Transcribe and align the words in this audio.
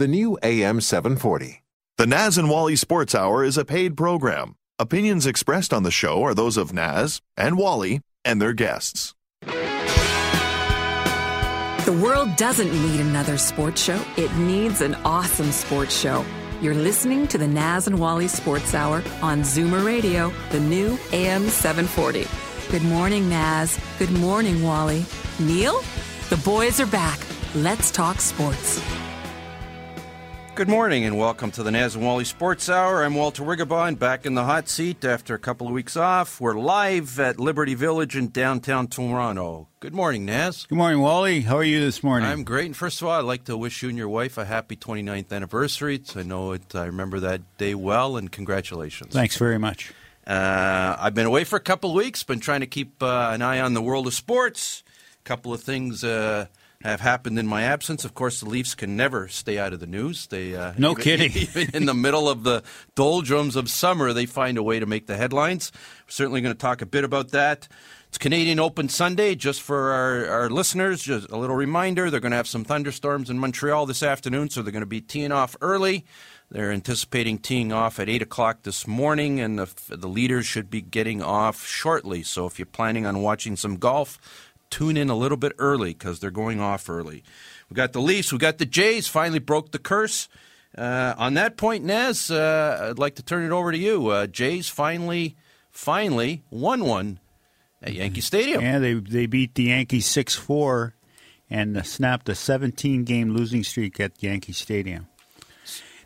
the 0.00 0.08
new 0.08 0.38
AM 0.42 0.80
740. 0.80 1.62
The 1.98 2.06
Naz 2.06 2.38
and 2.38 2.48
Wally 2.48 2.74
Sports 2.74 3.14
Hour 3.14 3.44
is 3.44 3.58
a 3.58 3.66
paid 3.66 3.98
program. 3.98 4.54
Opinions 4.78 5.26
expressed 5.26 5.74
on 5.74 5.82
the 5.82 5.90
show 5.90 6.22
are 6.22 6.32
those 6.32 6.56
of 6.56 6.72
Naz 6.72 7.20
and 7.36 7.58
Wally 7.58 8.00
and 8.24 8.40
their 8.40 8.54
guests. 8.54 9.14
The 11.84 12.00
world 12.02 12.34
doesn't 12.36 12.72
need 12.72 13.00
another 13.00 13.36
sports 13.36 13.82
show, 13.82 14.02
it 14.16 14.34
needs 14.36 14.80
an 14.80 14.94
awesome 15.04 15.52
sports 15.52 15.94
show. 15.94 16.24
You're 16.62 16.72
listening 16.72 17.28
to 17.28 17.36
the 17.36 17.48
Naz 17.48 17.86
and 17.86 17.98
Wally 17.98 18.28
Sports 18.28 18.74
Hour 18.74 19.02
on 19.20 19.42
Zoomer 19.42 19.84
Radio, 19.84 20.32
the 20.50 20.60
new 20.60 20.98
AM 21.12 21.46
740. 21.50 22.26
Good 22.70 22.84
morning, 22.84 23.28
Naz. 23.28 23.78
Good 23.98 24.12
morning, 24.12 24.62
Wally. 24.62 25.04
Neil? 25.38 25.78
The 26.30 26.38
boys 26.38 26.80
are 26.80 26.86
back. 26.86 27.20
Let's 27.54 27.90
talk 27.90 28.22
sports. 28.22 28.80
Good 30.60 30.68
morning 30.68 31.06
and 31.06 31.16
welcome 31.16 31.50
to 31.52 31.62
the 31.62 31.70
Naz 31.70 31.94
and 31.94 32.04
Wally 32.04 32.26
Sports 32.26 32.68
Hour. 32.68 33.02
I'm 33.02 33.14
Walter 33.14 33.42
Wiggerbond, 33.42 33.98
back 33.98 34.26
in 34.26 34.34
the 34.34 34.44
hot 34.44 34.68
seat 34.68 35.06
after 35.06 35.34
a 35.34 35.38
couple 35.38 35.66
of 35.66 35.72
weeks 35.72 35.96
off. 35.96 36.38
We're 36.38 36.52
live 36.52 37.18
at 37.18 37.40
Liberty 37.40 37.72
Village 37.72 38.14
in 38.14 38.28
downtown 38.28 38.86
Toronto. 38.86 39.68
Good 39.80 39.94
morning, 39.94 40.26
Naz. 40.26 40.66
Good 40.66 40.76
morning, 40.76 41.00
Wally. 41.00 41.40
How 41.40 41.56
are 41.56 41.64
you 41.64 41.80
this 41.80 42.02
morning? 42.02 42.28
I'm 42.28 42.44
great. 42.44 42.66
And 42.66 42.76
first 42.76 43.00
of 43.00 43.08
all, 43.08 43.18
I'd 43.18 43.24
like 43.24 43.44
to 43.44 43.56
wish 43.56 43.82
you 43.82 43.88
and 43.88 43.96
your 43.96 44.10
wife 44.10 44.36
a 44.36 44.44
happy 44.44 44.76
29th 44.76 45.32
anniversary. 45.32 46.02
I 46.14 46.24
know 46.24 46.52
it. 46.52 46.74
I 46.74 46.84
remember 46.84 47.20
that 47.20 47.40
day 47.56 47.74
well, 47.74 48.18
and 48.18 48.30
congratulations. 48.30 49.14
Thanks 49.14 49.38
very 49.38 49.58
much. 49.58 49.94
Uh, 50.26 50.94
I've 50.98 51.14
been 51.14 51.24
away 51.24 51.44
for 51.44 51.56
a 51.56 51.60
couple 51.60 51.88
of 51.88 51.96
weeks. 51.96 52.22
Been 52.22 52.38
trying 52.38 52.60
to 52.60 52.66
keep 52.66 53.02
uh, 53.02 53.30
an 53.32 53.40
eye 53.40 53.60
on 53.60 53.72
the 53.72 53.80
world 53.80 54.06
of 54.06 54.12
sports. 54.12 54.84
A 55.24 55.26
couple 55.26 55.54
of 55.54 55.62
things. 55.62 56.04
Uh, 56.04 56.48
have 56.82 57.00
happened 57.00 57.38
in 57.38 57.46
my 57.46 57.62
absence. 57.62 58.04
Of 58.04 58.14
course, 58.14 58.40
the 58.40 58.48
Leafs 58.48 58.74
can 58.74 58.96
never 58.96 59.28
stay 59.28 59.58
out 59.58 59.72
of 59.72 59.80
the 59.80 59.86
news. 59.86 60.26
They 60.26 60.56
uh, 60.56 60.72
no 60.78 60.92
even, 60.92 61.02
kidding. 61.02 61.32
Even 61.32 61.74
in 61.74 61.86
the 61.86 61.94
middle 61.94 62.28
of 62.28 62.42
the 62.42 62.62
doldrums 62.94 63.56
of 63.56 63.68
summer, 63.68 64.12
they 64.12 64.26
find 64.26 64.56
a 64.56 64.62
way 64.62 64.78
to 64.78 64.86
make 64.86 65.06
the 65.06 65.16
headlines. 65.16 65.72
We're 66.06 66.10
certainly 66.10 66.40
going 66.40 66.54
to 66.54 66.58
talk 66.58 66.80
a 66.80 66.86
bit 66.86 67.04
about 67.04 67.30
that. 67.32 67.68
It's 68.08 68.18
Canadian 68.18 68.58
Open 68.58 68.88
Sunday. 68.88 69.34
Just 69.34 69.62
for 69.62 69.92
our, 69.92 70.26
our 70.26 70.50
listeners, 70.50 71.02
just 71.02 71.30
a 71.30 71.36
little 71.36 71.56
reminder: 71.56 72.10
they're 72.10 72.20
going 72.20 72.32
to 72.32 72.36
have 72.36 72.48
some 72.48 72.64
thunderstorms 72.64 73.28
in 73.28 73.38
Montreal 73.38 73.86
this 73.86 74.02
afternoon, 74.02 74.48
so 74.48 74.62
they're 74.62 74.72
going 74.72 74.80
to 74.80 74.86
be 74.86 75.02
teeing 75.02 75.32
off 75.32 75.56
early. 75.60 76.06
They're 76.50 76.72
anticipating 76.72 77.38
teeing 77.38 77.72
off 77.72 78.00
at 78.00 78.08
8 78.08 78.22
o'clock 78.22 78.64
this 78.64 78.84
morning, 78.84 79.38
and 79.38 79.56
the, 79.56 79.68
the 79.88 80.08
leaders 80.08 80.46
should 80.46 80.68
be 80.68 80.80
getting 80.80 81.22
off 81.22 81.64
shortly. 81.64 82.24
So 82.24 82.46
if 82.46 82.58
you're 82.58 82.66
planning 82.66 83.06
on 83.06 83.22
watching 83.22 83.54
some 83.54 83.76
golf, 83.76 84.18
tune 84.70 84.96
in 84.96 85.10
a 85.10 85.16
little 85.16 85.36
bit 85.36 85.52
early 85.58 85.92
because 85.92 86.20
they're 86.20 86.30
going 86.30 86.60
off 86.60 86.88
early. 86.88 87.22
We 87.68 87.74
got 87.74 87.92
the 87.92 88.00
Leafs, 88.00 88.32
we 88.32 88.38
got 88.38 88.58
the 88.58 88.66
Jays. 88.66 89.08
Finally 89.08 89.40
broke 89.40 89.72
the 89.72 89.78
curse. 89.78 90.28
Uh, 90.76 91.14
on 91.18 91.34
that 91.34 91.56
point, 91.56 91.84
Nez, 91.84 92.30
uh, 92.30 92.88
I'd 92.90 92.98
like 92.98 93.16
to 93.16 93.22
turn 93.22 93.44
it 93.44 93.50
over 93.50 93.72
to 93.72 93.78
you. 93.78 94.08
Uh, 94.08 94.26
Jays 94.26 94.68
finally, 94.68 95.36
finally 95.70 96.42
won 96.50 96.84
one 96.84 97.18
at 97.82 97.92
Yankee 97.92 98.20
Stadium. 98.20 98.62
Yeah, 98.62 98.78
they 98.78 98.94
they 98.94 99.26
beat 99.26 99.54
the 99.54 99.64
Yankees 99.64 100.06
six 100.06 100.36
four, 100.36 100.94
and 101.48 101.84
snapped 101.84 102.28
a 102.28 102.34
17 102.34 103.04
game 103.04 103.34
losing 103.34 103.64
streak 103.64 103.98
at 103.98 104.22
Yankee 104.22 104.52
Stadium. 104.52 105.08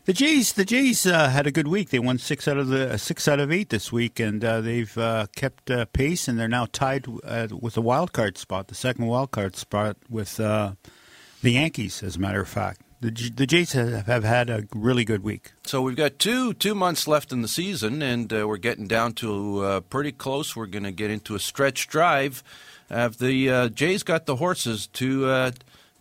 The 0.05 0.13
Jays, 0.13 0.53
the 0.53 0.65
Jays 0.65 1.07
uh, 1.07 1.29
had 1.29 1.47
a 1.47 1.51
good 1.51 1.67
week. 1.67 1.89
They 1.89 1.97
won 1.97 2.19
six 2.19 2.47
out 2.47 2.57
of 2.57 2.67
the 2.67 2.93
uh, 2.93 2.97
six 2.97 3.27
out 3.27 3.39
of 3.39 3.51
eight 3.51 3.69
this 3.69 3.91
week, 3.91 4.19
and 4.19 4.45
uh, 4.45 4.61
they've 4.61 4.95
uh, 4.99 5.25
kept 5.35 5.71
uh, 5.71 5.85
pace, 5.85 6.27
and 6.27 6.37
they're 6.37 6.47
now 6.47 6.67
tied 6.71 7.07
uh, 7.23 7.47
with 7.59 7.75
a 7.75 7.81
wild 7.81 8.13
card 8.13 8.37
spot, 8.37 8.67
the 8.67 8.75
second 8.75 9.07
wild 9.07 9.31
card 9.31 9.55
spot 9.55 9.97
with 10.07 10.37
the 10.37 10.75
Yankees. 11.41 12.03
As 12.03 12.17
a 12.17 12.19
matter 12.19 12.39
of 12.39 12.47
fact, 12.47 12.81
the, 13.01 13.09
the 13.09 13.47
Jays 13.47 13.71
have, 13.71 14.05
have, 14.05 14.23
had 14.23 14.51
a 14.51 14.65
really 14.75 15.05
good 15.05 15.23
week. 15.23 15.53
So 15.63 15.81
we've 15.81 15.95
got 15.95 16.19
two 16.19 16.53
two 16.53 16.75
months 16.75 17.07
left 17.07 17.31
in 17.31 17.41
the 17.41 17.47
season, 17.47 18.03
and 18.03 18.31
we're 18.31 18.57
getting 18.57 18.85
down 18.85 19.13
to 19.13 19.83
pretty 19.89 20.11
close. 20.11 20.55
We're 20.55 20.67
going 20.67 20.83
to 20.83 20.91
get 20.91 21.09
into 21.09 21.33
a 21.33 21.39
stretch 21.39 21.87
drive. 21.87 22.43
Have 22.89 23.17
the 23.17 23.71
Jays 23.73 24.03
got 24.03 24.27
the 24.27 24.35
horses 24.35 24.85
to 24.85 25.51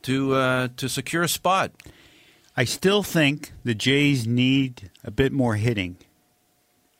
to 0.03 0.69
to 0.69 0.89
secure 0.91 1.23
a 1.23 1.29
spot? 1.29 1.73
I 2.57 2.65
still 2.65 3.03
think 3.03 3.53
the 3.65 3.75
Jays 3.75 4.27
need 4.27 4.91
a 5.03 5.11
bit 5.11 5.33
more 5.33 5.57
hitting. 5.57 5.97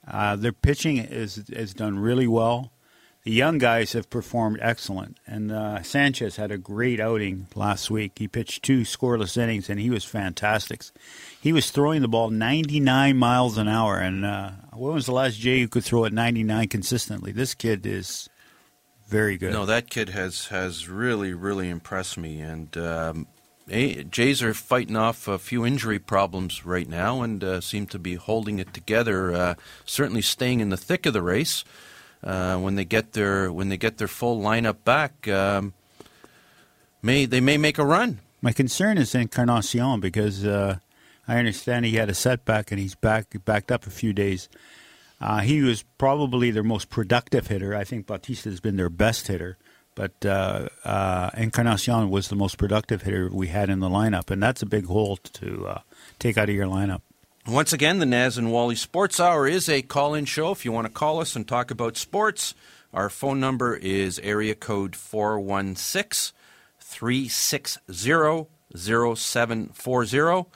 Uh, 0.07 0.37
their 0.37 0.53
pitching 0.53 0.99
is 0.99 1.45
has 1.55 1.73
done 1.75 1.99
really 1.99 2.27
well. 2.27 2.73
The 3.23 3.33
young 3.33 3.57
guys 3.57 3.95
have 3.95 4.11
performed 4.11 4.59
excellent, 4.61 5.17
and 5.27 5.51
uh, 5.51 5.83
Sanchez 5.83 6.37
had 6.37 6.51
a 6.51 6.59
great 6.59 7.01
outing 7.01 7.47
last 7.55 7.91
week. 7.91 8.19
He 8.19 8.29
pitched 8.29 8.63
two 8.63 8.83
scoreless 8.83 9.39
innings, 9.39 9.71
and 9.71 9.81
he 9.81 9.89
was 9.89 10.05
fantastic. 10.05 10.83
He 11.41 11.51
was 11.51 11.71
throwing 11.71 12.03
the 12.03 12.09
ball 12.09 12.29
99 12.29 13.17
miles 13.17 13.57
an 13.57 13.67
hour, 13.67 13.99
and 13.99 14.27
uh, 14.27 14.51
when 14.75 14.93
was 14.93 15.07
the 15.07 15.13
last 15.13 15.39
Jay 15.39 15.61
who 15.61 15.69
could 15.69 15.85
throw 15.85 16.05
at 16.05 16.13
99 16.13 16.69
consistently? 16.69 17.33
This 17.33 17.55
kid 17.55 17.87
is 17.87 18.29
very 19.09 19.39
good. 19.39 19.55
No, 19.55 19.65
that 19.65 19.89
kid 19.89 20.11
has 20.11 20.49
has 20.49 20.87
really 20.89 21.33
really 21.33 21.71
impressed 21.71 22.19
me, 22.19 22.41
and 22.41 22.77
um, 22.77 23.27
Jays 23.69 24.43
are 24.43 24.53
fighting 24.53 24.97
off 24.97 25.27
a 25.27 25.39
few 25.39 25.65
injury 25.65 25.99
problems 25.99 26.67
right 26.67 26.89
now 26.89 27.23
and 27.23 27.43
uh, 27.43 27.61
seem 27.61 27.87
to 27.87 27.99
be 27.99 28.15
holding 28.15 28.59
it 28.59 28.75
together. 28.75 29.33
Uh, 29.33 29.55
certainly, 29.87 30.21
staying 30.21 30.61
in 30.61 30.69
the 30.69 30.77
thick 30.77 31.07
of 31.07 31.15
the 31.15 31.23
race 31.23 31.65
uh, 32.23 32.59
when 32.59 32.75
they 32.75 32.85
get 32.85 33.13
their 33.13 33.51
when 33.51 33.71
they 33.71 33.77
get 33.77 33.97
their 33.99 34.09
full 34.09 34.41
lineup 34.41 34.85
back. 34.85 35.27
Um, 35.29 35.73
may 37.03 37.25
they 37.25 37.41
may 37.41 37.57
make 37.57 37.79
a 37.79 37.87
run. 37.87 38.21
My 38.43 38.53
concern 38.53 38.99
is 38.99 39.15
Encarnacion 39.15 40.01
because 40.01 40.45
uh, 40.45 40.77
I 41.27 41.39
understand 41.39 41.87
he 41.87 41.97
had 41.97 42.11
a 42.11 42.15
setback 42.15 42.71
and 42.71 42.79
he's 42.79 42.95
back 42.95 43.35
backed 43.47 43.73
up 43.73 43.87
a 43.87 43.91
few 43.91 44.13
days. 44.13 44.51
Uh, 45.21 45.41
he 45.41 45.63
was 45.63 45.85
probably 45.97 46.51
their 46.51 46.63
most 46.63 46.91
productive 46.91 47.47
hitter. 47.47 47.75
I 47.75 47.85
think 47.85 48.07
Bautista 48.07 48.51
has 48.51 48.61
been 48.61 48.77
their 48.77 48.91
best 48.91 49.29
hitter. 49.29 49.57
But 49.95 50.27
uh, 50.27 50.69
uh, 50.85 51.31
Encarnacion 51.37 52.11
was 52.11 52.29
the 52.29 52.37
most 52.37 52.59
productive 52.59 53.03
hitter 53.03 53.29
we 53.33 53.49
had 53.49 53.71
in 53.71 53.81
the 53.81 53.89
lineup, 53.89 54.31
and 54.31 54.43
that's 54.43 54.63
a 54.63 54.67
big 54.67 54.87
hole 54.87 55.17
to 55.17 55.67
uh, 55.67 55.81
take 56.19 56.37
out 56.37 56.49
of 56.49 56.55
your 56.55 56.67
lineup. 56.67 57.03
Once 57.47 57.73
again, 57.73 57.99
the 57.99 58.07
Naz 58.07 58.39
and 58.39 58.51
Wally 58.51 58.75
Sports 58.75 59.21
Hour 59.21 59.47
is 59.47 59.69
a 59.69 59.83
call 59.83 60.15
in 60.15 60.25
show. 60.25 60.51
If 60.51 60.65
you 60.65 60.73
want 60.73 60.87
to 60.87 60.93
call 60.93 61.21
us 61.21 61.37
and 61.37 61.47
talk 61.47 61.71
about 61.71 61.97
sports, 61.97 62.55
our 62.93 63.11
phone 63.11 63.39
number 63.39 63.77
is 63.77 64.19
area 64.21 64.55
code 64.55 64.97
416 64.97 66.35
360 66.81 68.49
0740. 68.75 70.51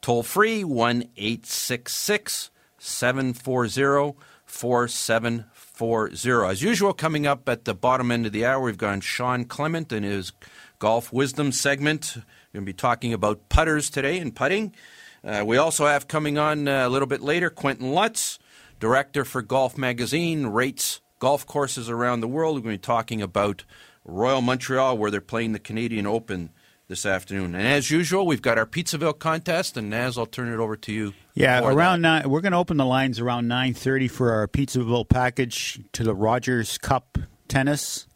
Toll 0.00 0.22
free 0.24 0.64
1 0.64 1.02
866 1.16 2.50
740 2.78 4.16
4740. 4.44 5.51
As 5.82 6.62
usual, 6.62 6.92
coming 6.92 7.26
up 7.26 7.48
at 7.48 7.64
the 7.64 7.74
bottom 7.74 8.12
end 8.12 8.24
of 8.24 8.30
the 8.30 8.44
hour, 8.44 8.60
we've 8.60 8.78
got 8.78 9.02
Sean 9.02 9.44
Clement 9.44 9.90
and 9.90 10.04
his 10.04 10.30
golf 10.78 11.12
wisdom 11.12 11.50
segment. 11.50 12.12
We're 12.14 12.60
going 12.60 12.66
to 12.66 12.72
be 12.72 12.72
talking 12.72 13.12
about 13.12 13.48
putters 13.48 13.90
today 13.90 14.18
and 14.18 14.32
putting. 14.32 14.76
Uh, 15.24 15.42
we 15.44 15.56
also 15.56 15.86
have 15.86 16.06
coming 16.06 16.38
on 16.38 16.68
uh, 16.68 16.86
a 16.86 16.88
little 16.88 17.08
bit 17.08 17.20
later 17.20 17.50
Quentin 17.50 17.90
Lutz, 17.90 18.38
director 18.78 19.24
for 19.24 19.42
Golf 19.42 19.76
Magazine, 19.76 20.46
rates 20.46 21.00
golf 21.18 21.44
courses 21.46 21.90
around 21.90 22.20
the 22.20 22.28
world. 22.28 22.54
We're 22.54 22.62
going 22.62 22.76
to 22.76 22.78
be 22.78 22.86
talking 22.86 23.20
about 23.20 23.64
Royal 24.04 24.40
Montreal, 24.40 24.96
where 24.96 25.10
they're 25.10 25.20
playing 25.20 25.50
the 25.50 25.58
Canadian 25.58 26.06
Open 26.06 26.50
this 26.92 27.06
afternoon. 27.06 27.54
And 27.54 27.66
as 27.66 27.90
usual, 27.90 28.26
we've 28.26 28.42
got 28.42 28.58
our 28.58 28.66
Pizzaville 28.66 29.18
contest, 29.18 29.78
and 29.78 29.88
Naz, 29.88 30.18
I'll 30.18 30.26
turn 30.26 30.52
it 30.52 30.58
over 30.58 30.76
to 30.76 30.92
you. 30.92 31.14
Yeah, 31.32 31.66
around 31.66 32.02
nine, 32.02 32.28
we're 32.28 32.42
going 32.42 32.52
to 32.52 32.58
open 32.58 32.76
the 32.76 32.84
lines 32.84 33.18
around 33.18 33.48
nine 33.48 33.72
thirty 33.72 34.08
for 34.08 34.30
our 34.30 34.46
Pizzaville 34.46 35.08
package 35.08 35.80
to 35.92 36.04
the 36.04 36.14
Rogers 36.14 36.76
Cup 36.76 37.16
tennis. 37.48 38.06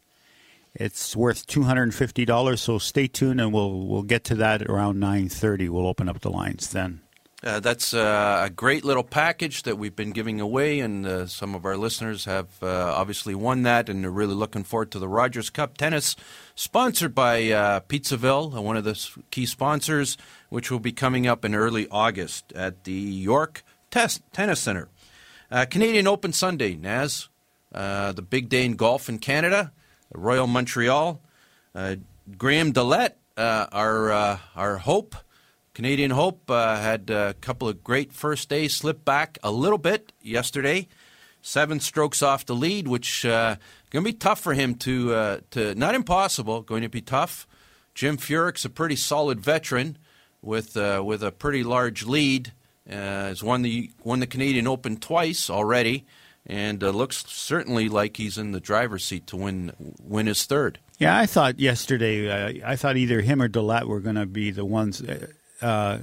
It's 0.75 1.15
worth 1.15 1.47
two 1.47 1.63
hundred 1.63 1.83
and 1.83 1.95
fifty 1.95 2.23
dollars, 2.23 2.61
so 2.61 2.77
stay 2.77 3.07
tuned, 3.07 3.41
and 3.41 3.51
we'll 3.51 3.87
we'll 3.87 4.03
get 4.03 4.23
to 4.25 4.35
that 4.35 4.61
around 4.61 4.99
nine 4.99 5.27
thirty. 5.27 5.67
We'll 5.69 5.87
open 5.87 6.07
up 6.07 6.19
the 6.19 6.29
lines 6.29 6.69
then. 6.69 7.01
Uh, 7.43 7.59
that's 7.59 7.93
uh, 7.93 8.41
a 8.45 8.49
great 8.49 8.83
little 8.83 9.03
package 9.03 9.61
that 9.61 9.77
we've 9.77 9.95
been 9.95 10.09
giving 10.09 10.41
away, 10.41 10.79
and 10.79 11.05
uh, 11.05 11.27
some 11.27 11.53
of 11.53 11.65
our 11.65 11.77
listeners 11.77 12.25
have 12.25 12.47
uh, 12.63 12.93
obviously 12.95 13.35
won 13.35 13.61
that, 13.61 13.89
and 13.89 14.03
they're 14.03 14.09
really 14.09 14.33
looking 14.33 14.63
forward 14.63 14.89
to 14.89 14.97
the 14.97 15.07
Rogers 15.07 15.51
Cup 15.51 15.77
Tennis, 15.77 16.15
sponsored 16.55 17.13
by 17.13 17.51
uh, 17.51 17.79
Pizzaville, 17.81 18.57
uh, 18.57 18.61
one 18.61 18.75
of 18.75 18.85
the 18.85 18.99
key 19.29 19.45
sponsors, 19.45 20.17
which 20.49 20.71
will 20.71 20.79
be 20.79 20.91
coming 20.91 21.27
up 21.27 21.45
in 21.45 21.53
early 21.53 21.87
August 21.91 22.51
at 22.53 22.85
the 22.85 22.91
York 22.91 23.63
Test 23.91 24.23
Tennis 24.33 24.59
Center. 24.59 24.89
Canadian 25.69 26.07
Open 26.07 26.33
Sunday, 26.33 26.75
Naz, 26.75 27.29
the 27.71 28.25
big 28.27 28.49
day 28.49 28.65
in 28.65 28.75
golf 28.75 29.09
in 29.09 29.19
Canada, 29.19 29.71
Royal 30.11 30.47
Montreal. 30.47 31.21
Graham 31.73 32.73
DeLaet, 32.73 33.11
our 33.37 34.39
our 34.55 34.77
hope 34.79 35.15
Canadian 35.77 36.09
Hope 36.09 36.49
uh, 36.49 36.79
had 36.79 37.11
a 37.11 37.35
couple 37.35 37.67
of 37.67 37.83
great 37.83 38.11
first 38.11 38.49
days, 38.49 38.73
slipped 38.73 39.05
back 39.05 39.37
a 39.43 39.51
little 39.51 39.77
bit 39.77 40.11
yesterday. 40.23 40.87
Seven 41.43 41.79
strokes 41.79 42.23
off 42.23 42.47
the 42.47 42.55
lead, 42.55 42.87
which 42.87 43.23
uh, 43.23 43.57
going 43.91 44.03
to 44.03 44.11
be 44.11 44.17
tough 44.17 44.39
for 44.39 44.55
him 44.55 44.73
to 44.73 45.13
uh, 45.13 45.39
to 45.51 45.75
not 45.75 45.93
impossible, 45.93 46.63
going 46.63 46.81
to 46.81 46.89
be 46.89 47.01
tough. 47.01 47.45
Jim 47.93 48.17
Furyk's 48.17 48.65
a 48.65 48.71
pretty 48.71 48.95
solid 48.95 49.39
veteran 49.39 49.99
with 50.41 50.75
uh, 50.75 51.03
with 51.05 51.21
a 51.21 51.31
pretty 51.31 51.63
large 51.63 52.07
lead. 52.07 52.53
Uh, 52.89 53.29
has 53.29 53.43
won 53.43 53.61
the 53.61 53.91
won 54.03 54.19
the 54.19 54.25
Canadian 54.25 54.65
Open 54.65 54.97
twice 54.97 55.47
already, 55.47 56.07
and 56.47 56.83
uh, 56.83 56.89
looks 56.89 57.23
certainly 57.27 57.87
like 57.87 58.17
he's 58.17 58.39
in 58.39 58.51
the 58.51 58.59
driver's 58.59 59.05
seat 59.05 59.27
to 59.27 59.37
win 59.37 59.93
win 60.01 60.25
his 60.25 60.43
third. 60.45 60.79
Yeah, 60.97 61.15
I 61.15 61.27
thought 61.27 61.59
yesterday. 61.59 62.27
Uh, 62.27 62.67
I 62.67 62.75
thought 62.77 62.97
either 62.97 63.21
him 63.21 63.43
or 63.43 63.47
DeLaet 63.47 63.85
were 63.85 63.99
going 63.99 64.15
to 64.15 64.25
be 64.25 64.49
the 64.49 64.65
ones 64.65 65.03
uh, 65.03 65.27
uh, 65.61 65.99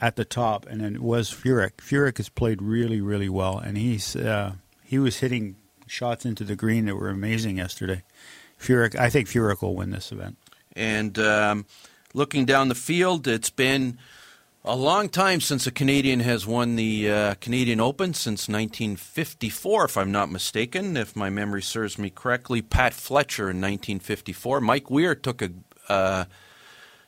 at 0.00 0.16
the 0.16 0.24
top, 0.24 0.66
and 0.66 0.80
then 0.80 0.94
it 0.94 1.02
was 1.02 1.30
Furyk. 1.30 1.76
Furyk 1.78 2.16
has 2.16 2.28
played 2.28 2.62
really, 2.62 3.00
really 3.00 3.28
well, 3.28 3.58
and 3.58 3.76
he's 3.76 4.16
uh, 4.16 4.54
he 4.82 4.98
was 4.98 5.18
hitting 5.18 5.56
shots 5.86 6.24
into 6.24 6.44
the 6.44 6.56
green 6.56 6.86
that 6.86 6.96
were 6.96 7.10
amazing 7.10 7.58
yesterday. 7.58 8.02
Furyk, 8.58 8.94
I 8.96 9.10
think 9.10 9.28
Furyk 9.28 9.62
will 9.62 9.74
win 9.74 9.90
this 9.90 10.12
event. 10.12 10.36
And 10.74 11.18
um, 11.18 11.66
looking 12.14 12.44
down 12.44 12.68
the 12.68 12.74
field, 12.74 13.26
it's 13.26 13.50
been 13.50 13.98
a 14.64 14.76
long 14.76 15.08
time 15.08 15.40
since 15.40 15.66
a 15.66 15.70
Canadian 15.70 16.20
has 16.20 16.46
won 16.46 16.76
the 16.76 17.10
uh, 17.10 17.34
Canadian 17.40 17.80
Open 17.80 18.12
since 18.14 18.48
1954, 18.48 19.84
if 19.86 19.96
I'm 19.96 20.12
not 20.12 20.30
mistaken. 20.30 20.96
If 20.96 21.16
my 21.16 21.30
memory 21.30 21.62
serves 21.62 21.98
me 21.98 22.10
correctly, 22.10 22.60
Pat 22.60 22.92
Fletcher 22.92 23.44
in 23.44 23.56
1954. 23.56 24.60
Mike 24.60 24.90
Weir 24.90 25.14
took 25.14 25.42
a 25.42 25.50
uh, 25.88 26.24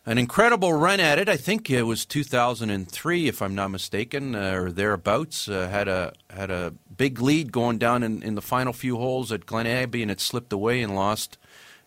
an 0.04 0.18
incredible 0.18 0.72
run 0.72 1.00
at 1.00 1.18
it. 1.18 1.28
I 1.28 1.36
think 1.36 1.70
it 1.70 1.82
was 1.82 2.04
2003, 2.04 3.28
if 3.28 3.40
I'm 3.40 3.54
not 3.54 3.70
mistaken, 3.70 4.34
uh, 4.34 4.52
or 4.54 4.72
thereabouts. 4.72 5.48
Uh, 5.48 5.68
had 5.68 5.88
a 5.88 6.12
had 6.30 6.50
a 6.50 6.74
big 6.96 7.20
lead 7.20 7.52
going 7.52 7.78
down 7.78 8.02
in, 8.02 8.22
in 8.22 8.34
the 8.34 8.42
final 8.42 8.72
few 8.72 8.96
holes 8.96 9.30
at 9.30 9.46
Glen 9.46 9.66
Abbey, 9.66 10.02
and 10.02 10.10
it 10.10 10.20
slipped 10.20 10.52
away 10.52 10.82
and 10.82 10.94
lost 10.94 11.38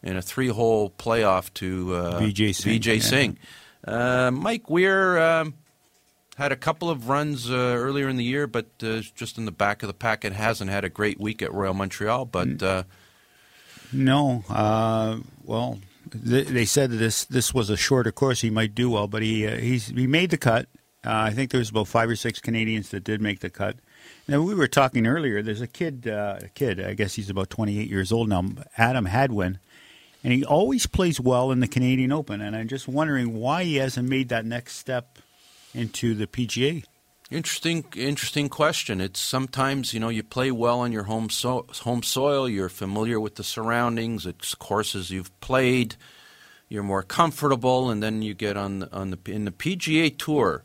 in 0.01 0.15
a 0.15 0.21
three-hole 0.21 0.91
playoff 0.91 1.53
to 1.55 1.95
uh, 1.95 2.19
Vijay 2.79 3.01
Singh. 3.01 3.01
Singh. 3.01 3.37
Uh, 3.85 4.31
Mike 4.31 4.69
Weir 4.69 5.17
um, 5.17 5.55
had 6.37 6.51
a 6.51 6.55
couple 6.55 6.89
of 6.89 7.09
runs 7.09 7.49
uh, 7.49 7.53
earlier 7.53 8.07
in 8.07 8.15
the 8.15 8.23
year, 8.23 8.47
but 8.47 8.67
uh, 8.83 9.01
just 9.15 9.37
in 9.37 9.45
the 9.45 9.51
back 9.51 9.83
of 9.83 9.87
the 9.87 9.93
pack. 9.93 10.23
It 10.23 10.33
hasn't 10.33 10.69
had 10.69 10.85
a 10.85 10.89
great 10.89 11.19
week 11.19 11.41
at 11.41 11.53
Royal 11.53 11.73
Montreal, 11.73 12.25
but. 12.25 12.61
no, 13.91 14.43
well, 15.43 15.79
they 16.13 16.65
said 16.65 16.91
this 16.91 17.25
this 17.25 17.53
was 17.53 17.69
a 17.69 17.77
shorter 17.77 18.11
course. 18.11 18.41
He 18.41 18.49
might 18.49 18.75
do 18.75 18.89
well, 18.89 19.07
but 19.07 19.21
he 19.21 19.47
uh, 19.47 19.57
he 19.57 20.07
made 20.07 20.29
the 20.31 20.37
cut. 20.37 20.67
Uh, 21.05 21.11
I 21.13 21.31
think 21.31 21.51
there 21.51 21.59
was 21.59 21.69
about 21.69 21.87
five 21.87 22.09
or 22.09 22.15
six 22.15 22.39
Canadians 22.39 22.89
that 22.89 23.03
did 23.03 23.21
make 23.21 23.39
the 23.39 23.49
cut. 23.49 23.77
Now 24.27 24.41
we 24.41 24.55
were 24.55 24.67
talking 24.67 25.05
earlier. 25.05 25.43
There's 25.43 25.61
a 25.61 25.67
kid, 25.67 26.07
uh, 26.07 26.39
a 26.41 26.47
kid. 26.49 26.83
I 26.83 26.95
guess 26.95 27.13
he's 27.13 27.29
about 27.29 27.51
28 27.51 27.87
years 27.87 28.11
old 28.11 28.27
now. 28.27 28.43
Adam 28.77 29.05
Hadwin, 29.05 29.59
and 30.23 30.33
he 30.33 30.43
always 30.43 30.87
plays 30.87 31.19
well 31.19 31.51
in 31.51 31.59
the 31.59 31.67
Canadian 31.67 32.11
Open. 32.11 32.41
And 32.41 32.55
I'm 32.55 32.67
just 32.67 32.87
wondering 32.87 33.35
why 33.35 33.63
he 33.63 33.75
hasn't 33.75 34.09
made 34.09 34.29
that 34.29 34.45
next 34.45 34.77
step 34.77 35.19
into 35.75 36.15
the 36.15 36.25
PGA. 36.25 36.83
Interesting, 37.31 37.85
interesting 37.95 38.49
question. 38.49 39.01
It's 39.01 39.19
sometimes 39.19 39.95
you 39.95 39.99
know 39.99 40.09
you 40.09 40.21
play 40.21 40.51
well 40.51 40.81
on 40.81 40.91
your 40.91 41.03
home 41.03 41.31
so- 41.31 41.65
home 41.81 42.03
soil. 42.03 42.47
You're 42.47 42.69
familiar 42.69 43.19
with 43.19 43.35
the 43.35 43.43
surroundings. 43.43 44.27
It's 44.27 44.53
courses 44.53 45.09
you've 45.09 45.37
played. 45.39 45.95
You're 46.69 46.83
more 46.83 47.01
comfortable, 47.01 47.89
and 47.89 48.01
then 48.03 48.21
you 48.21 48.35
get 48.35 48.57
on 48.57 48.79
the, 48.79 48.93
on 48.95 49.09
the 49.09 49.19
in 49.25 49.45
the 49.45 49.51
PGA 49.51 50.15
Tour. 50.15 50.63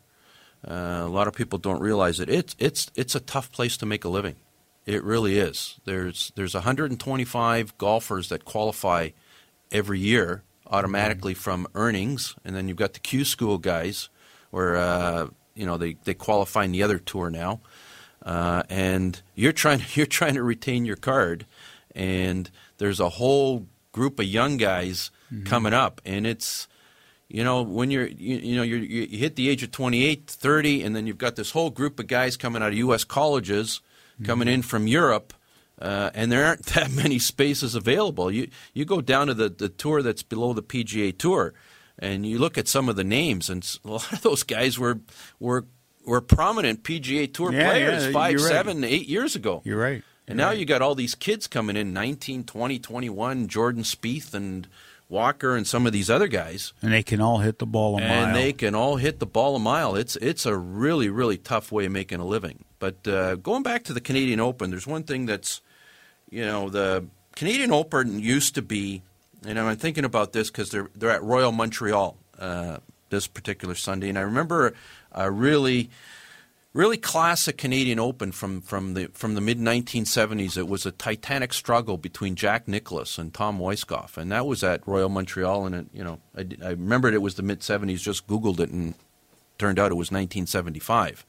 Uh, 0.66 1.02
a 1.02 1.08
lot 1.08 1.26
of 1.26 1.34
people 1.34 1.58
don't 1.58 1.80
realize 1.80 2.20
it. 2.20 2.28
It's 2.28 2.54
it's 2.58 2.90
it's 2.94 3.14
a 3.14 3.20
tough 3.20 3.50
place 3.50 3.78
to 3.78 3.86
make 3.86 4.04
a 4.04 4.10
living. 4.10 4.36
It 4.84 5.02
really 5.02 5.38
is. 5.38 5.80
There's 5.86 6.30
there's 6.36 6.52
125 6.52 7.78
golfers 7.78 8.28
that 8.28 8.44
qualify 8.44 9.10
every 9.72 9.98
year 9.98 10.42
automatically 10.66 11.32
mm-hmm. 11.32 11.40
from 11.40 11.66
earnings, 11.74 12.34
and 12.44 12.54
then 12.54 12.68
you've 12.68 12.76
got 12.76 12.92
the 12.92 13.00
Q 13.00 13.24
School 13.24 13.56
guys, 13.56 14.10
where 14.50 14.76
uh, 14.76 15.28
you 15.60 15.66
know 15.66 15.76
they, 15.76 15.96
they 16.04 16.14
qualify 16.14 16.64
in 16.64 16.72
the 16.72 16.82
other 16.82 16.98
tour 16.98 17.28
now, 17.28 17.60
uh, 18.24 18.62
and 18.70 19.20
you're 19.34 19.52
trying 19.52 19.82
you're 19.94 20.06
trying 20.06 20.34
to 20.34 20.42
retain 20.42 20.86
your 20.86 20.96
card, 20.96 21.44
and 21.94 22.50
there's 22.78 22.98
a 22.98 23.10
whole 23.10 23.66
group 23.92 24.18
of 24.18 24.24
young 24.24 24.56
guys 24.56 25.10
mm-hmm. 25.30 25.44
coming 25.44 25.74
up, 25.74 26.00
and 26.06 26.26
it's 26.26 26.66
you 27.28 27.44
know 27.44 27.60
when 27.60 27.90
you're 27.90 28.06
you, 28.06 28.36
you 28.38 28.56
know 28.56 28.62
you 28.62 28.78
you 28.78 29.18
hit 29.18 29.36
the 29.36 29.50
age 29.50 29.62
of 29.62 29.70
28, 29.70 30.26
30, 30.30 30.82
and 30.82 30.96
then 30.96 31.06
you've 31.06 31.18
got 31.18 31.36
this 31.36 31.50
whole 31.50 31.68
group 31.68 32.00
of 32.00 32.06
guys 32.06 32.38
coming 32.38 32.62
out 32.62 32.72
of 32.72 32.78
U.S. 32.78 33.04
colleges, 33.04 33.82
mm-hmm. 34.14 34.24
coming 34.24 34.48
in 34.48 34.62
from 34.62 34.86
Europe. 34.86 35.34
Uh, 35.78 36.10
and 36.12 36.30
there 36.30 36.44
aren't 36.44 36.66
that 36.74 36.90
many 36.90 37.18
spaces 37.18 37.74
available. 37.74 38.30
You 38.30 38.48
you 38.72 38.86
go 38.86 39.02
down 39.02 39.26
to 39.26 39.34
the, 39.34 39.50
the 39.50 39.68
tour 39.68 40.02
that's 40.02 40.22
below 40.22 40.54
the 40.54 40.62
PGA 40.62 41.16
Tour, 41.16 41.52
and 42.00 42.26
you 42.26 42.38
look 42.38 42.58
at 42.58 42.66
some 42.66 42.88
of 42.88 42.96
the 42.96 43.04
names, 43.04 43.48
and 43.48 43.78
a 43.84 43.88
lot 43.88 44.12
of 44.12 44.22
those 44.22 44.42
guys 44.42 44.78
were 44.78 44.98
were 45.38 45.66
were 46.04 46.20
prominent 46.20 46.82
PGA 46.82 47.32
Tour 47.32 47.52
yeah, 47.52 47.70
players 47.70 48.06
yeah, 48.06 48.12
five, 48.12 48.34
right. 48.34 48.42
seven, 48.42 48.82
eight 48.82 49.06
years 49.06 49.36
ago. 49.36 49.62
You're 49.64 49.78
right. 49.78 49.92
You're 49.92 50.02
and 50.26 50.36
now 50.38 50.48
right. 50.48 50.58
you 50.58 50.64
got 50.64 50.82
all 50.82 50.94
these 50.94 51.14
kids 51.14 51.46
coming 51.46 51.76
in 51.76 51.92
19, 51.92 52.44
20, 52.44 52.78
21, 52.78 53.48
Jordan 53.48 53.82
Spieth 53.82 54.34
and 54.34 54.66
Walker 55.10 55.56
and 55.56 55.66
some 55.66 55.86
of 55.86 55.92
these 55.92 56.08
other 56.08 56.28
guys. 56.28 56.72
And 56.80 56.92
they 56.92 57.02
can 57.02 57.20
all 57.20 57.38
hit 57.38 57.58
the 57.58 57.66
ball 57.66 57.98
a 57.98 58.00
and 58.00 58.08
mile. 58.08 58.24
And 58.26 58.36
they 58.36 58.52
can 58.52 58.74
all 58.74 58.96
hit 58.96 59.18
the 59.18 59.26
ball 59.26 59.56
a 59.56 59.58
mile. 59.58 59.96
It's 59.96 60.16
it's 60.16 60.46
a 60.46 60.56
really, 60.56 61.08
really 61.08 61.36
tough 61.36 61.70
way 61.72 61.84
of 61.84 61.92
making 61.92 62.20
a 62.20 62.24
living. 62.24 62.64
But 62.78 63.06
uh, 63.06 63.34
going 63.36 63.62
back 63.62 63.84
to 63.84 63.92
the 63.92 64.00
Canadian 64.00 64.40
Open, 64.40 64.70
there's 64.70 64.86
one 64.86 65.02
thing 65.02 65.26
that's, 65.26 65.60
you 66.30 66.44
know, 66.44 66.70
the 66.70 67.06
Canadian 67.36 67.72
Open 67.72 68.20
used 68.20 68.54
to 68.54 68.62
be, 68.62 69.02
and 69.46 69.58
I'm 69.58 69.76
thinking 69.76 70.04
about 70.04 70.32
this 70.32 70.50
because 70.50 70.70
they're, 70.70 70.90
they're 70.94 71.10
at 71.10 71.22
Royal 71.22 71.52
Montreal 71.52 72.16
uh, 72.38 72.78
this 73.10 73.26
particular 73.26 73.74
Sunday. 73.74 74.08
And 74.08 74.18
I 74.18 74.22
remember 74.22 74.74
a 75.12 75.30
really, 75.30 75.90
really 76.72 76.96
classic 76.96 77.58
Canadian 77.58 77.98
Open 77.98 78.32
from, 78.32 78.60
from 78.60 78.94
the 78.94 79.06
from 79.12 79.34
the 79.34 79.40
mid 79.40 79.58
1970s. 79.58 80.56
It 80.56 80.68
was 80.68 80.86
a 80.86 80.92
titanic 80.92 81.52
struggle 81.52 81.96
between 81.96 82.34
Jack 82.36 82.68
Nicklaus 82.68 83.18
and 83.18 83.32
Tom 83.32 83.58
Weiskopf, 83.58 84.16
and 84.16 84.30
that 84.32 84.46
was 84.46 84.62
at 84.62 84.86
Royal 84.86 85.08
Montreal. 85.08 85.66
And 85.66 85.74
it, 85.74 85.86
you 85.92 86.04
know, 86.04 86.20
I, 86.36 86.46
I 86.64 86.70
remembered 86.70 87.14
it 87.14 87.22
was 87.22 87.34
the 87.34 87.42
mid 87.42 87.60
70s. 87.60 87.98
Just 87.98 88.26
Googled 88.26 88.60
it, 88.60 88.70
and 88.70 88.94
turned 89.58 89.78
out 89.78 89.92
it 89.92 89.96
was 89.96 90.10
1975. 90.10 91.24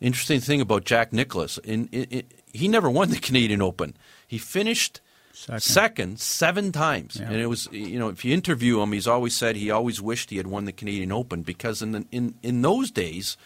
Interesting 0.00 0.40
thing 0.40 0.60
about 0.60 0.84
Jack 0.84 1.12
Nicklaus, 1.12 1.56
in, 1.58 1.88
in, 1.90 2.04
in, 2.04 2.22
he 2.52 2.68
never 2.68 2.90
won 2.90 3.10
the 3.10 3.18
Canadian 3.18 3.62
Open. 3.62 3.96
He 4.26 4.36
finished 4.36 5.00
Second. 5.36 5.60
second 5.60 6.20
seven 6.20 6.72
times. 6.72 7.18
Yeah. 7.20 7.26
And 7.26 7.36
it 7.36 7.46
was, 7.46 7.68
you 7.70 7.98
know, 7.98 8.08
if 8.08 8.24
you 8.24 8.32
interview 8.32 8.80
him, 8.80 8.92
he's 8.92 9.06
always 9.06 9.36
said 9.36 9.54
he 9.54 9.70
always 9.70 10.00
wished 10.00 10.30
he 10.30 10.38
had 10.38 10.46
won 10.46 10.64
the 10.64 10.72
Canadian 10.72 11.12
Open 11.12 11.42
because 11.42 11.82
in 11.82 11.92
the, 11.92 12.06
in 12.10 12.36
in 12.42 12.62
those 12.62 12.90
days, 12.90 13.36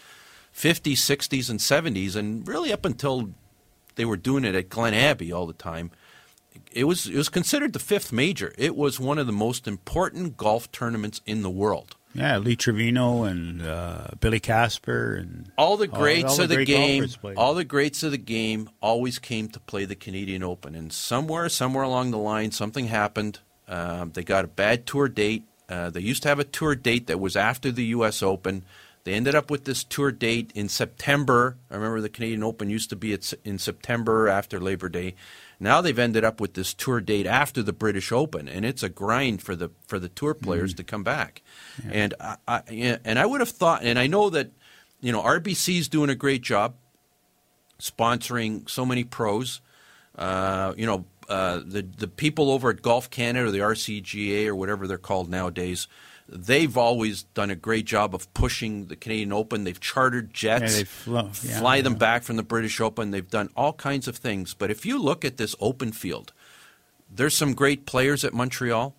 50s, 0.55 0.93
60s, 0.93 1.49
and 1.49 1.59
70s, 1.59 2.15
and 2.15 2.47
really 2.47 2.71
up 2.71 2.85
until 2.85 3.31
they 3.95 4.05
were 4.05 4.15
doing 4.15 4.45
it 4.45 4.55
at 4.55 4.69
Glen 4.69 4.93
Abbey 4.93 5.33
all 5.33 5.45
the 5.45 5.51
time, 5.51 5.91
it 6.71 6.85
was 6.85 7.07
it 7.07 7.17
was 7.17 7.27
considered 7.27 7.73
the 7.73 7.79
fifth 7.79 8.13
major. 8.13 8.53
It 8.57 8.77
was 8.77 8.97
one 8.97 9.17
of 9.17 9.27
the 9.27 9.33
most 9.33 9.67
important 9.67 10.37
golf 10.37 10.71
tournaments 10.71 11.19
in 11.25 11.41
the 11.41 11.49
world. 11.49 11.97
Yeah, 12.13 12.37
Lee 12.39 12.55
Trevino 12.55 13.23
and 13.23 13.61
uh, 13.61 14.07
Billy 14.19 14.39
Casper 14.39 15.15
and 15.15 15.51
all 15.57 15.77
the 15.77 15.87
greats 15.87 16.31
all 16.31 16.37
the 16.37 16.43
of 16.43 16.49
the 16.49 16.65
game, 16.65 17.07
all 17.37 17.53
the 17.53 17.63
greats 17.63 18.03
of 18.03 18.11
the 18.11 18.17
game 18.17 18.69
always 18.81 19.17
came 19.17 19.47
to 19.49 19.59
play 19.59 19.85
the 19.85 19.95
Canadian 19.95 20.43
Open. 20.43 20.75
And 20.75 20.91
somewhere, 20.91 21.47
somewhere 21.47 21.83
along 21.83 22.11
the 22.11 22.17
line, 22.17 22.51
something 22.51 22.87
happened. 22.87 23.39
Um, 23.67 24.11
they 24.13 24.23
got 24.23 24.43
a 24.43 24.49
bad 24.49 24.85
tour 24.85 25.07
date. 25.07 25.43
Uh, 25.69 25.89
they 25.89 26.01
used 26.01 26.23
to 26.23 26.29
have 26.29 26.39
a 26.39 26.43
tour 26.43 26.75
date 26.75 27.07
that 27.07 27.19
was 27.19 27.37
after 27.37 27.71
the 27.71 27.85
U.S. 27.85 28.21
Open. 28.21 28.65
They 29.03 29.13
ended 29.13 29.33
up 29.33 29.49
with 29.49 29.63
this 29.63 29.83
tour 29.83 30.11
date 30.11 30.51
in 30.53 30.69
September. 30.69 31.55
I 31.71 31.75
remember 31.75 32.01
the 32.01 32.09
Canadian 32.09 32.43
Open 32.43 32.69
used 32.69 32.89
to 32.89 32.95
be 32.95 33.17
in 33.43 33.57
September 33.57 34.27
after 34.27 34.59
Labor 34.59 34.89
Day. 34.89 35.15
Now 35.61 35.79
they've 35.79 35.97
ended 35.97 36.25
up 36.25 36.41
with 36.41 36.55
this 36.55 36.73
tour 36.73 36.99
date 36.99 37.27
after 37.27 37.61
the 37.61 37.71
British 37.71 38.11
Open, 38.11 38.49
and 38.49 38.65
it's 38.65 38.83
a 38.83 38.89
grind 38.89 39.41
for 39.41 39.55
the 39.55 39.69
for 39.87 39.99
the 39.99 40.09
tour 40.09 40.33
players 40.33 40.73
mm. 40.73 40.77
to 40.77 40.83
come 40.83 41.03
back. 41.03 41.43
Yeah. 41.83 41.91
And 41.93 42.13
I, 42.19 42.37
I, 42.47 42.99
and 43.05 43.19
I 43.19 43.25
would 43.25 43.41
have 43.41 43.49
thought, 43.49 43.83
and 43.83 43.99
I 43.99 44.07
know 44.07 44.29
that 44.31 44.51
you 45.01 45.11
know, 45.11 45.21
RBC's 45.21 45.87
doing 45.87 46.09
a 46.09 46.15
great 46.15 46.41
job 46.41 46.75
sponsoring 47.79 48.69
so 48.69 48.85
many 48.85 49.03
pros. 49.03 49.61
Uh, 50.15 50.73
you 50.77 50.85
know, 50.85 51.05
uh, 51.27 51.61
the 51.65 51.81
the 51.81 52.07
people 52.07 52.51
over 52.51 52.69
at 52.69 52.81
Golf 52.81 53.09
Canada 53.09 53.47
or 53.47 53.51
the 53.51 53.59
RCGA 53.59 54.47
or 54.47 54.55
whatever 54.55 54.87
they're 54.87 54.97
called 54.97 55.29
nowadays, 55.29 55.87
they've 56.31 56.77
always 56.77 57.23
done 57.23 57.49
a 57.51 57.55
great 57.55 57.85
job 57.85 58.15
of 58.15 58.33
pushing 58.33 58.85
the 58.87 58.95
Canadian 58.95 59.33
Open. 59.33 59.63
They've 59.65 59.79
chartered 59.79 60.33
jets, 60.33 60.73
Yeah, 60.73 60.77
they 60.79 60.83
flo- 60.85 61.29
yeah, 61.43 61.59
fly 61.59 61.81
them 61.81 61.95
back 61.95 62.23
from 62.23 62.37
the 62.37 62.43
British 62.43 62.79
Open. 62.79 63.11
They've 63.11 63.29
done 63.29 63.49
all 63.55 63.73
kinds 63.73 64.07
of 64.07 64.17
things. 64.17 64.53
But 64.53 64.71
if 64.71 64.85
you 64.85 65.01
look 65.01 65.25
at 65.25 65.37
this 65.37 65.55
open 65.59 65.91
field, 65.91 66.33
there's 67.13 67.35
some 67.35 67.53
great 67.53 67.85
players 67.85 68.23
at 68.23 68.33
Montreal 68.33 68.95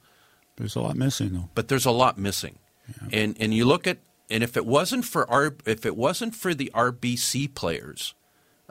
There's 0.57 0.77
a 0.77 0.81
lot 0.81 0.97
missing 0.97 1.33
though. 1.33 1.49
but 1.55 1.69
there's 1.69 1.87
a 1.87 1.91
lot 1.91 2.19
missing. 2.19 2.59
And 3.11 3.37
and 3.41 3.55
you 3.55 3.65
look 3.65 3.87
at 3.87 3.99
and 4.29 4.43
if 4.43 4.57
it 4.57 4.67
wasn't 4.67 5.05
for 5.05 5.29
our 5.31 5.55
if 5.65 5.87
it 5.87 5.97
wasn't 5.97 6.35
for 6.35 6.53
the 6.53 6.71
RBC 6.75 7.55
players, 7.55 8.15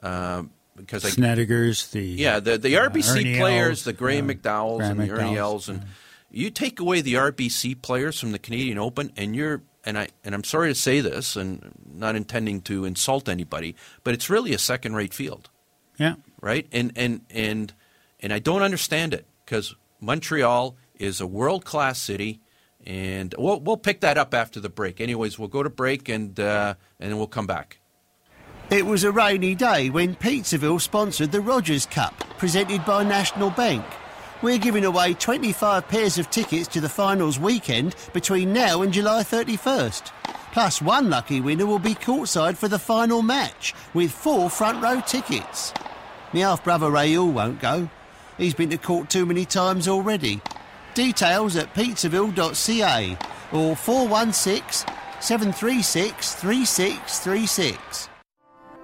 um, 0.03 0.51
because 0.75 1.03
I, 1.05 1.09
the 1.91 2.03
yeah 2.03 2.39
the 2.39 2.57
the 2.57 2.73
RBC 2.75 3.37
players, 3.37 3.83
the 3.83 3.93
Gray 3.93 4.19
uh, 4.19 4.23
McDowells 4.23 4.77
Graham 4.77 4.99
and 4.99 5.09
the 5.09 5.13
Ernie 5.13 5.37
Els, 5.37 5.69
and 5.69 5.79
yeah. 5.79 5.87
You 6.31 6.49
take 6.49 6.79
away 6.79 7.01
the 7.01 7.15
RBC 7.15 7.81
players 7.81 8.19
from 8.19 8.31
the 8.31 8.39
Canadian 8.39 8.77
Open, 8.77 9.11
and 9.15 9.35
you're 9.35 9.61
and 9.83 9.97
I 9.97 10.09
and 10.23 10.33
I'm 10.33 10.43
sorry 10.43 10.69
to 10.69 10.75
say 10.75 11.01
this, 11.01 11.35
and 11.35 11.71
not 11.93 12.15
intending 12.15 12.61
to 12.61 12.85
insult 12.85 13.27
anybody, 13.29 13.75
but 14.03 14.13
it's 14.13 14.29
really 14.29 14.53
a 14.53 14.57
second 14.57 14.95
rate 14.95 15.13
field 15.13 15.49
yeah. 16.01 16.15
right? 16.41 16.67
And 16.71 16.91
and 16.95 17.21
and 17.29 17.73
and 18.19 18.33
I 18.33 18.39
don't 18.39 18.63
understand 18.63 19.13
it 19.13 19.25
because 19.45 19.75
Montreal 19.99 20.75
is 20.95 21.21
a 21.21 21.27
world 21.27 21.63
class 21.63 21.99
city, 21.99 22.41
and 22.85 23.33
we'll 23.37 23.59
we'll 23.59 23.77
pick 23.77 24.01
that 24.01 24.17
up 24.17 24.33
after 24.33 24.59
the 24.59 24.69
break. 24.69 24.99
Anyways, 24.99 25.37
we'll 25.37 25.47
go 25.47 25.63
to 25.63 25.69
break 25.69 26.09
and 26.09 26.39
uh, 26.39 26.73
and 26.99 27.17
we'll 27.17 27.27
come 27.27 27.47
back. 27.47 27.77
It 28.69 28.85
was 28.85 29.03
a 29.03 29.11
rainy 29.11 29.53
day 29.53 29.89
when 29.89 30.15
Pizzaville 30.15 30.79
sponsored 30.79 31.31
the 31.31 31.41
Rogers 31.41 31.85
Cup, 31.85 32.17
presented 32.37 32.85
by 32.85 33.03
National 33.03 33.49
Bank. 33.49 33.83
We're 34.41 34.57
giving 34.57 34.85
away 34.85 35.13
25 35.13 35.87
pairs 35.87 36.17
of 36.17 36.31
tickets 36.31 36.67
to 36.69 36.81
the 36.81 36.89
finals 36.89 37.39
weekend 37.39 37.95
between 38.11 38.51
now 38.51 38.81
and 38.81 38.91
July 38.91 39.21
31st. 39.21 40.11
Plus, 40.51 40.81
one 40.81 41.11
lucky 41.11 41.39
winner 41.39 41.67
will 41.67 41.79
be 41.79 41.93
courtside 41.93 42.57
for 42.57 42.67
the 42.67 42.79
final 42.79 43.21
match 43.21 43.75
with 43.93 44.11
four 44.11 44.49
front 44.49 44.81
row 44.81 44.99
tickets. 45.01 45.73
My 46.33 46.39
half 46.39 46.63
brother 46.63 46.87
Rayoul 46.87 47.31
won't 47.31 47.61
go. 47.61 47.87
He's 48.39 48.55
been 48.55 48.71
to 48.71 48.77
court 48.77 49.11
too 49.11 49.27
many 49.27 49.45
times 49.45 49.87
already. 49.87 50.41
Details 50.95 51.55
at 51.55 51.75
pizzaville.ca 51.75 53.17
or 53.53 53.75
416 53.75 54.87
736 55.19 56.35
3636. 56.35 58.10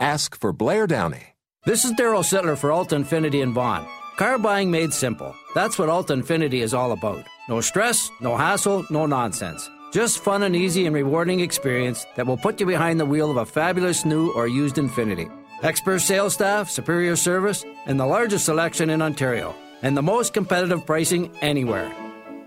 Ask 0.00 0.40
for 0.40 0.54
Blair 0.54 0.86
Downey. 0.86 1.34
This 1.66 1.84
is 1.84 1.92
Darryl 1.92 2.24
Sittler 2.24 2.56
for 2.56 2.72
Alta 2.72 2.96
Infiniti 2.96 3.42
and 3.42 3.52
Vaughan. 3.52 3.86
Car 4.16 4.38
buying 4.38 4.70
made 4.70 4.94
simple. 4.94 5.34
That's 5.54 5.78
what 5.78 5.90
Alta 5.90 6.14
Infiniti 6.14 6.62
is 6.62 6.72
all 6.72 6.92
about. 6.92 7.26
No 7.50 7.60
stress, 7.60 8.10
no 8.18 8.34
hassle, 8.34 8.86
no 8.88 9.04
nonsense. 9.04 9.68
Just 9.92 10.20
fun 10.20 10.42
and 10.44 10.56
easy 10.56 10.86
and 10.86 10.94
rewarding 10.94 11.40
experience 11.40 12.06
that 12.16 12.26
will 12.26 12.38
put 12.38 12.58
you 12.58 12.64
behind 12.64 12.98
the 12.98 13.04
wheel 13.04 13.30
of 13.30 13.36
a 13.36 13.44
fabulous 13.44 14.06
new 14.06 14.32
or 14.32 14.48
used 14.48 14.76
Infiniti. 14.76 15.30
Expert 15.62 15.98
sales 15.98 16.32
staff, 16.32 16.70
superior 16.70 17.14
service, 17.14 17.66
and 17.84 18.00
the 18.00 18.06
largest 18.06 18.46
selection 18.46 18.88
in 18.88 19.02
Ontario, 19.02 19.54
and 19.82 19.94
the 19.94 20.02
most 20.02 20.32
competitive 20.32 20.86
pricing 20.86 21.30
anywhere. 21.42 21.92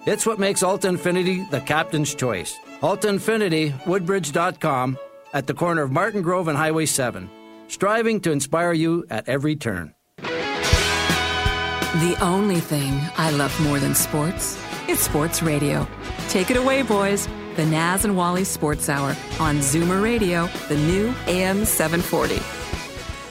It's 0.08 0.26
what 0.26 0.40
makes 0.40 0.64
Alta 0.64 0.88
Infiniti 0.88 1.48
the 1.52 1.62
captain's 1.62 2.16
choice. 2.16 2.58
Alta 2.82 3.10
Infiniti, 3.10 3.86
Woodbridge.com, 3.86 4.98
at 5.34 5.46
the 5.46 5.54
corner 5.54 5.84
of 5.84 5.92
Martin 5.92 6.24
Grove 6.24 6.48
and 6.48 6.58
Highway 6.58 6.88
7, 6.88 7.30
striving 7.74 8.22
to 8.22 8.32
inspire 8.32 8.72
you 8.72 9.04
at 9.10 9.28
every 9.28 9.56
turn. 9.56 9.96
The 10.18 12.16
only 12.22 12.60
thing 12.60 13.02
I 13.18 13.32
love 13.32 13.58
more 13.62 13.80
than 13.80 13.96
sports 13.96 14.58
is 14.88 15.00
sports 15.00 15.42
radio. 15.42 15.88
Take 16.30 16.52
it 16.52 16.58
away, 16.58 16.84
boys. 16.84 17.28
The 17.56 17.66
Naz 17.66 18.06
and 18.06 18.18
Wally 18.18 18.46
Sports 18.46 18.90
Hour 18.90 19.16
on 19.40 19.58
Zoomer 19.58 20.02
Radio, 20.02 20.48
the 20.70 20.78
new 20.78 21.14
AM 21.28 21.66
740. 21.66 22.40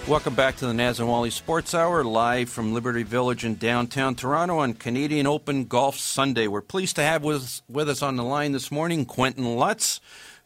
Welcome 0.08 0.34
back 0.34 0.56
to 0.56 0.66
the 0.66 0.74
Naz 0.74 0.98
and 0.98 1.08
Wally 1.08 1.30
Sports 1.30 1.74
Hour, 1.74 2.02
live 2.02 2.48
from 2.48 2.74
Liberty 2.74 3.04
Village 3.04 3.44
in 3.44 3.54
downtown 3.54 4.16
Toronto 4.16 4.58
on 4.58 4.74
Canadian 4.74 5.28
Open 5.28 5.64
Golf 5.64 5.96
Sunday. 5.96 6.48
We're 6.48 6.60
pleased 6.60 6.96
to 6.96 7.02
have 7.02 7.22
with 7.22 7.36
us, 7.36 7.62
with 7.68 7.88
us 7.88 8.02
on 8.02 8.16
the 8.16 8.24
line 8.24 8.52
this 8.52 8.70
morning 8.70 9.06
Quentin 9.06 9.56
Lutz, 9.56 10.00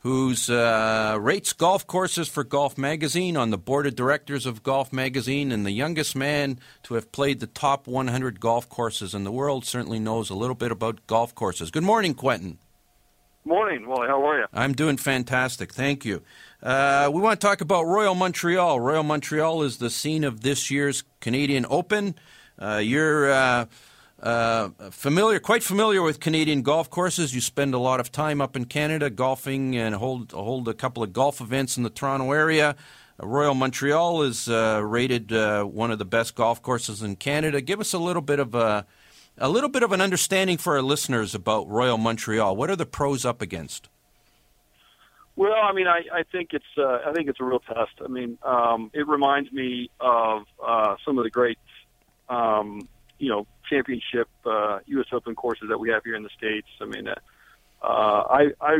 who's 0.06 0.48
uh, 0.48 1.18
rates 1.20 1.52
golf 1.52 1.84
courses 1.84 2.28
for 2.28 2.44
Golf 2.44 2.78
Magazine 2.78 3.36
on 3.36 3.50
the 3.50 3.58
board 3.58 3.88
of 3.88 3.96
directors 3.96 4.46
of 4.46 4.62
Golf 4.62 4.92
Magazine, 4.92 5.50
and 5.50 5.66
the 5.66 5.72
youngest 5.72 6.14
man 6.14 6.60
to 6.84 6.94
have 6.94 7.10
played 7.10 7.40
the 7.40 7.48
top 7.48 7.88
100 7.88 8.38
golf 8.38 8.68
courses 8.68 9.16
in 9.16 9.24
the 9.24 9.32
world. 9.32 9.64
Certainly 9.64 9.98
knows 9.98 10.30
a 10.30 10.36
little 10.36 10.54
bit 10.54 10.70
about 10.70 11.04
golf 11.08 11.34
courses. 11.34 11.72
Good 11.72 11.82
morning, 11.82 12.14
Quentin. 12.14 12.58
Morning, 13.44 13.88
Wally. 13.88 14.06
How 14.06 14.24
are 14.24 14.38
you? 14.38 14.46
I'm 14.52 14.74
doing 14.74 14.96
fantastic. 14.96 15.72
Thank 15.72 16.04
you. 16.04 16.22
Uh, 16.62 17.10
we 17.12 17.20
want 17.20 17.40
to 17.40 17.44
talk 17.44 17.60
about 17.60 17.82
Royal 17.86 18.14
Montreal. 18.14 18.78
Royal 18.78 19.02
Montreal 19.02 19.64
is 19.64 19.78
the 19.78 19.90
scene 19.90 20.22
of 20.22 20.42
this 20.42 20.70
year's 20.70 21.02
Canadian 21.18 21.66
Open. 21.68 22.14
Uh, 22.60 22.76
you're 22.76 23.28
uh, 24.22 24.70
familiar, 24.90 25.38
quite 25.38 25.62
familiar 25.62 26.02
with 26.02 26.20
Canadian 26.20 26.62
golf 26.62 26.88
courses. 26.88 27.34
You 27.34 27.40
spend 27.40 27.74
a 27.74 27.78
lot 27.78 28.00
of 28.00 28.10
time 28.10 28.40
up 28.40 28.56
in 28.56 28.64
Canada 28.64 29.10
golfing 29.10 29.76
and 29.76 29.94
hold 29.94 30.32
hold 30.32 30.68
a 30.68 30.74
couple 30.74 31.02
of 31.02 31.12
golf 31.12 31.40
events 31.40 31.76
in 31.76 31.82
the 31.82 31.90
Toronto 31.90 32.32
area. 32.32 32.76
Uh, 33.22 33.26
Royal 33.26 33.54
Montreal 33.54 34.22
is 34.22 34.48
uh, 34.48 34.80
rated 34.84 35.32
uh, 35.32 35.64
one 35.64 35.90
of 35.90 35.98
the 35.98 36.04
best 36.04 36.34
golf 36.34 36.62
courses 36.62 37.02
in 37.02 37.16
Canada. 37.16 37.60
Give 37.60 37.80
us 37.80 37.92
a 37.92 37.98
little 37.98 38.22
bit 38.22 38.40
of 38.40 38.54
a 38.54 38.86
a 39.38 39.48
little 39.48 39.68
bit 39.68 39.82
of 39.82 39.92
an 39.92 40.00
understanding 40.00 40.56
for 40.56 40.76
our 40.76 40.82
listeners 40.82 41.34
about 41.34 41.68
Royal 41.68 41.98
Montreal. 41.98 42.56
What 42.56 42.70
are 42.70 42.76
the 42.76 42.86
pros 42.86 43.24
up 43.24 43.42
against? 43.42 43.88
Well, 45.36 45.52
I 45.52 45.72
mean, 45.72 45.86
I, 45.86 46.00
I 46.10 46.22
think 46.22 46.54
it's 46.54 46.64
uh, 46.78 47.00
I 47.06 47.12
think 47.12 47.28
it's 47.28 47.40
a 47.40 47.44
real 47.44 47.60
test. 47.60 47.92
I 48.02 48.08
mean, 48.08 48.38
um, 48.42 48.90
it 48.94 49.06
reminds 49.06 49.52
me 49.52 49.90
of 50.00 50.46
uh, 50.66 50.96
some 51.04 51.18
of 51.18 51.24
the 51.24 51.30
great, 51.30 51.58
um, 52.30 52.88
you 53.18 53.28
know, 53.28 53.46
championship 53.68 54.28
uh, 54.44 54.78
U.S. 54.86 55.06
Open 55.12 55.34
courses 55.34 55.68
that 55.68 55.78
we 55.78 55.90
have 55.90 56.02
here 56.04 56.14
in 56.14 56.22
the 56.22 56.30
states. 56.36 56.68
I 56.80 56.86
mean, 56.86 57.08
uh, 57.08 57.14
I 57.82 58.52
I 58.60 58.78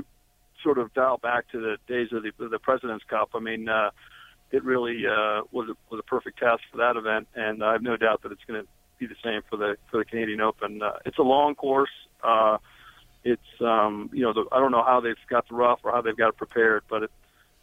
sort 0.63 0.79
of 0.79 0.93
dial 0.95 1.19
back 1.19 1.49
to 1.53 1.61
the 1.61 1.77
days 1.87 2.09
of 2.13 2.23
the, 2.23 2.49
the 2.49 2.59
President's 2.59 3.05
Cup, 3.05 3.31
I 3.35 3.41
mean, 3.41 3.69
uh, 3.69 3.91
it 4.51 4.65
really 4.65 5.05
uh, 5.07 5.43
was 5.51 5.69
a, 5.69 5.75
was 5.91 6.01
a 6.01 6.03
perfect 6.03 6.39
test 6.39 6.63
for 6.71 6.79
that 6.79 6.97
event, 6.97 7.29
and 7.35 7.63
I 7.63 7.73
have 7.73 7.83
no 7.83 7.97
doubt 7.97 8.23
that 8.23 8.33
it's 8.33 8.45
going 8.47 8.63
to 8.63 8.69
be 8.99 9.07
the 9.07 9.17
same 9.23 9.43
for 9.51 9.57
the 9.57 9.77
for 9.91 9.99
the 9.99 10.05
Canadian 10.05 10.41
Open. 10.41 10.83
Uh, 10.83 10.93
it's 11.05 11.19
a 11.19 11.23
long 11.23 11.55
course. 11.55 11.91
Uh, 12.23 12.59
it's 13.25 13.61
um, 13.61 14.09
you 14.13 14.23
know 14.23 14.33
the, 14.33 14.45
I 14.53 14.59
don't 14.59 14.73
know 14.73 14.85
how 14.85 15.01
they've 15.01 15.17
got 15.29 15.49
the 15.49 15.55
rough 15.55 15.81
or 15.83 15.93
how 15.93 16.01
they've 16.01 16.17
got 16.17 16.29
it 16.29 16.37
prepared, 16.37 16.85
but 16.89 17.03
it, 17.03 17.11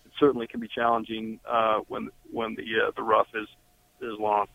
it 0.06 0.12
certainly 0.20 0.46
can 0.46 0.60
be 0.60 0.68
challenging 0.68 1.40
uh, 1.50 1.80
when 1.88 2.10
when 2.32 2.56
the 2.56 2.64
uh, 2.64 2.92
the 2.96 3.04
rough 3.04 3.28
is 3.34 3.48
is 4.02 4.20
long. 4.20 4.48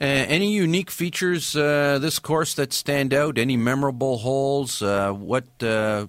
Uh, 0.00 0.04
any 0.04 0.52
unique 0.52 0.90
features 0.90 1.56
uh, 1.56 1.98
this 2.00 2.18
course 2.18 2.54
that 2.54 2.72
stand 2.72 3.12
out? 3.12 3.36
Any 3.36 3.56
memorable 3.56 4.18
holes? 4.18 4.80
Uh, 4.80 5.12
what 5.12 5.44
uh, 5.62 6.06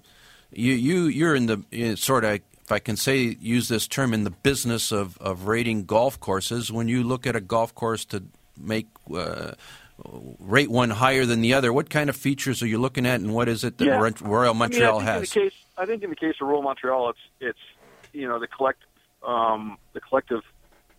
you 0.52 0.74
you 0.74 1.04
you're 1.06 1.34
in 1.34 1.46
the 1.46 1.64
in 1.72 1.96
sort 1.96 2.24
of 2.24 2.34
if 2.34 2.70
I 2.70 2.78
can 2.78 2.96
say 2.96 3.36
use 3.40 3.68
this 3.68 3.88
term 3.88 4.14
in 4.14 4.22
the 4.22 4.30
business 4.30 4.92
of 4.92 5.18
of 5.18 5.48
rating 5.48 5.86
golf 5.86 6.20
courses. 6.20 6.70
When 6.70 6.86
you 6.86 7.02
look 7.02 7.26
at 7.26 7.34
a 7.34 7.40
golf 7.40 7.74
course 7.74 8.04
to 8.06 8.22
make 8.56 8.86
uh, 9.12 9.52
rate 10.38 10.70
one 10.70 10.90
higher 10.90 11.26
than 11.26 11.40
the 11.40 11.54
other, 11.54 11.72
what 11.72 11.90
kind 11.90 12.08
of 12.08 12.14
features 12.14 12.62
are 12.62 12.68
you 12.68 12.78
looking 12.78 13.06
at, 13.06 13.20
and 13.20 13.34
what 13.34 13.48
is 13.48 13.64
it 13.64 13.78
that 13.78 13.86
Yeah. 13.86 14.10
Royal 14.20 14.54
Montreal 14.54 14.96
I 14.96 14.98
mean, 14.98 15.08
I 15.08 15.12
has? 15.12 15.34
In 15.34 15.42
the 15.42 15.50
case, 15.50 15.58
I 15.76 15.86
think 15.86 16.04
in 16.04 16.10
the 16.10 16.16
case 16.16 16.36
of 16.40 16.46
Royal 16.46 16.62
Montreal, 16.62 17.10
it's 17.10 17.18
it's 17.40 17.58
you 18.12 18.28
know 18.28 18.38
the 18.38 18.46
collect 18.46 18.82
um, 19.26 19.78
the 19.94 20.00
collective 20.00 20.42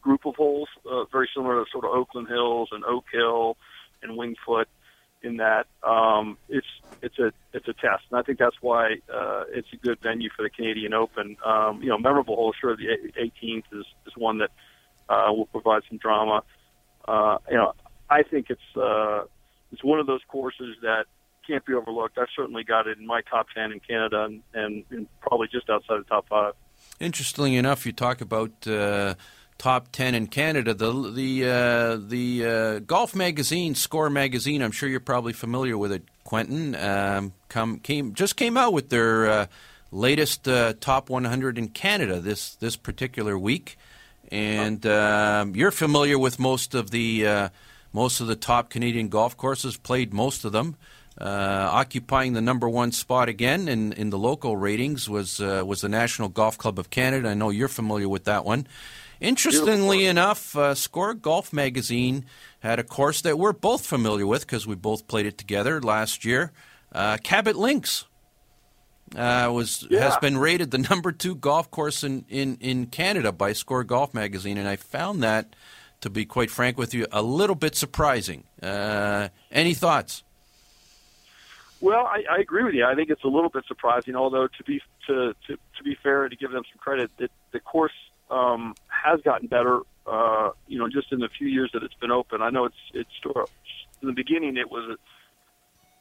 group 0.02 0.26
of 0.26 0.36
holes, 0.36 0.70
uh, 0.90 1.06
very 1.12 1.30
similar 1.34 1.64
to 1.64 1.70
sort 1.72 1.86
of 1.86 1.92
Oakland 1.92 2.28
Hills 2.28 2.70
and 2.72 2.84
Oak 2.86 3.06
Hill 3.12 3.58
and 4.02 4.18
Winged 4.18 4.38
Foot. 4.46 4.68
In 5.24 5.38
that, 5.38 5.68
um, 5.84 6.36
it's 6.50 6.66
it's 7.04 7.20
a 7.20 7.32
it's 7.54 7.68
a 7.68 7.74
test, 7.74 8.06
and 8.10 8.20
I 8.20 8.24
think 8.24 8.40
that's 8.40 8.56
why 8.60 8.96
uh, 9.14 9.44
it's 9.50 9.68
a 9.72 9.76
good 9.76 10.00
venue 10.02 10.32
for 10.36 10.42
the 10.42 10.50
Canadian 10.50 10.96
Open. 10.96 11.38
Um, 11.46 11.84
you 11.84 11.90
know, 11.90 12.00
memorable 12.00 12.36
hole. 12.36 12.56
Sure, 12.60 12.76
the 12.76 12.88
18th 13.20 13.66
is 13.72 13.86
is 14.08 14.14
one 14.18 14.40
that 14.40 14.50
uh, 15.10 15.32
will 15.32 15.46
provide 15.46 15.84
some 15.88 16.00
drama. 16.00 16.42
Uh, 17.08 17.38
you 17.48 17.56
know, 17.56 17.74
I 18.10 18.24
think 18.24 18.48
it's 18.50 18.76
uh, 18.76 19.26
it's 19.72 19.84
one 19.84 20.00
of 20.00 20.08
those 20.08 20.22
courses 20.28 20.76
that 20.82 21.06
can't 21.46 21.66
be 21.66 21.74
overlooked. 21.74 22.18
I've 22.18 22.28
certainly 22.36 22.64
got 22.64 22.88
it 22.88 22.98
in 22.98 23.06
my 23.06 23.22
top 23.22 23.48
ten 23.54 23.72
in 23.72 23.80
Canada 23.80 24.24
and, 24.24 24.42
and, 24.54 24.84
and 24.90 25.08
probably 25.22 25.50
just 25.52 25.70
outside 25.70 26.00
the 26.00 26.04
top 26.06 26.28
five. 26.30 26.54
Interestingly 27.00 27.56
enough, 27.56 27.86
you 27.86 27.92
talk 27.92 28.22
about 28.22 28.52
uh, 28.68 29.16
top 29.62 29.92
ten 29.92 30.16
in 30.16 30.26
Canada. 30.26 30.74
The 30.74 30.92
the 31.12 31.46
uh, 31.46 31.98
the 31.98 32.46
uh, 32.46 32.80
golf 32.80 33.16
magazine, 33.16 33.76
Score 33.76 34.10
magazine. 34.10 34.64
I'm 34.64 34.72
sure 34.72 34.90
you're 34.90 35.00
probably 35.00 35.34
familiar 35.34 35.78
with 35.78 35.92
it, 35.92 36.04
Quentin. 36.24 36.74
Um, 36.76 37.34
come 37.48 37.78
came 37.78 38.16
just 38.16 38.36
came 38.36 38.58
out 38.58 38.74
with 38.74 38.90
their 38.90 39.30
uh, 39.30 39.46
latest 39.92 40.48
uh, 40.48 40.74
top 40.80 41.12
100 41.12 41.60
in 41.60 41.68
Canada 41.68 42.20
this 42.20 42.56
this 42.56 42.76
particular 42.76 43.38
week, 43.38 43.78
and 44.32 44.84
um, 44.88 45.56
you're 45.56 45.70
familiar 45.70 46.18
with 46.18 46.40
most 46.40 46.74
of 46.74 46.90
the 46.90 47.28
uh, 47.28 47.50
most 47.94 48.20
of 48.20 48.26
the 48.26 48.36
top 48.36 48.72
Canadian 48.72 49.10
golf 49.10 49.38
courses. 49.38 49.78
Played 49.78 50.12
most 50.12 50.44
of 50.44 50.52
them. 50.54 50.76
Uh, 51.20 51.70
occupying 51.72 52.34
the 52.34 52.42
number 52.42 52.68
one 52.68 52.92
spot 52.92 53.30
again 53.30 53.68
in, 53.68 53.94
in 53.94 54.10
the 54.10 54.18
local 54.18 54.58
ratings 54.58 55.08
was 55.08 55.38
was 55.40 55.82
the 55.82 55.90
National 55.90 56.30
Golf 56.30 56.58
Club 56.58 56.80
of 56.80 56.90
Canada. 56.90 57.30
I 57.30 57.36
know 57.36 57.52
you're 57.52 57.68
familiar 57.68 58.10
with 58.10 58.24
that 58.24 58.44
one. 58.44 58.66
Interestingly 59.22 60.08
enough, 60.08 60.58
uh, 60.58 60.74
Score 60.74 61.14
Golf 61.14 61.54
Magazine 61.54 62.26
had 62.62 62.80
a 62.80 62.84
course 62.84 63.22
that 63.22 63.38
we're 63.38 63.54
both 63.54 63.86
familiar 63.86 64.26
with 64.26 64.42
because 64.42 64.66
we 64.66 64.74
both 64.74 65.08
played 65.08 65.28
it 65.28 65.38
together 65.38 65.80
last 65.80 66.26
year. 66.26 66.52
Uh, 66.92 67.18
Cabot 67.18 67.56
Links 67.56 68.06
uh, 69.16 69.48
was 69.54 69.88
has 69.92 70.18
been 70.18 70.40
rated 70.40 70.72
the 70.72 70.80
number 70.80 71.12
two 71.12 71.36
golf 71.36 71.70
course 71.70 72.04
in, 72.04 72.26
in, 72.30 72.58
in 72.62 72.88
Canada 72.88 73.32
by 73.32 73.54
Score 73.54 73.84
Golf 73.84 74.12
Magazine, 74.16 74.58
and 74.58 74.68
I 74.68 74.76
found 74.76 75.22
that, 75.22 75.56
to 76.02 76.10
be 76.10 76.26
quite 76.26 76.50
frank 76.50 76.80
with 76.80 76.96
you, 76.96 77.06
a 77.12 77.22
little 77.22 77.56
bit 77.56 77.76
surprising. 77.76 78.46
Uh, 78.62 79.30
any 79.52 79.76
thoughts? 79.76 80.24
Well, 81.80 82.08
I, 82.08 82.24
I 82.30 82.38
agree 82.40 82.64
with 82.64 82.74
you. 82.74 82.86
I 82.86 82.96
think 82.96 83.12
it's 83.12 83.24
a 83.24 83.28
little 83.28 83.50
bit 83.50 83.66
surprising, 83.68 84.16
although 84.16 84.48
to 84.48 84.64
be 84.64 84.82
to 85.06 85.36
to, 85.46 85.58
to 85.78 85.84
be 85.84 85.96
fair 86.02 86.24
and 86.24 86.32
to 86.32 86.38
give 86.38 86.52
them 86.52 86.64
some 86.72 86.80
credit, 86.80 87.12
the 87.18 87.60
course 87.60 87.94
um, 88.32 88.74
has 88.88 89.22
gotten 89.22 89.48
better. 89.48 89.82
Uh, 90.08 90.50
you 90.68 90.80
know, 90.80 90.88
just 90.90 91.12
in 91.12 91.20
the 91.20 91.30
few 91.38 91.48
years 91.48 91.70
that 91.74 91.84
it's 91.84 91.94
been 91.96 92.12
open. 92.12 92.42
I 92.42 92.50
know 92.50 92.66
it's 92.66 92.76
it's 92.94 93.10
in 94.02 94.08
the 94.08 94.14
beginning 94.14 94.58
it 94.58 94.72
was 94.72 94.98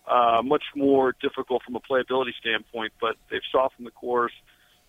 uh, 0.08 0.40
much 0.42 0.62
more 0.74 1.14
difficult 1.20 1.62
from 1.62 1.76
a 1.76 1.80
playability 1.80 2.32
standpoint, 2.40 2.92
but 3.00 3.16
they've 3.30 3.42
softened 3.52 3.86
the 3.86 3.90
course 3.90 4.32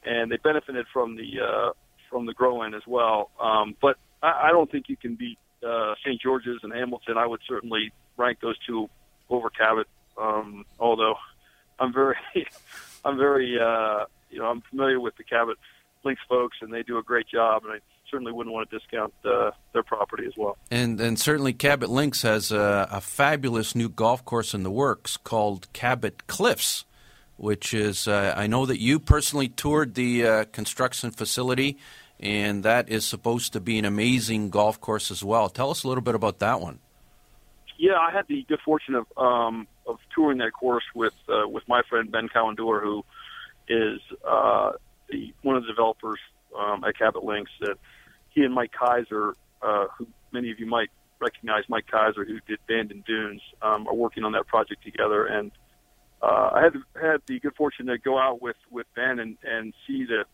and 0.04 0.32
they 0.32 0.38
benefited 0.38 0.86
from 0.94 1.16
the 1.16 1.42
uh, 1.42 1.72
from 2.10 2.26
the 2.26 2.34
grow 2.34 2.64
in 2.64 2.74
as 2.74 2.84
well. 2.88 3.32
Um, 3.40 3.76
but 3.82 3.98
I, 4.22 4.48
I 4.48 4.52
don't 4.52 4.72
think 4.72 4.90
you 4.90 4.98
can 4.98 5.16
beat 5.16 5.38
uh, 5.66 5.96
St. 6.06 6.20
George's 6.22 6.60
and 6.64 6.74
Hamilton. 6.74 7.18
I 7.18 7.26
would 7.26 7.42
certainly 7.48 7.92
rank 8.18 8.40
those 8.42 8.58
two 8.66 8.90
over 9.30 9.50
Cabot. 9.50 9.88
Um, 10.20 10.66
although 10.80 11.16
I'm 11.80 11.94
very, 11.94 12.16
I'm 13.06 13.18
very, 13.18 13.58
uh, 13.60 14.06
you 14.30 14.40
know, 14.40 14.46
I'm 14.46 14.62
familiar 14.70 15.00
with 15.00 15.16
the 15.18 15.24
Cabot 15.24 15.58
Links 16.04 16.22
folks, 16.28 16.58
and 16.62 16.74
they 16.74 16.84
do 16.84 16.98
a 16.98 17.04
great 17.04 17.28
job, 17.28 17.64
and 17.64 17.74
I 17.74 17.80
certainly 18.10 18.32
wouldn't 18.32 18.54
want 18.54 18.70
to 18.70 18.78
discount 18.78 19.14
uh, 19.24 19.52
their 19.74 19.84
property 19.84 20.26
as 20.26 20.34
well. 20.38 20.58
And 20.70 21.00
and 21.00 21.18
certainly 21.18 21.54
Cabot 21.54 21.90
Links 21.90 22.22
has 22.24 22.52
a, 22.52 22.88
a 22.92 23.02
fabulous 23.02 23.76
new 23.76 23.90
golf 23.90 24.24
course 24.26 24.54
in 24.54 24.64
the 24.64 24.72
works 24.72 25.18
called 25.18 25.72
Cabot 25.74 26.28
Cliffs, 26.28 26.86
which 27.38 27.74
is 27.74 28.08
uh, 28.08 28.34
I 28.36 28.48
know 28.48 28.66
that 28.66 28.80
you 28.80 29.00
personally 29.00 29.48
toured 29.48 29.96
the 29.96 30.26
uh, 30.26 30.46
construction 30.52 31.12
facility, 31.12 31.78
and 32.20 32.64
that 32.64 32.90
is 32.90 33.06
supposed 33.06 33.54
to 33.54 33.60
be 33.60 33.80
an 33.80 33.86
amazing 33.86 34.50
golf 34.50 34.80
course 34.82 35.10
as 35.10 35.24
well. 35.24 35.50
Tell 35.50 35.72
us 35.72 35.84
a 35.84 35.88
little 35.88 36.04
bit 36.04 36.16
about 36.16 36.40
that 36.40 36.60
one. 36.60 36.80
Yeah, 37.78 37.98
I 37.98 38.12
had 38.12 38.28
the 38.28 38.46
good 38.48 38.60
fortune 38.64 38.96
of 38.96 39.06
um, 39.18 39.68
of 39.88 39.98
touring 40.14 40.38
that 40.40 40.52
course 40.52 40.84
with 40.94 41.16
uh, 41.30 41.48
with 41.48 41.68
my 41.68 41.82
friend 41.90 42.12
Ben 42.12 42.30
Cowan-Dewar, 42.30 42.80
who 42.82 43.04
is 43.68 44.00
uh, 44.28 44.74
the 45.12 45.34
one 45.42 45.56
of 45.56 45.64
the 45.64 45.70
developers 45.70 46.20
um, 46.58 46.84
at 46.84 46.98
Cabot 46.98 47.24
Links. 47.24 47.52
That 47.62 47.78
he 48.30 48.44
and 48.44 48.54
Mike 48.54 48.72
Keiser, 48.72 49.34
uh, 49.62 49.86
who 49.98 50.08
many 50.32 50.52
of 50.52 50.60
you 50.60 50.66
might 50.66 50.90
recognize, 51.20 51.64
Mike 51.70 51.86
Keiser, 51.92 52.26
who 52.28 52.40
did 52.48 52.60
Bandon 52.68 53.04
Dunes, 53.06 53.42
um, 53.62 53.88
are 53.88 53.94
working 53.94 54.24
on 54.24 54.32
that 54.34 54.48
project 54.48 54.84
together. 54.84 55.26
And 55.26 55.52
uh, 56.22 56.50
I 56.54 56.62
had 56.64 56.74
had 57.02 57.22
the 57.28 57.40
good 57.40 57.56
fortune 57.56 57.88
to 57.88 57.98
go 57.98 58.18
out 58.18 58.42
with 58.42 58.58
with 58.70 58.88
Ben 58.96 59.20
and 59.20 59.38
and 59.44 59.74
see 59.88 60.06
the 60.06 60.26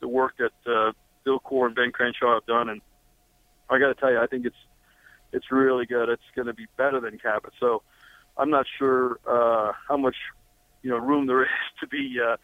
the 0.00 0.08
work 0.08 0.34
that 0.38 0.70
uh, 0.70 0.92
Bill 1.24 1.40
Coore 1.40 1.66
and 1.66 1.74
Ben 1.74 1.92
Crenshaw 1.92 2.34
have 2.34 2.46
done. 2.46 2.68
And 2.68 2.80
I 3.70 3.78
got 3.78 3.88
to 3.88 3.94
tell 3.94 4.10
you, 4.10 4.18
I 4.18 4.26
think 4.26 4.46
it's 4.46 4.56
it's 5.32 5.50
really 5.50 5.86
good. 5.86 6.08
It's 6.08 6.22
going 6.34 6.46
to 6.46 6.54
be 6.54 6.66
better 6.76 7.00
than 7.00 7.18
Cabot. 7.18 7.52
So 7.60 7.82
I'm 8.36 8.50
not 8.50 8.66
sure 8.78 9.18
uh, 9.26 9.72
how 9.88 9.96
much 9.96 10.16
you 10.82 10.90
know 10.90 10.98
room 10.98 11.26
there 11.26 11.42
is 11.44 11.48
to 11.80 11.86
be 11.86 12.16
uh, 12.20 12.36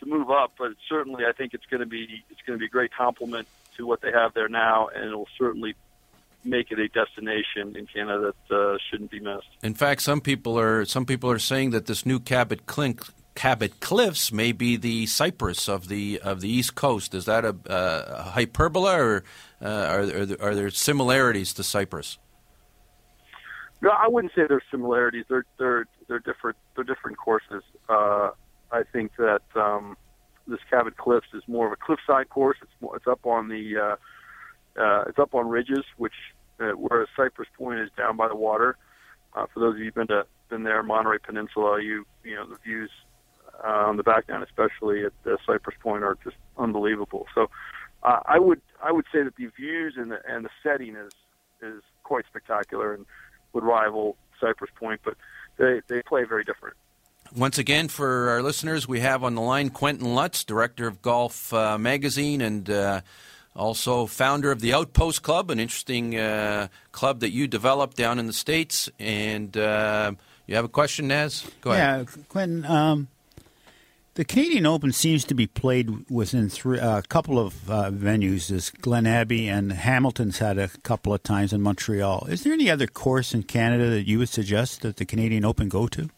to 0.00 0.06
move 0.06 0.30
up, 0.30 0.52
but 0.58 0.72
certainly 0.88 1.24
I 1.24 1.32
think 1.32 1.54
it's 1.54 1.66
going 1.66 1.80
to 1.80 1.86
be 1.86 2.24
it's 2.30 2.40
going 2.46 2.58
to 2.58 2.60
be 2.60 2.66
a 2.66 2.70
great 2.70 2.92
complement 2.92 3.48
to 3.76 3.86
what 3.86 4.00
they 4.00 4.12
have 4.12 4.34
there 4.34 4.48
now, 4.48 4.88
and 4.94 5.04
it'll 5.04 5.28
certainly 5.38 5.74
make 6.44 6.70
it 6.70 6.78
a 6.78 6.88
destination 6.88 7.76
in 7.76 7.86
Canada 7.86 8.32
that 8.48 8.56
uh, 8.56 8.78
shouldn't 8.90 9.10
be 9.10 9.20
missed. 9.20 9.48
In 9.62 9.74
fact, 9.74 10.02
some 10.02 10.20
people 10.20 10.58
are 10.58 10.84
some 10.84 11.04
people 11.06 11.30
are 11.30 11.38
saying 11.38 11.70
that 11.70 11.86
this 11.86 12.06
new 12.06 12.20
Cabot 12.20 12.66
Clink, 12.66 13.02
Cabot 13.34 13.80
Cliffs 13.80 14.32
may 14.32 14.52
be 14.52 14.76
the 14.76 15.06
Cypress 15.06 15.68
of 15.68 15.88
the 15.88 16.20
of 16.22 16.40
the 16.40 16.48
East 16.48 16.74
Coast. 16.74 17.14
Is 17.14 17.24
that 17.26 17.44
a, 17.44 17.56
a 17.66 18.22
hyperbola, 18.22 18.98
or 18.98 19.24
uh, 19.60 19.66
are, 19.66 20.00
are, 20.00 20.26
there, 20.26 20.42
are 20.42 20.54
there 20.54 20.70
similarities 20.70 21.52
to 21.54 21.62
Cypress? 21.62 22.18
No, 23.80 23.90
I 23.90 24.08
wouldn't 24.08 24.32
say 24.34 24.42
there's 24.48 24.64
similarities. 24.70 25.24
They're 25.28 25.44
they're 25.58 25.86
they're 26.08 26.18
different. 26.18 26.56
They're 26.74 26.84
different 26.84 27.18
courses. 27.18 27.62
Uh, 27.88 28.30
I 28.70 28.82
think 28.92 29.12
that 29.16 29.42
um, 29.54 29.96
this 30.46 30.60
Cabot 30.70 30.96
Cliffs 30.96 31.28
is 31.34 31.42
more 31.46 31.66
of 31.66 31.72
a 31.72 31.76
cliffside 31.76 32.28
course. 32.28 32.58
It's 32.62 32.72
more, 32.80 32.96
it's 32.96 33.06
up 33.06 33.24
on 33.24 33.48
the 33.48 33.76
uh, 33.76 34.80
uh, 34.80 35.04
it's 35.08 35.18
up 35.18 35.34
on 35.34 35.48
ridges, 35.48 35.84
which 35.96 36.14
uh, 36.60 36.72
whereas 36.72 37.08
Cypress 37.16 37.48
Point 37.56 37.80
is 37.80 37.90
down 37.96 38.16
by 38.16 38.28
the 38.28 38.36
water. 38.36 38.76
Uh, 39.34 39.46
for 39.52 39.60
those 39.60 39.74
of 39.74 39.78
you 39.78 39.86
who've 39.86 39.94
been 39.94 40.08
to 40.08 40.26
been 40.48 40.62
there, 40.62 40.82
Monterey 40.82 41.18
Peninsula, 41.18 41.82
you 41.82 42.06
you 42.24 42.34
know 42.34 42.46
the 42.46 42.56
views 42.64 42.90
uh, 43.64 43.86
on 43.86 43.96
the 43.96 44.02
back 44.02 44.26
down, 44.26 44.42
especially 44.42 45.04
at 45.04 45.12
uh, 45.26 45.36
Cypress 45.46 45.76
Point, 45.80 46.04
are 46.04 46.16
just 46.24 46.36
unbelievable. 46.56 47.26
So 47.34 47.50
uh, 48.02 48.20
I 48.26 48.38
would 48.38 48.60
I 48.82 48.92
would 48.92 49.06
say 49.12 49.22
that 49.22 49.36
the 49.36 49.46
views 49.46 49.94
and 49.96 50.10
the 50.10 50.18
and 50.28 50.44
the 50.44 50.50
setting 50.62 50.96
is 50.96 51.12
is 51.62 51.82
quite 52.02 52.24
spectacular 52.26 52.94
and 52.94 53.04
would 53.52 53.64
rival 53.64 54.16
Cypress 54.40 54.70
Point, 54.78 55.00
but 55.04 55.14
they 55.58 55.80
they 55.88 56.02
play 56.02 56.24
very 56.24 56.44
different. 56.44 56.76
Once 57.36 57.58
again, 57.58 57.88
for 57.88 58.30
our 58.30 58.42
listeners, 58.42 58.88
we 58.88 59.00
have 59.00 59.22
on 59.22 59.34
the 59.34 59.40
line 59.40 59.70
Quentin 59.70 60.14
Lutz, 60.14 60.44
director 60.44 60.86
of 60.86 61.02
Golf 61.02 61.52
uh, 61.52 61.78
Magazine 61.78 62.40
and 62.40 62.68
uh, 62.70 63.00
also 63.54 64.06
founder 64.06 64.50
of 64.50 64.60
the 64.60 64.72
Outpost 64.72 65.22
Club, 65.22 65.50
an 65.50 65.60
interesting 65.60 66.16
uh, 66.16 66.68
club 66.92 67.20
that 67.20 67.30
you 67.30 67.46
developed 67.46 67.96
down 67.96 68.18
in 68.18 68.26
the 68.26 68.32
States. 68.32 68.88
And 68.98 69.56
uh, 69.56 70.12
you 70.46 70.54
have 70.54 70.64
a 70.64 70.68
question, 70.68 71.08
Naz? 71.08 71.44
Go 71.60 71.72
ahead. 71.72 72.08
Yeah, 72.08 72.22
Quentin. 72.28 72.64
Um, 72.64 73.08
The 74.14 74.24
Canadian 74.24 74.66
Open 74.66 74.90
seems 74.90 75.24
to 75.26 75.34
be 75.34 75.46
played 75.46 76.10
within 76.10 76.48
three, 76.48 76.80
a 76.80 77.02
couple 77.08 77.38
of 77.38 77.70
uh, 77.70 77.90
venues. 77.90 78.50
As 78.50 78.70
Glen 78.70 79.06
Abbey 79.06 79.48
and 79.48 79.70
Hamilton's 79.70 80.38
had 80.38 80.58
a 80.58 80.68
couple 80.82 81.14
of 81.14 81.22
times 81.22 81.52
in 81.52 81.60
Montreal. 81.60 82.26
Is 82.28 82.42
there 82.42 82.52
any 82.52 82.68
other 82.68 82.88
course 82.88 83.32
in 83.32 83.44
Canada 83.44 83.90
that 83.90 84.08
you 84.08 84.18
would 84.18 84.28
suggest 84.28 84.80
that 84.80 84.96
the 84.96 85.04
Canadian 85.04 85.44
Open 85.44 85.68
go 85.68 85.86
to? 85.88 86.08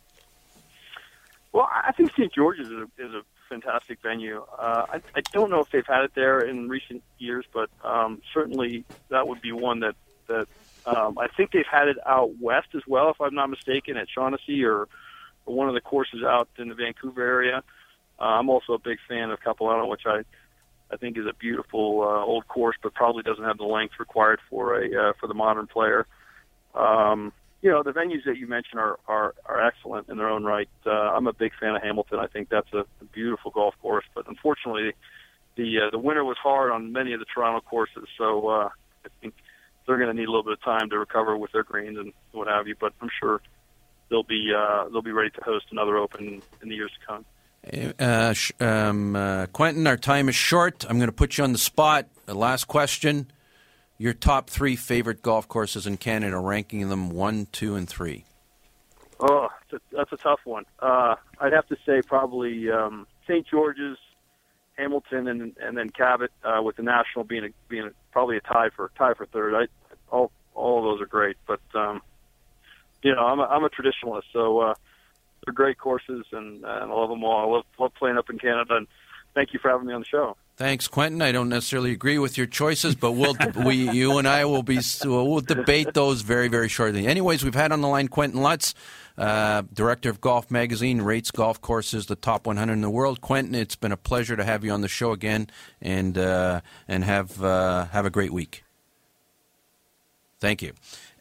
Well, 1.52 1.68
I 1.70 1.92
think 1.92 2.12
St. 2.12 2.32
George's 2.32 2.68
is 2.68 2.72
a, 2.72 2.84
is 2.98 3.14
a 3.14 3.22
fantastic 3.48 3.98
venue. 4.02 4.44
Uh, 4.56 4.86
I, 4.88 5.02
I 5.16 5.20
don't 5.32 5.50
know 5.50 5.60
if 5.60 5.70
they've 5.70 5.86
had 5.86 6.04
it 6.04 6.12
there 6.14 6.40
in 6.40 6.68
recent 6.68 7.02
years, 7.18 7.44
but 7.52 7.70
um, 7.82 8.22
certainly 8.32 8.84
that 9.08 9.26
would 9.26 9.42
be 9.42 9.52
one 9.52 9.80
that 9.80 9.96
that 10.28 10.46
um, 10.86 11.18
I 11.18 11.26
think 11.28 11.50
they've 11.50 11.64
had 11.70 11.88
it 11.88 11.96
out 12.06 12.38
west 12.40 12.68
as 12.74 12.82
well, 12.86 13.10
if 13.10 13.20
I'm 13.20 13.34
not 13.34 13.50
mistaken, 13.50 13.96
at 13.96 14.08
Shaughnessy 14.08 14.64
or, 14.64 14.86
or 15.44 15.54
one 15.54 15.68
of 15.68 15.74
the 15.74 15.80
courses 15.80 16.22
out 16.22 16.48
in 16.56 16.68
the 16.68 16.74
Vancouver 16.74 17.22
area. 17.22 17.62
Uh, 18.18 18.24
I'm 18.24 18.48
also 18.48 18.74
a 18.74 18.78
big 18.78 18.98
fan 19.08 19.30
of 19.30 19.40
Capilano, 19.40 19.86
which 19.86 20.06
I 20.06 20.22
I 20.92 20.96
think 20.96 21.16
is 21.16 21.26
a 21.26 21.32
beautiful 21.32 22.02
uh, 22.02 22.24
old 22.24 22.48
course, 22.48 22.76
but 22.82 22.94
probably 22.94 23.22
doesn't 23.22 23.44
have 23.44 23.58
the 23.58 23.64
length 23.64 23.94
required 23.98 24.40
for 24.48 24.80
a 24.80 25.10
uh, 25.10 25.12
for 25.18 25.26
the 25.26 25.34
modern 25.34 25.66
player. 25.66 26.06
Um, 26.74 27.32
you 27.62 27.70
know, 27.70 27.82
the 27.82 27.92
venues 27.92 28.24
that 28.24 28.38
you 28.38 28.46
mentioned 28.46 28.80
are, 28.80 28.98
are, 29.06 29.34
are 29.44 29.66
excellent 29.66 30.08
in 30.08 30.16
their 30.16 30.28
own 30.28 30.44
right. 30.44 30.68
Uh, 30.86 30.90
I'm 30.90 31.26
a 31.26 31.32
big 31.32 31.52
fan 31.60 31.74
of 31.74 31.82
Hamilton. 31.82 32.18
I 32.18 32.26
think 32.26 32.48
that's 32.48 32.72
a, 32.72 32.84
beautiful 33.12 33.50
golf 33.50 33.74
course, 33.82 34.04
but 34.14 34.28
unfortunately, 34.28 34.92
the 35.56 35.80
uh, 35.80 35.90
the 35.90 35.98
winter 35.98 36.24
was 36.24 36.36
hard 36.40 36.70
on 36.70 36.92
many 36.92 37.12
of 37.12 37.18
the 37.18 37.26
Toronto 37.26 37.60
courses. 37.60 38.06
So 38.16 38.48
uh, 38.48 38.68
I 39.04 39.08
think 39.20 39.34
they're 39.84 39.96
going 39.96 40.08
to 40.08 40.14
need 40.14 40.28
a 40.28 40.30
little 40.30 40.44
bit 40.44 40.52
of 40.52 40.62
time 40.62 40.88
to 40.90 40.98
recover 40.98 41.36
with 41.36 41.50
their 41.50 41.64
greens 41.64 41.98
and 41.98 42.12
what 42.30 42.46
have 42.46 42.68
you. 42.68 42.76
But 42.78 42.92
I'm 43.02 43.10
sure 43.18 43.40
they'll 44.08 44.22
be 44.22 44.52
uh, 44.56 44.88
they'll 44.90 45.02
be 45.02 45.10
ready 45.10 45.30
to 45.30 45.40
host 45.42 45.66
another 45.72 45.96
Open 45.96 46.40
in 46.62 46.68
the 46.68 46.74
years 46.74 46.92
to 47.00 47.06
come. 47.06 47.24
Uh, 47.98 48.34
um, 48.64 49.16
uh, 49.16 49.46
Quentin, 49.46 49.86
our 49.86 49.96
time 49.96 50.28
is 50.28 50.36
short. 50.36 50.86
I'm 50.88 50.98
going 50.98 51.10
to 51.10 51.12
put 51.12 51.36
you 51.36 51.44
on 51.44 51.52
the 51.52 51.58
spot. 51.58 52.06
The 52.26 52.34
last 52.34 52.68
question 52.68 53.26
your 54.00 54.14
top 54.14 54.48
three 54.48 54.76
favorite 54.76 55.20
golf 55.20 55.46
courses 55.46 55.86
in 55.86 55.98
Canada, 55.98 56.38
ranking 56.38 56.88
them 56.88 57.10
one, 57.10 57.46
two, 57.52 57.74
and 57.74 57.86
three. 57.86 58.24
Oh, 59.20 59.48
that's 59.70 59.84
a, 59.92 59.94
that's 59.94 60.12
a 60.12 60.16
tough 60.16 60.40
one. 60.44 60.64
Uh, 60.78 61.16
I'd 61.38 61.52
have 61.52 61.66
to 61.68 61.76
say 61.84 62.00
probably 62.00 62.70
um, 62.70 63.06
St. 63.28 63.46
George's, 63.46 63.98
Hamilton, 64.78 65.28
and 65.28 65.54
and 65.60 65.76
then 65.76 65.90
Cabot, 65.90 66.32
uh, 66.42 66.62
with 66.62 66.76
the 66.76 66.82
National 66.82 67.24
being 67.24 67.44
a, 67.44 67.48
being 67.68 67.84
a, 67.84 67.90
probably 68.10 68.38
a 68.38 68.40
tie 68.40 68.70
for 68.74 68.90
tie 68.96 69.12
for 69.12 69.26
third. 69.26 69.54
I, 69.54 69.66
all 70.10 70.32
all 70.54 70.78
of 70.78 70.84
those 70.84 71.02
are 71.02 71.06
great, 71.06 71.36
but 71.46 71.60
um, 71.74 72.00
you 73.02 73.14
know 73.14 73.20
I'm 73.20 73.38
a, 73.38 73.44
I'm 73.44 73.64
a 73.64 73.68
traditionalist, 73.68 74.22
so 74.32 74.60
uh, 74.60 74.74
they're 75.44 75.52
great 75.52 75.76
courses, 75.76 76.24
and, 76.32 76.64
and 76.64 76.64
I 76.64 76.86
love 76.86 77.10
them 77.10 77.22
all. 77.22 77.38
I 77.38 77.56
love 77.56 77.64
love 77.78 77.92
playing 77.98 78.16
up 78.16 78.30
in 78.30 78.38
Canada, 78.38 78.76
and 78.76 78.86
thank 79.34 79.52
you 79.52 79.58
for 79.60 79.70
having 79.70 79.86
me 79.86 79.92
on 79.92 80.00
the 80.00 80.06
show. 80.06 80.38
Thanks, 80.60 80.88
Quentin. 80.88 81.22
I 81.22 81.32
don't 81.32 81.48
necessarily 81.48 81.90
agree 81.90 82.18
with 82.18 82.36
your 82.36 82.46
choices, 82.46 82.94
but 82.94 83.12
we'll 83.12 83.34
we 83.64 83.90
you 83.92 84.18
and 84.18 84.28
I 84.28 84.44
will 84.44 84.62
be 84.62 84.78
we'll 85.04 85.40
debate 85.40 85.94
those 85.94 86.20
very 86.20 86.48
very 86.48 86.68
shortly. 86.68 87.06
Anyways, 87.06 87.42
we've 87.42 87.54
had 87.54 87.72
on 87.72 87.80
the 87.80 87.88
line 87.88 88.08
Quentin 88.08 88.42
Lutz, 88.42 88.74
uh, 89.16 89.62
director 89.72 90.10
of 90.10 90.20
Golf 90.20 90.50
Magazine, 90.50 91.00
rates 91.00 91.30
golf 91.30 91.62
courses 91.62 92.08
the 92.08 92.14
top 92.14 92.46
100 92.46 92.74
in 92.74 92.82
the 92.82 92.90
world. 92.90 93.22
Quentin, 93.22 93.54
it's 93.54 93.74
been 93.74 93.90
a 93.90 93.96
pleasure 93.96 94.36
to 94.36 94.44
have 94.44 94.62
you 94.62 94.70
on 94.70 94.82
the 94.82 94.88
show 94.88 95.12
again, 95.12 95.48
and 95.80 96.18
uh, 96.18 96.60
and 96.86 97.04
have 97.04 97.42
uh, 97.42 97.86
have 97.86 98.04
a 98.04 98.10
great 98.10 98.30
week. 98.30 98.62
Thank 100.40 100.60
you. 100.60 100.74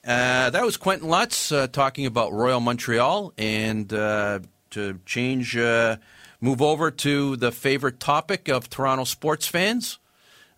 Uh, 0.06 0.50
that 0.50 0.66
was 0.66 0.76
Quentin 0.76 1.08
Lutz 1.08 1.54
uh, 1.54 1.68
talking 1.68 2.06
about 2.06 2.34
Royal 2.34 2.60
Montreal, 2.60 3.32
and 3.38 3.94
uh, 3.94 4.40
to 4.72 5.00
change 5.06 5.58
move 6.42 6.62
over 6.62 6.92
to 6.92 7.36
the 7.36 7.52
favorite 7.52 8.00
topic 8.00 8.48
of 8.48 8.70
Toronto 8.70 9.04
sports 9.04 9.48
fans. 9.48 10.00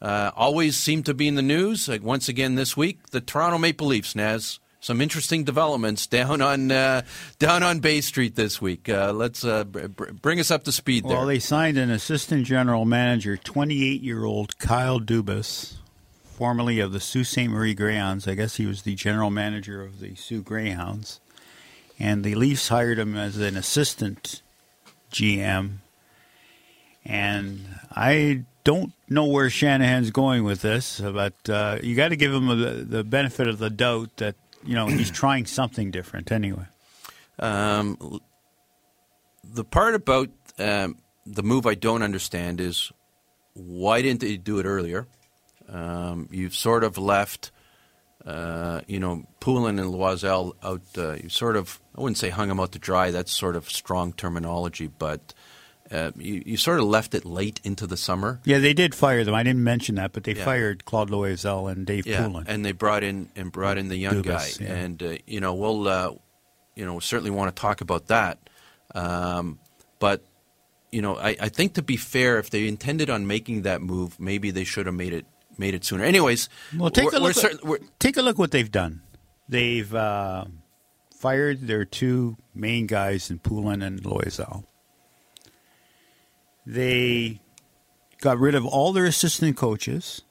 Uh, 0.02 0.32
always 0.36 0.78
seem 0.78 1.04
to 1.04 1.14
be 1.14 1.28
in 1.28 1.36
the 1.36 1.42
news. 1.42 1.88
Like 1.88 2.02
once 2.02 2.28
again 2.28 2.56
this 2.56 2.76
week, 2.76 3.12
the 3.12 3.22
Toronto 3.22 3.58
Maple 3.60 3.88
Leafs. 3.88 4.16
Naz, 4.16 4.60
some 4.80 5.00
interesting 5.00 5.44
developments 5.44 6.08
down 6.08 6.42
on 6.42 6.72
uh, 6.72 7.04
down 7.38 7.62
on 7.62 7.80
Bay 7.80 8.02
Street 8.02 8.36
this 8.36 8.60
week. 8.60 8.90
Uh, 8.90 9.14
let's 9.14 9.46
uh, 9.46 9.64
br- 9.64 10.12
bring 10.12 10.40
us 10.40 10.50
up 10.50 10.64
to 10.64 10.72
speed 10.72 11.04
there. 11.04 11.18
Well, 11.18 11.28
they 11.28 11.40
signed 11.40 11.78
an 11.78 11.92
assistant 11.92 12.46
general 12.46 12.86
manager, 12.86 13.38
28 13.38 14.02
year 14.02 14.26
old 14.26 14.58
Kyle 14.58 15.00
Dubas, 15.00 15.76
formerly 16.24 16.80
of 16.80 16.92
the 16.94 17.00
Sault 17.00 17.28
Ste. 17.28 17.48
Marie 17.48 17.76
Greyhounds. 17.76 18.28
I 18.28 18.34
guess 18.34 18.56
he 18.56 18.66
was 18.66 18.82
the 18.82 18.96
general 18.96 19.30
manager 19.30 19.84
of 19.84 20.00
the 20.00 20.16
Sault 20.16 20.46
Greyhounds. 20.46 21.20
And 22.00 22.24
the 22.24 22.34
Leafs 22.34 22.70
hired 22.70 22.98
him 22.98 23.16
as 23.16 23.38
an 23.38 23.56
assistant 23.56 24.42
GM. 25.12 25.78
And 27.06 27.66
I 27.92 28.44
don't 28.64 28.94
know 29.10 29.26
where 29.26 29.50
Shanahan's 29.50 30.12
going 30.12 30.44
with 30.44 30.62
this, 30.62 31.00
but 31.00 31.34
uh, 31.50 31.80
you 31.82 31.96
got 31.96 32.10
to 32.10 32.16
give 32.16 32.34
him 32.34 32.48
the, 32.48 32.86
the, 32.88 33.04
benefit 33.04 33.48
of 33.48 33.58
the 33.58 33.70
doubt 33.70 34.18
that 34.18 34.36
you 34.64 34.76
know 34.76 34.88
he's 34.88 35.12
trying 35.22 35.46
something 35.46 35.92
different 35.92 36.32
anyway. 36.32 36.66
Um, 37.40 38.20
the 39.44 39.64
part 39.64 39.96
about 39.96 40.30
um, 40.60 40.98
the 41.26 41.44
move 41.44 41.66
I 41.66 41.74
don't 41.74 42.04
understand 42.04 42.62
is 42.62 42.92
why 43.54 44.02
didn't 44.02 44.22
they 44.22 44.38
do 44.38 44.60
it 44.60 44.66
earlier? 44.66 45.08
Um, 45.68 46.28
you've 46.32 46.56
sort 46.56 46.84
of 46.84 46.98
left, 46.98 47.52
uh, 48.26 48.82
you 48.88 49.00
know, 49.00 49.24
Poulin 49.40 49.80
and 49.80 49.92
Loiselle 49.92 50.54
out. 50.64 50.82
Uh, 50.96 51.14
you 51.14 51.30
sort 51.30 51.56
of 51.56 51.81
I 51.96 52.02
wouldn't 52.02 52.18
say 52.18 52.30
hung 52.30 52.50
them 52.50 52.60
out 52.60 52.72
to 52.74 52.80
dry. 52.80 53.12
That's 53.12 53.32
sort 53.32 53.56
of 53.56 53.70
strong 53.70 54.14
terminology, 54.14 54.88
but 54.88 55.34
uh, 55.92 56.12
you, 56.16 56.42
you, 56.46 56.58
sort 56.58 56.80
of 56.80 56.86
left 56.86 57.14
it 57.14 57.26
late 57.26 57.60
into 57.66 57.86
the 57.86 57.98
summer. 57.98 58.40
Yeah, 58.46 58.60
they 58.60 58.74
did 58.74 58.96
fire 58.96 59.26
them. 59.26 59.34
I 59.36 59.44
didn't 59.44 59.64
mention 59.64 59.96
that, 59.96 60.14
but 60.14 60.24
they 60.24 60.34
yeah. 60.34 60.46
fired 60.46 60.86
Claude 60.86 61.10
Loiselle 61.10 61.70
and 61.70 61.86
Dave 61.86 62.08
yeah, 62.08 62.26
Poulin. 62.26 62.46
and 62.48 62.64
they 62.64 62.72
brought 62.72 63.04
in 63.04 63.30
and 63.36 63.52
brought 63.52 63.78
in 63.78 63.90
the 63.90 63.98
young 63.98 64.24
Dubas, 64.24 64.60
guy. 64.60 64.66
Yeah. 64.66 64.74
And 64.74 65.04
uh, 65.04 65.18
you 65.28 65.42
know, 65.42 65.54
we'll 65.54 65.88
uh, 65.88 66.12
you 66.76 66.86
know 66.86 67.00
certainly 67.00 67.32
want 67.32 67.54
to 67.54 67.60
talk 67.60 67.82
about 67.82 68.08
that. 68.08 68.40
Um, 68.96 69.60
but 70.00 70.24
you 70.94 71.02
know, 71.02 71.18
I, 71.18 71.36
I 71.40 71.50
think 71.50 71.74
to 71.74 71.82
be 71.82 71.98
fair, 71.98 72.40
if 72.40 72.50
they 72.50 72.68
intended 72.68 73.10
on 73.10 73.28
making 73.28 73.64
that 73.64 73.82
move, 73.82 74.18
maybe 74.18 74.52
they 74.52 74.64
should 74.64 74.86
have 74.86 74.96
made 74.96 75.12
it 75.12 75.26
made 75.58 75.74
it 75.74 75.84
sooner. 75.84 76.06
Anyways, 76.06 76.48
well, 76.78 76.90
take 76.90 77.12
a 77.12 77.20
look. 77.20 77.36
At, 77.38 77.60
take 78.00 78.16
a 78.16 78.22
look 78.22 78.38
what 78.38 78.52
they've 78.52 78.72
done. 78.72 79.02
They've 79.50 79.94
uh, 79.94 80.46
fired 81.22 81.68
their 81.68 81.86
two 81.86 82.36
main 82.56 82.88
guys 82.88 83.30
in 83.30 83.38
Poulin 83.38 83.84
and 83.84 84.02
Loiselle. 84.02 84.64
They 86.66 87.42
got 88.22 88.40
rid 88.40 88.56
of 88.56 88.66
all 88.66 88.92
their 88.92 89.06
assistant 89.06 89.56
coaches 89.56 90.24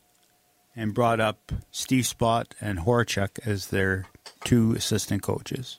and 0.75 0.93
brought 0.93 1.21
up 1.21 1.53
Steve 1.71 2.05
Spott 2.07 2.55
and 2.61 2.81
Horachek 2.81 3.39
as 3.47 3.69
their 3.69 4.07
two 4.43 4.73
assistant 4.73 5.23
coaches. 5.23 5.79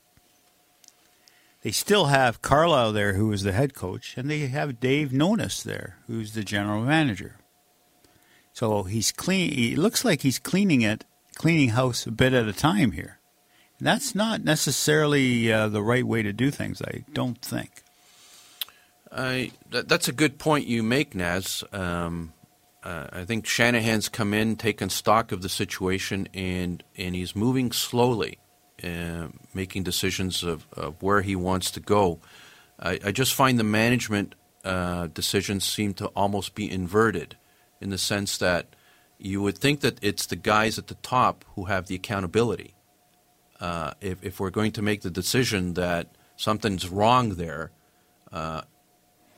They 1.61 1.71
still 1.71 2.05
have 2.05 2.41
Carlyle 2.41 2.93
there, 2.93 3.13
who 3.13 3.33
is 3.33 3.43
the 3.43 3.51
head 3.51 3.73
coach, 3.73 4.17
and 4.17 4.29
they 4.29 4.47
have 4.47 4.79
Dave 4.79 5.09
Nonis 5.09 5.61
there, 5.61 5.97
who's 6.07 6.33
the 6.33 6.43
general 6.43 6.83
manager. 6.83 7.35
So 8.53 8.83
he's 8.83 9.11
clean. 9.11 9.51
He 9.51 9.75
looks 9.75 10.05
like 10.05 10.21
he's 10.21 10.39
cleaning 10.39 10.81
it, 10.81 11.03
cleaning 11.35 11.69
house 11.69 12.07
a 12.07 12.11
bit 12.11 12.33
at 12.33 12.47
a 12.47 12.53
time 12.53 12.93
here. 12.93 13.20
That's 13.81 14.13
not 14.13 14.43
necessarily 14.43 15.51
uh, 15.51 15.67
the 15.67 15.81
right 15.81 16.05
way 16.05 16.21
to 16.21 16.31
do 16.31 16.51
things, 16.51 16.83
I 16.83 17.03
don't 17.13 17.41
think. 17.41 17.81
I, 19.11 19.51
that, 19.71 19.89
that's 19.89 20.07
a 20.07 20.13
good 20.13 20.37
point 20.37 20.67
you 20.67 20.83
make, 20.83 21.15
Naz. 21.15 21.63
Um, 21.73 22.33
uh, 22.83 23.07
I 23.11 23.25
think 23.25 23.47
Shanahan's 23.47 24.07
come 24.07 24.35
in, 24.35 24.55
taken 24.55 24.91
stock 24.91 25.31
of 25.31 25.41
the 25.41 25.49
situation, 25.49 26.27
and, 26.31 26.83
and 26.95 27.15
he's 27.15 27.35
moving 27.35 27.71
slowly, 27.71 28.37
uh, 28.83 29.29
making 29.51 29.81
decisions 29.81 30.43
of, 30.43 30.67
of 30.73 31.01
where 31.01 31.21
he 31.21 31.35
wants 31.35 31.71
to 31.71 31.79
go. 31.79 32.19
I, 32.79 32.99
I 33.05 33.11
just 33.11 33.33
find 33.33 33.57
the 33.57 33.63
management 33.63 34.35
uh, 34.63 35.07
decisions 35.07 35.65
seem 35.65 35.95
to 35.95 36.05
almost 36.09 36.53
be 36.53 36.71
inverted 36.71 37.35
in 37.81 37.89
the 37.89 37.97
sense 37.97 38.37
that 38.37 38.67
you 39.17 39.41
would 39.41 39.57
think 39.57 39.79
that 39.81 39.97
it's 40.03 40.27
the 40.27 40.35
guys 40.35 40.77
at 40.77 40.85
the 40.85 40.95
top 40.95 41.45
who 41.55 41.65
have 41.65 41.87
the 41.87 41.95
accountability 41.95 42.75
uh, 43.61 43.93
if, 44.01 44.23
if 44.23 44.39
we're 44.39 44.49
going 44.49 44.71
to 44.73 44.81
make 44.81 45.01
the 45.01 45.11
decision 45.11 45.75
that 45.75 46.09
something's 46.35 46.89
wrong 46.89 47.35
there, 47.35 47.71
uh, 48.31 48.63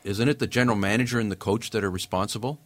isn't 0.04 0.28
it 0.28 0.40
the 0.40 0.48
general 0.48 0.78
manager 0.78 1.20
and 1.20 1.32
the 1.32 1.36
coach 1.36 1.70
that 1.72 1.84
are 1.84 1.92
responsible? 1.92 2.60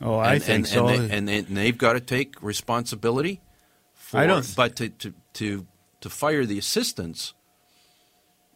Oh, 0.00 0.16
I 0.16 0.34
and, 0.34 0.42
think 0.42 0.56
and, 0.56 0.66
so. 0.66 0.88
And, 0.88 1.28
they, 1.28 1.38
and, 1.38 1.56
they've 1.56 1.76
got 1.76 1.92
to 1.92 2.00
take 2.00 2.42
responsibility. 2.42 3.40
For, 3.94 4.18
I 4.18 4.26
don't. 4.26 4.54
But 4.56 4.76
to, 4.76 4.88
to, 4.88 5.14
to, 5.34 5.66
to 6.00 6.10
fire 6.10 6.46
the 6.46 6.58
assistants, 6.58 7.34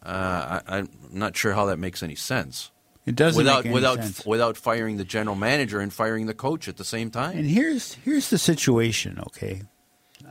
uh, 0.03 0.61
I, 0.67 0.79
am 0.79 0.89
not 1.11 1.37
sure 1.37 1.53
how 1.53 1.67
that 1.67 1.79
makes 1.79 2.03
any 2.03 2.15
sense. 2.15 2.71
It 3.05 3.15
doesn't 3.15 3.39
without 3.39 3.65
without 3.67 3.99
sense. 3.99 4.27
without 4.27 4.57
firing 4.57 4.97
the 4.97 5.05
general 5.05 5.37
manager 5.37 5.79
and 5.79 5.93
firing 5.93 6.27
the 6.27 6.35
coach 6.35 6.67
at 6.67 6.77
the 6.77 6.85
same 6.85 7.11
time. 7.11 7.39
And 7.39 7.47
here's 7.47 7.95
here's 7.95 8.31
the 8.31 8.39
situation. 8.39 9.21
Okay, 9.29 9.63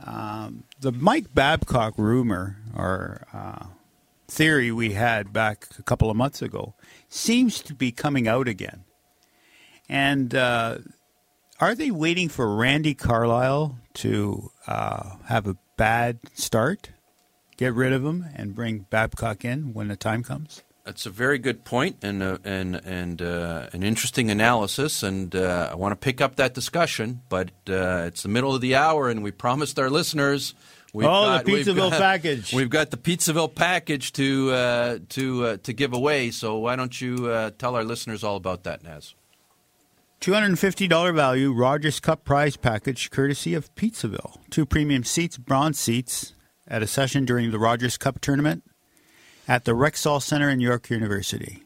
um, 0.04 0.64
the 0.80 0.92
Mike 0.92 1.34
Babcock 1.34 1.94
rumor 1.96 2.58
or 2.74 3.26
uh, 3.32 3.66
theory 4.28 4.70
we 4.70 4.92
had 4.92 5.32
back 5.32 5.66
a 5.78 5.82
couple 5.82 6.10
of 6.10 6.16
months 6.16 6.42
ago 6.42 6.74
seems 7.08 7.60
to 7.62 7.74
be 7.74 7.92
coming 7.92 8.28
out 8.28 8.48
again. 8.48 8.84
And 9.88 10.34
uh, 10.34 10.78
are 11.60 11.74
they 11.74 11.90
waiting 11.90 12.28
for 12.28 12.54
Randy 12.54 12.94
Carlyle 12.94 13.78
to 13.94 14.50
uh, 14.66 15.16
have 15.26 15.46
a 15.46 15.56
bad 15.76 16.18
start, 16.34 16.90
get 17.56 17.72
rid 17.72 17.92
of 17.92 18.04
him, 18.04 18.26
and 18.34 18.54
bring 18.54 18.86
Babcock 18.90 19.44
in 19.44 19.72
when 19.72 19.88
the 19.88 19.96
time 19.96 20.22
comes? 20.22 20.62
That's 20.86 21.04
a 21.04 21.10
very 21.10 21.38
good 21.38 21.64
point 21.64 21.96
and 22.02 22.22
uh, 22.22 22.38
and 22.44 22.76
and 22.76 23.20
uh, 23.20 23.66
an 23.72 23.82
interesting 23.82 24.30
analysis, 24.30 25.02
and 25.02 25.34
uh, 25.34 25.70
I 25.72 25.74
want 25.74 25.90
to 25.90 25.96
pick 25.96 26.20
up 26.20 26.36
that 26.36 26.54
discussion. 26.54 27.22
But 27.28 27.48
uh, 27.68 28.04
it's 28.06 28.22
the 28.22 28.28
middle 28.28 28.54
of 28.54 28.60
the 28.60 28.76
hour, 28.76 29.10
and 29.10 29.24
we 29.24 29.32
promised 29.32 29.80
our 29.80 29.90
listeners. 29.90 30.54
We've 30.94 31.08
oh, 31.08 31.24
got, 31.24 31.44
the 31.44 31.52
Pizzaville 31.52 31.90
got, 31.90 31.98
package. 31.98 32.52
We've 32.52 32.70
got 32.70 32.92
the 32.92 32.96
Pizzaville 32.96 33.52
package 33.52 34.12
to 34.12 34.52
uh, 34.52 34.98
to 35.08 35.44
uh, 35.44 35.56
to 35.64 35.72
give 35.72 35.92
away. 35.92 36.30
So 36.30 36.58
why 36.58 36.76
don't 36.76 37.00
you 37.00 37.50
tell 37.58 37.74
our 37.74 37.84
listeners 37.84 38.22
all 38.22 38.36
about 38.36 38.62
that, 38.62 38.84
Naz? 38.84 39.16
$250 40.20 41.14
value 41.14 41.52
Rogers 41.52 41.98
Cup 41.98 42.24
prize 42.24 42.56
package 42.56 43.10
courtesy 43.10 43.54
of 43.54 43.74
Pizzaville. 43.74 44.38
Two 44.50 44.64
premium 44.64 45.02
seats, 45.02 45.36
bronze 45.36 45.80
seats, 45.80 46.32
at 46.68 46.80
a 46.80 46.86
session 46.86 47.24
during 47.24 47.50
the 47.50 47.58
Rogers 47.58 47.98
Cup 47.98 48.20
tournament 48.20 48.62
at 49.48 49.64
the 49.64 49.72
Rexall 49.72 50.22
Center 50.22 50.48
in 50.50 50.60
York 50.60 50.90
University, 50.90 51.62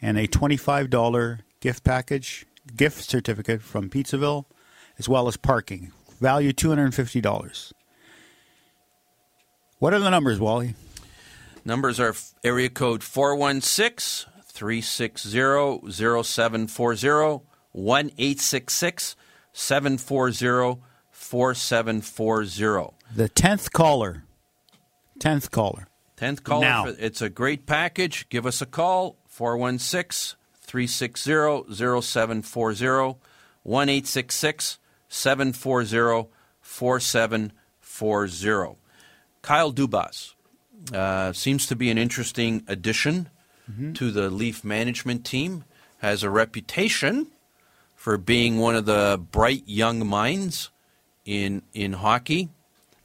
and 0.00 0.18
a 0.18 0.28
$25 0.28 1.40
gift 1.60 1.84
package, 1.84 2.46
gift 2.76 3.04
certificate 3.04 3.62
from 3.62 3.90
Pizzaville, 3.90 4.44
as 4.98 5.08
well 5.08 5.28
as 5.28 5.36
parking, 5.36 5.92
value 6.20 6.52
$250. 6.52 7.72
What 9.78 9.92
are 9.92 9.98
the 9.98 10.10
numbers, 10.10 10.40
Wally? 10.40 10.74
Numbers 11.64 11.98
are 12.00 12.14
area 12.44 12.70
code 12.70 13.02
416 13.02 14.30
360 14.44 15.30
0740 16.22 17.42
1 17.72 18.10
740 19.52 20.80
4740. 21.10 22.96
The 23.14 23.28
10th 23.28 23.72
caller. 23.72 24.22
10th 25.18 25.50
caller. 25.50 25.88
10th 26.16 26.42
caller. 26.42 26.64
Now. 26.64 26.86
it's 26.86 27.22
a 27.22 27.28
great 27.28 27.66
package. 27.66 28.28
Give 28.28 28.46
us 28.46 28.60
a 28.62 28.66
call 28.66 29.16
416 29.28 30.36
360 30.60 31.72
0740 32.02 33.18
1 33.62 33.88
740 35.08 36.28
4740. 36.60 38.76
Kyle 39.42 39.72
Dubas 39.72 40.34
uh, 40.92 41.32
seems 41.32 41.66
to 41.66 41.76
be 41.76 41.90
an 41.90 41.98
interesting 41.98 42.64
addition 42.66 43.30
Mm-hmm. 43.68 43.94
to 43.94 44.12
the 44.12 44.30
Leaf 44.30 44.62
management 44.62 45.24
team. 45.24 45.64
Has 45.98 46.22
a 46.22 46.30
reputation 46.30 47.26
for 47.96 48.16
being 48.16 48.58
one 48.58 48.76
of 48.76 48.86
the 48.86 49.20
bright 49.32 49.64
young 49.66 50.06
minds 50.06 50.70
in 51.24 51.62
in 51.74 51.94
hockey. 51.94 52.50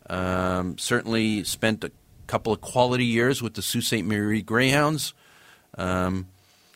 Um, 0.07 0.77
certainly 0.77 1.43
spent 1.45 1.83
a 1.83 1.91
couple 2.31 2.53
of 2.53 2.61
quality 2.61 3.03
years 3.03 3.41
with 3.41 3.55
the 3.55 3.61
Sault 3.61 3.83
Ste. 3.83 4.05
Marie 4.05 4.41
Greyhounds. 4.41 5.13
Um, 5.77 6.27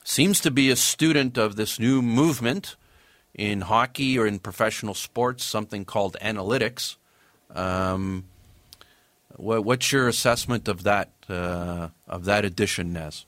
seems 0.03 0.41
to 0.41 0.51
be 0.51 0.69
a 0.69 0.75
student 0.75 1.37
of 1.37 1.55
this 1.55 1.79
new 1.79 2.01
movement 2.01 2.75
in 3.33 3.61
hockey 3.61 4.19
or 4.19 4.27
in 4.27 4.39
professional 4.39 4.93
sports, 4.93 5.45
something 5.45 5.85
called 5.85 6.17
analytics. 6.21 6.97
Um, 7.53 8.25
what, 9.37 9.63
what's 9.63 9.93
your 9.93 10.09
assessment 10.09 10.67
of 10.67 10.83
that 10.83 11.11
uh, 11.29 11.87
of 12.05 12.25
that 12.25 12.43
addition, 12.43 12.91
Nez? 12.91 13.25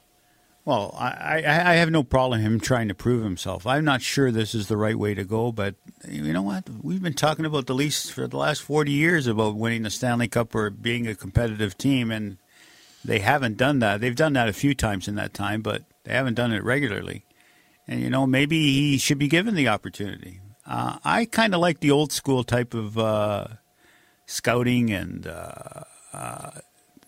Well, 0.68 0.94
I, 1.00 1.38
I, 1.48 1.76
have 1.76 1.92
no 1.92 2.04
problem 2.04 2.42
him 2.42 2.60
trying 2.60 2.90
to 2.90 2.94
prove 2.94 3.24
himself. 3.24 3.66
I'm 3.66 3.86
not 3.86 4.02
sure 4.02 4.34
this 4.34 4.54
is 4.54 4.68
the 4.68 4.76
right 4.76 5.00
way 5.00 5.14
to 5.14 5.24
go, 5.24 5.54
but 5.54 5.76
you 6.06 6.34
know 6.34 6.42
what? 6.42 6.70
We've 6.82 7.02
been 7.02 7.14
talking 7.14 7.46
about 7.46 7.68
the 7.68 7.74
Leafs 7.74 8.10
for 8.10 8.28
the 8.28 8.36
last 8.36 8.62
40 8.64 8.92
years 8.92 9.28
about 9.28 9.56
winning 9.56 9.84
the 9.84 9.90
Stanley 9.90 10.28
Cup 10.28 10.54
or 10.54 10.70
being 10.70 11.08
a 11.08 11.16
competitive 11.16 11.78
team, 11.78 12.12
and 12.12 12.38
they 13.06 13.20
haven't 13.20 13.56
done 13.56 13.80
that. 13.80 14.02
They've 14.02 14.14
done 14.14 14.34
that 14.34 14.50
a 14.50 14.54
few 14.54 14.76
times 14.76 15.08
in 15.08 15.16
that 15.16 15.34
time, 15.34 15.62
but 15.62 15.84
they 16.04 16.12
haven't 16.12 16.34
done 16.34 16.52
it 16.52 16.66
regularly. 16.66 17.24
And 17.88 18.02
you 18.02 18.10
know, 18.10 18.28
maybe 18.28 18.60
he 18.60 18.98
should 18.98 19.20
be 19.20 19.30
given 19.30 19.56
the 19.56 19.70
opportunity. 19.70 20.42
Uh, 20.66 20.98
I 21.06 21.24
kind 21.24 21.56
of 21.56 21.62
like 21.62 21.80
the 21.80 21.92
old 21.92 22.12
school 22.12 22.44
type 22.44 22.74
of 22.74 22.98
uh, 22.98 23.48
scouting 24.26 24.92
and 24.92 25.28
uh, 25.28 25.84
uh 26.12 26.52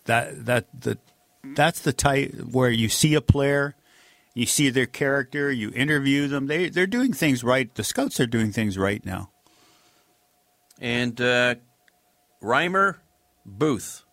that 0.06 0.46
that 0.46 0.66
the 0.74 0.98
that's 1.44 1.82
the 1.82 1.94
type 1.94 2.34
where 2.52 2.70
you 2.70 2.90
see 2.90 3.14
a 3.14 3.22
player, 3.22 3.76
you 4.34 4.46
see 4.46 4.70
their 4.70 4.86
character, 4.86 5.52
you 5.52 5.72
interview 5.72 6.28
them. 6.28 6.48
They 6.48 6.70
they're 6.70 6.88
doing 6.88 7.14
things 7.14 7.44
right. 7.44 7.74
The 7.74 7.84
scouts 7.84 8.20
are 8.20 8.28
doing 8.28 8.52
things 8.52 8.78
right 8.78 9.06
now. 9.06 9.32
And 10.80 11.20
uh, 11.20 11.56
Reimer, 12.42 12.98
Booth 13.46 14.04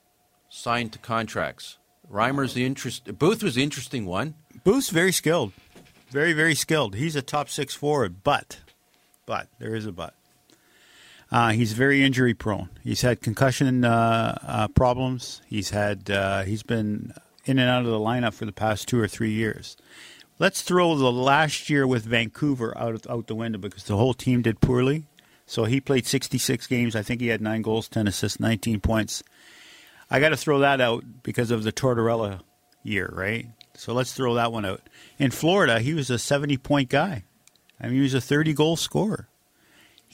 signed 0.48 0.92
to 0.92 0.98
contracts. 0.98 1.78
Reimer's 2.10 2.54
the 2.54 2.64
interest. 2.64 3.18
Booth 3.18 3.42
was 3.42 3.56
the 3.56 3.62
interesting 3.62 4.06
one. 4.06 4.34
Booth's 4.64 4.90
very 4.90 5.12
skilled, 5.12 5.52
very 6.10 6.32
very 6.32 6.54
skilled. 6.54 6.94
He's 6.94 7.16
a 7.16 7.22
top 7.22 7.48
six 7.48 7.74
forward, 7.74 8.22
but 8.22 8.60
but 9.26 9.48
there 9.58 9.74
is 9.74 9.86
a 9.86 9.92
but. 9.92 10.14
Uh, 11.36 11.50
he's 11.50 11.74
very 11.74 12.02
injury 12.02 12.32
prone. 12.32 12.70
He's 12.82 13.02
had 13.02 13.20
concussion 13.20 13.84
uh, 13.84 14.38
uh, 14.42 14.68
problems. 14.68 15.42
He's 15.46 15.68
had 15.68 16.10
uh, 16.10 16.44
he's 16.44 16.62
been 16.62 17.12
in 17.44 17.58
and 17.58 17.68
out 17.68 17.84
of 17.84 17.90
the 17.90 17.98
lineup 17.98 18.32
for 18.32 18.46
the 18.46 18.52
past 18.52 18.88
two 18.88 18.98
or 18.98 19.06
three 19.06 19.32
years. 19.32 19.76
Let's 20.38 20.62
throw 20.62 20.96
the 20.96 21.12
last 21.12 21.68
year 21.68 21.86
with 21.86 22.06
Vancouver 22.06 22.72
out 22.78 23.06
out 23.10 23.26
the 23.26 23.34
window 23.34 23.58
because 23.58 23.84
the 23.84 23.98
whole 23.98 24.14
team 24.14 24.40
did 24.40 24.62
poorly. 24.62 25.04
So 25.44 25.64
he 25.64 25.78
played 25.78 26.06
66 26.06 26.66
games. 26.68 26.96
I 26.96 27.02
think 27.02 27.20
he 27.20 27.26
had 27.26 27.42
nine 27.42 27.60
goals, 27.60 27.90
10 27.90 28.08
assists, 28.08 28.40
19 28.40 28.80
points. 28.80 29.22
I 30.10 30.20
got 30.20 30.30
to 30.30 30.38
throw 30.38 30.60
that 30.60 30.80
out 30.80 31.04
because 31.22 31.50
of 31.50 31.64
the 31.64 31.72
Tortorella 31.72 32.40
year, 32.82 33.10
right? 33.12 33.46
So 33.74 33.92
let's 33.92 34.14
throw 34.14 34.32
that 34.36 34.52
one 34.52 34.64
out. 34.64 34.80
In 35.18 35.30
Florida, 35.30 35.80
he 35.80 35.92
was 35.92 36.08
a 36.08 36.18
70 36.18 36.56
point 36.56 36.88
guy. 36.88 37.24
I 37.78 37.88
mean, 37.88 37.96
he 37.96 38.00
was 38.00 38.14
a 38.14 38.22
30 38.22 38.54
goal 38.54 38.76
scorer. 38.76 39.28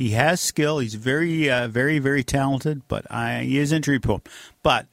He 0.02 0.10
has 0.10 0.40
skill. 0.40 0.80
He's 0.80 0.96
very, 0.96 1.48
uh, 1.48 1.68
very, 1.68 2.00
very 2.00 2.24
talented, 2.24 2.82
but 2.88 3.08
I, 3.08 3.44
he 3.44 3.58
is 3.58 3.70
injury 3.70 4.00
prone. 4.00 4.22
But 4.60 4.88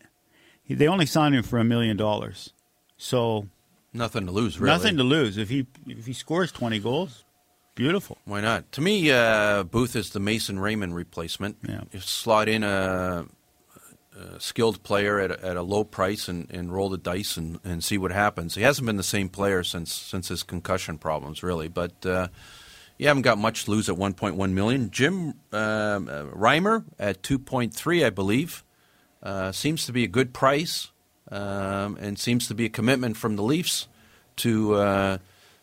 he, 0.62 0.76
they 0.76 0.88
only 0.88 1.08
signed 1.08 1.34
him 1.34 1.42
for 1.42 1.58
a 1.58 1.64
million 1.64 1.98
dollars, 1.98 2.54
so 2.96 3.48
nothing 3.92 4.28
to 4.28 4.32
lose. 4.32 4.60
Really, 4.60 4.72
nothing 4.72 4.98
to 4.98 5.04
lose. 5.04 5.40
If 5.40 5.50
he 5.50 5.66
if 5.88 6.06
he 6.06 6.14
scores 6.14 6.52
twenty 6.52 6.78
goals, 6.78 7.26
beautiful. 7.74 8.20
Why 8.26 8.40
not? 8.40 8.72
To 8.74 8.82
me, 8.82 9.10
uh, 9.10 9.64
Booth 9.64 9.96
is 9.96 10.12
the 10.12 10.20
Mason 10.20 10.60
Raymond 10.60 10.94
replacement. 10.94 11.58
Yeah. 11.68 11.82
You 11.92 12.02
slot 12.02 12.48
in 12.48 12.64
a, 12.64 13.26
a 14.16 14.40
skilled 14.40 14.84
player 14.84 15.20
at 15.20 15.32
a, 15.32 15.44
at 15.44 15.58
a 15.58 15.64
low 15.64 15.84
price 15.84 16.28
and, 16.28 16.46
and 16.52 16.72
roll 16.72 16.90
the 16.90 17.00
dice 17.00 17.36
and, 17.36 17.60
and 17.64 17.84
see 17.84 17.98
what 17.98 18.12
happens. 18.12 18.54
He 18.54 18.62
hasn't 18.62 18.86
been 18.86 18.98
the 18.98 19.02
same 19.02 19.28
player 19.28 19.64
since 19.64 19.92
since 19.92 20.28
his 20.28 20.44
concussion 20.44 21.00
problems, 21.00 21.42
really, 21.42 21.68
but. 21.68 22.06
Uh, 22.06 22.28
you 23.00 23.08
haven't 23.08 23.24
got 23.24 23.38
much 23.38 23.64
to 23.64 23.72
lose 23.72 23.90
at 23.90 23.96
1.1 23.96 24.52
million. 24.52 24.92
Jim 24.92 25.34
uh, 25.52 25.56
uh, 25.56 26.00
Reimer 26.26 26.84
at 27.00 27.24
2.3, 27.24 28.06
I 28.06 28.10
believe, 28.10 28.64
uh, 29.24 29.54
seems 29.54 29.86
to 29.86 29.94
be 29.94 30.04
a 30.04 30.08
good 30.08 30.34
price, 30.34 30.92
um, 31.32 31.98
and 32.00 32.20
seems 32.20 32.48
to 32.50 32.54
be 32.54 32.66
a 32.66 32.70
commitment 32.70 33.16
from 33.16 33.38
the 33.38 33.42
Leafs 33.42 33.88
to 34.38 34.76
uh, 34.76 35.18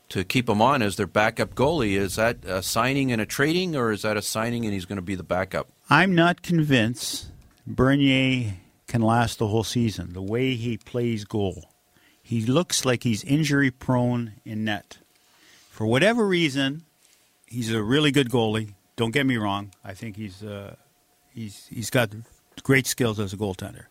to 0.09 0.25
keep 0.25 0.49
him 0.49 0.63
on 0.63 0.81
as 0.83 0.97
their 0.97 1.07
backup 1.07 1.55
goalie. 1.55 1.97
Is 1.97 2.17
that 2.17 2.45
a 2.45 2.63
signing 2.63 3.13
and 3.13 3.21
a 3.21 3.27
trading, 3.27 3.77
or 3.77 3.93
is 3.93 4.03
that 4.03 4.17
a 4.17 4.23
signing 4.23 4.65
and 4.65 4.73
he's 4.73 4.87
going 4.87 4.97
to 4.97 5.03
be 5.03 5.15
the 5.15 5.23
backup? 5.23 5.69
I'm 5.91 6.15
not 6.15 6.43
convinced 6.43 7.27
Bernier 7.67 8.55
can 8.89 9.03
last 9.03 9.39
the 9.39 9.49
whole 9.49 9.65
season. 9.65 10.15
The 10.15 10.23
way 10.23 10.55
he 10.55 10.79
plays 10.79 11.25
goal, 11.25 11.71
he 12.23 12.47
looks 12.47 12.85
like 12.87 13.03
he's 13.03 13.25
injury 13.25 13.71
prone 13.71 14.35
in 14.45 14.65
net. 14.65 14.99
For 15.71 15.87
whatever 15.87 16.27
reason, 16.27 16.85
he's 17.47 17.73
a 17.73 17.83
really 17.83 18.11
good 18.11 18.31
goalie. 18.31 18.75
Don't 18.97 19.13
get 19.13 19.27
me 19.27 19.37
wrong. 19.37 19.73
I 19.85 19.95
think 19.95 20.17
he's 20.17 20.43
uh, 20.43 20.77
he's 21.35 21.67
he's 21.69 21.91
got 21.91 22.11
great 22.63 22.87
skills 22.87 23.21
as 23.21 23.33
a 23.33 23.37
goaltender. 23.37 23.87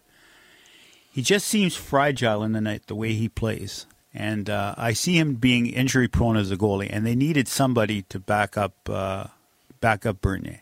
He 1.12 1.22
just 1.22 1.48
seems 1.48 1.76
fragile 1.76 2.44
in 2.44 2.52
the 2.52 2.62
night 2.62 2.88
the 2.88 2.96
way 2.96 3.14
he 3.14 3.30
plays, 3.30 3.86
and 4.14 4.50
uh, 4.50 4.76
I 4.78 4.94
see 4.94 5.18
him 5.18 5.36
being 5.36 5.68
injury 5.68 6.08
prone 6.08 6.38
as 6.38 6.52
a 6.52 6.58
goalie. 6.58 6.90
And 6.92 7.06
they 7.06 7.16
needed 7.16 7.48
somebody 7.48 8.02
to 8.04 8.20
back 8.20 8.58
up 8.58 8.74
uh, 8.90 9.28
back 9.80 10.06
up 10.06 10.22
Bernier. 10.22 10.62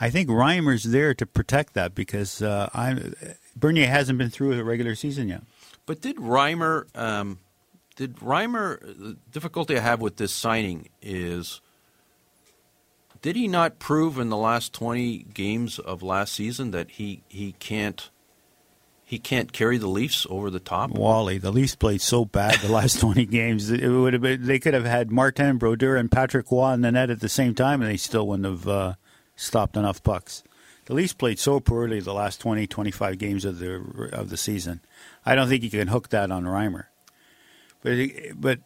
I 0.00 0.10
think 0.10 0.28
Reimer's 0.28 0.84
there 0.84 1.14
to 1.14 1.26
protect 1.26 1.74
that 1.74 1.94
because 1.94 2.42
uh, 2.42 2.68
I 2.74 2.96
Bernier 3.54 3.86
hasn't 3.86 4.18
been 4.18 4.30
through 4.30 4.58
a 4.58 4.64
regular 4.64 4.94
season 4.94 5.28
yet. 5.28 5.42
But 5.86 6.00
did 6.00 6.16
Reimer? 6.16 6.86
Um, 6.96 7.38
did 7.96 8.16
Reimer? 8.16 8.80
The 8.80 9.16
difficulty 9.30 9.76
I 9.76 9.80
have 9.80 10.00
with 10.00 10.16
this 10.16 10.32
signing 10.32 10.88
is 11.02 11.60
did 13.22 13.36
he 13.36 13.48
not 13.48 13.78
prove 13.78 14.18
in 14.18 14.28
the 14.28 14.36
last 14.36 14.72
20 14.72 15.26
games 15.34 15.78
of 15.78 16.02
last 16.02 16.34
season 16.34 16.70
that 16.70 16.92
he, 16.92 17.22
he 17.28 17.52
can't 17.58 18.10
he 19.10 19.18
can't 19.18 19.52
carry 19.52 19.76
the 19.76 19.88
Leafs 19.88 20.24
over 20.30 20.50
the 20.50 20.60
top. 20.60 20.92
Wally, 20.92 21.36
the 21.36 21.50
Leafs 21.50 21.74
played 21.74 22.00
so 22.00 22.24
bad 22.24 22.60
the 22.60 22.70
last 22.70 23.00
20 23.00 23.26
games. 23.26 23.68
It 23.68 23.88
would 23.88 24.12
have 24.12 24.22
been, 24.22 24.46
they 24.46 24.60
could 24.60 24.72
have 24.72 24.84
had 24.84 25.10
Martin 25.10 25.58
Brodeur 25.58 25.96
and 25.96 26.08
Patrick 26.08 26.48
Roy 26.48 26.74
in 26.74 26.82
the 26.82 26.92
net 26.92 27.10
at 27.10 27.18
the 27.18 27.28
same 27.28 27.52
time, 27.56 27.82
and 27.82 27.90
they 27.90 27.96
still 27.96 28.28
wouldn't 28.28 28.46
have 28.46 28.68
uh, 28.68 28.94
stopped 29.34 29.76
enough 29.76 30.00
pucks. 30.04 30.44
The 30.84 30.94
Leafs 30.94 31.12
played 31.12 31.40
so 31.40 31.58
poorly 31.58 31.98
the 31.98 32.14
last 32.14 32.40
20, 32.40 32.68
25 32.68 33.18
games 33.18 33.44
of 33.44 33.58
the 33.58 34.10
of 34.12 34.30
the 34.30 34.36
season. 34.36 34.80
I 35.26 35.34
don't 35.34 35.48
think 35.48 35.64
you 35.64 35.70
can 35.70 35.88
hook 35.88 36.10
that 36.10 36.30
on 36.30 36.44
Reimer. 36.44 36.84
But 37.82 37.98
but 38.36 38.60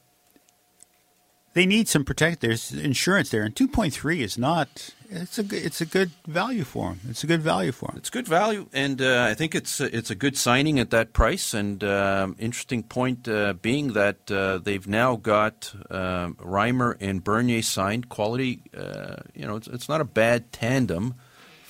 they 1.55 1.67
need 1.67 1.89
some 1.89 2.05
protect. 2.05 2.41
There's 2.41 2.73
insurance 2.73 3.31
there, 3.31 3.43
and 3.43 3.55
2.3 3.55 4.19
is 4.19 4.37
not 4.37 4.93
it's 5.15 5.39
a 5.39 5.45
it's 5.53 5.81
a 5.81 5.87
good 5.87 6.11
value 6.27 6.65
for 6.65 6.91
them. 6.91 7.01
It's 7.09 7.23
a 7.25 7.27
good 7.27 7.43
value 7.43 7.73
for 7.73 7.89
them. 7.89 7.99
It's 7.99 8.11
good 8.11 8.27
value, 8.27 8.67
and 8.73 9.01
uh, 9.01 9.27
I 9.31 9.35
think 9.35 9.55
it's 9.55 9.81
it's 9.81 10.11
a 10.11 10.15
good 10.15 10.37
signing 10.37 10.79
at 10.79 10.91
that 10.91 11.13
price. 11.13 11.55
And 11.55 11.83
um, 11.85 12.37
interesting 12.39 12.83
point 12.83 13.29
uh, 13.29 13.55
being 13.55 13.93
that 13.93 14.31
uh, 14.31 14.59
they've 14.59 14.87
now 14.87 15.17
got 15.17 15.73
um, 15.91 16.35
Reimer 16.37 16.97
and 17.01 17.23
Bernier 17.23 17.63
signed. 17.63 18.09
Quality, 18.09 18.63
uh, 18.77 19.17
you 19.35 19.47
know, 19.47 19.57
it's, 19.57 19.69
it's, 19.69 19.89
not 19.89 20.01
a 20.01 20.05
bad 20.05 20.53
tandem 20.53 21.15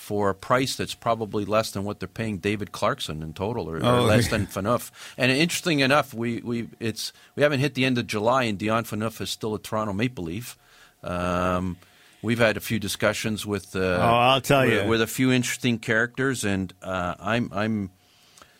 for 0.05 0.29
a 0.29 0.35
price 0.35 0.77
that's 0.77 0.95
probably 0.95 1.47
less 1.47 1.71
than 1.71 1.83
what 1.83 1.99
they're 1.99 2.07
paying 2.07 2.37
David 2.37 2.73
Clarkson 2.73 3.23
in 3.23 3.33
total, 3.33 3.71
or, 3.71 3.81
oh, 3.83 3.97
or 3.97 4.01
less 4.03 4.29
than 4.33 4.47
Phaneuf. 4.47 4.91
And 5.17 5.33
interesting 5.33 5.81
enough, 5.81 6.13
we 6.13 6.41
we 6.43 6.69
it's 6.79 7.13
we 7.35 7.43
haven't 7.43 7.61
hit 7.61 7.75
the 7.75 7.87
end 7.87 7.97
of 7.97 8.07
July, 8.07 8.45
and 8.45 8.59
Dion 8.59 8.85
Phaneuf 8.85 9.23
is 9.23 9.31
still 9.31 9.55
a 9.55 9.59
Toronto 9.59 9.95
Maple 9.95 10.25
Leaf. 10.25 10.59
Um, 11.03 11.79
We've 12.23 12.39
had 12.39 12.57
a 12.57 12.61
few 12.61 12.79
discussions 12.79 13.45
with. 13.45 13.77
Uh, 13.77 13.99
oh, 14.01 14.17
I'll 14.31 14.41
tell 14.41 14.65
with, 14.65 14.73
you, 14.73 14.89
with 14.89 15.03
a 15.03 15.07
few 15.07 15.31
interesting 15.31 15.79
characters, 15.79 16.43
and 16.43 16.73
uh, 16.83 17.15
I'm 17.19 17.51
I'm 17.53 17.91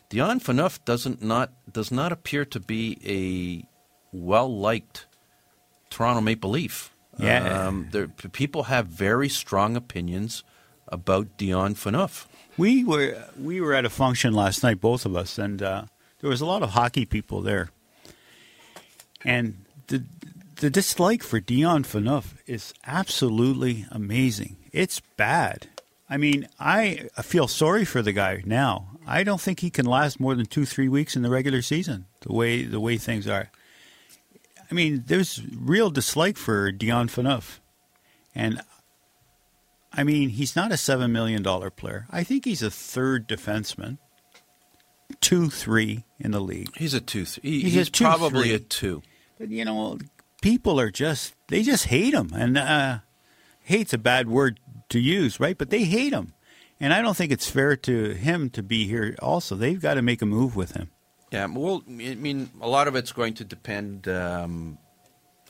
Dion 0.09 0.39
Phaneuf 0.39 0.83
doesn't 0.85 1.23
not 1.23 1.51
does 1.71 1.91
not 1.91 2.11
appear 2.11 2.45
to 2.45 2.59
be 2.59 2.99
a 3.03 3.67
well 4.15 4.55
liked 4.55 5.07
Toronto 5.89 6.21
Maple 6.21 6.51
Leaf. 6.51 6.91
Yeah, 7.17 7.67
um, 7.67 7.87
there, 7.91 8.07
people 8.07 8.63
have 8.63 8.85
very 8.85 9.29
strong 9.29 9.75
opinions 9.75 10.43
about 10.87 11.37
Dion 11.37 11.75
Phaneuf. 11.75 12.25
We 12.57 12.83
were 12.83 13.25
we 13.39 13.59
were 13.61 13.73
at 13.73 13.85
a 13.85 13.89
function 13.89 14.33
last 14.33 14.63
night, 14.63 14.79
both 14.79 15.05
of 15.05 15.15
us, 15.15 15.37
and 15.37 15.61
uh, 15.61 15.85
there 16.21 16.29
was 16.29 16.41
a 16.41 16.45
lot 16.45 16.63
of 16.63 16.71
hockey 16.71 17.05
people 17.05 17.41
there, 17.41 17.69
and 19.23 19.65
the 19.87 20.03
the 20.57 20.69
dislike 20.69 21.21
for 21.21 21.39
Dion 21.39 21.83
Phaneuf 21.83 22.35
is 22.47 22.73
absolutely 22.85 23.85
amazing. 23.91 24.57
It's 24.71 25.01
bad. 25.17 25.67
I 26.09 26.17
mean, 26.17 26.47
I 26.59 27.09
feel 27.21 27.47
sorry 27.47 27.83
for 27.83 28.01
the 28.01 28.13
guy 28.13 28.43
now. 28.45 28.89
I 29.07 29.23
don't 29.23 29.41
think 29.41 29.59
he 29.59 29.69
can 29.69 29.85
last 29.85 30.19
more 30.19 30.35
than 30.35 30.45
two, 30.45 30.65
three 30.65 30.87
weeks 30.87 31.15
in 31.15 31.23
the 31.23 31.29
regular 31.29 31.61
season. 31.61 32.05
The 32.21 32.33
way 32.33 32.63
the 32.63 32.79
way 32.79 32.97
things 32.97 33.27
are. 33.27 33.49
I 34.69 34.73
mean, 34.73 35.03
there's 35.07 35.41
real 35.55 35.89
dislike 35.89 36.37
for 36.37 36.71
Dion 36.71 37.07
Phaneuf, 37.07 37.59
and 38.33 38.61
I 39.97 40.03
mean, 40.03 40.29
he's 40.29 40.55
not 40.55 40.71
a 40.71 40.77
seven 40.77 41.11
million 41.11 41.43
dollar 41.43 41.69
player. 41.69 42.07
I 42.11 42.23
think 42.23 42.45
he's 42.45 42.61
a 42.61 42.71
third 42.71 43.27
defenseman, 43.27 43.97
two, 45.21 45.49
three 45.49 46.05
in 46.19 46.31
the 46.31 46.39
league. 46.39 46.75
He's 46.77 46.93
a 46.93 47.01
two. 47.01 47.25
He, 47.41 47.61
he's, 47.61 47.73
he's 47.73 47.87
a 47.87 47.91
two, 47.91 48.03
probably 48.03 48.49
three. 48.49 48.53
a 48.53 48.59
two. 48.59 49.01
But 49.39 49.49
you 49.49 49.65
know, 49.65 49.97
people 50.41 50.79
are 50.79 50.91
just 50.91 51.33
they 51.47 51.63
just 51.63 51.85
hate 51.85 52.13
him, 52.13 52.31
and 52.35 52.57
uh, 52.57 52.99
hate's 53.61 53.93
a 53.93 53.97
bad 53.97 54.27
word 54.27 54.59
to 54.89 54.99
use, 54.99 55.39
right? 55.39 55.57
But 55.57 55.69
they 55.69 55.83
hate 55.83 56.13
him, 56.13 56.33
and 56.79 56.93
I 56.93 57.01
don't 57.01 57.17
think 57.17 57.31
it's 57.31 57.49
fair 57.49 57.75
to 57.77 58.09
him 58.13 58.49
to 58.51 58.63
be 58.63 58.87
here. 58.87 59.15
Also, 59.21 59.55
they've 59.55 59.81
got 59.81 59.95
to 59.95 60.01
make 60.01 60.21
a 60.21 60.25
move 60.25 60.55
with 60.55 60.71
him. 60.71 60.91
Yeah, 61.31 61.47
well, 61.47 61.83
I 61.87 62.15
mean, 62.15 62.49
a 62.61 62.67
lot 62.67 62.87
of 62.87 62.95
it's 62.95 63.11
going 63.11 63.33
to 63.35 63.43
depend 63.43 64.07
um, 64.07 64.77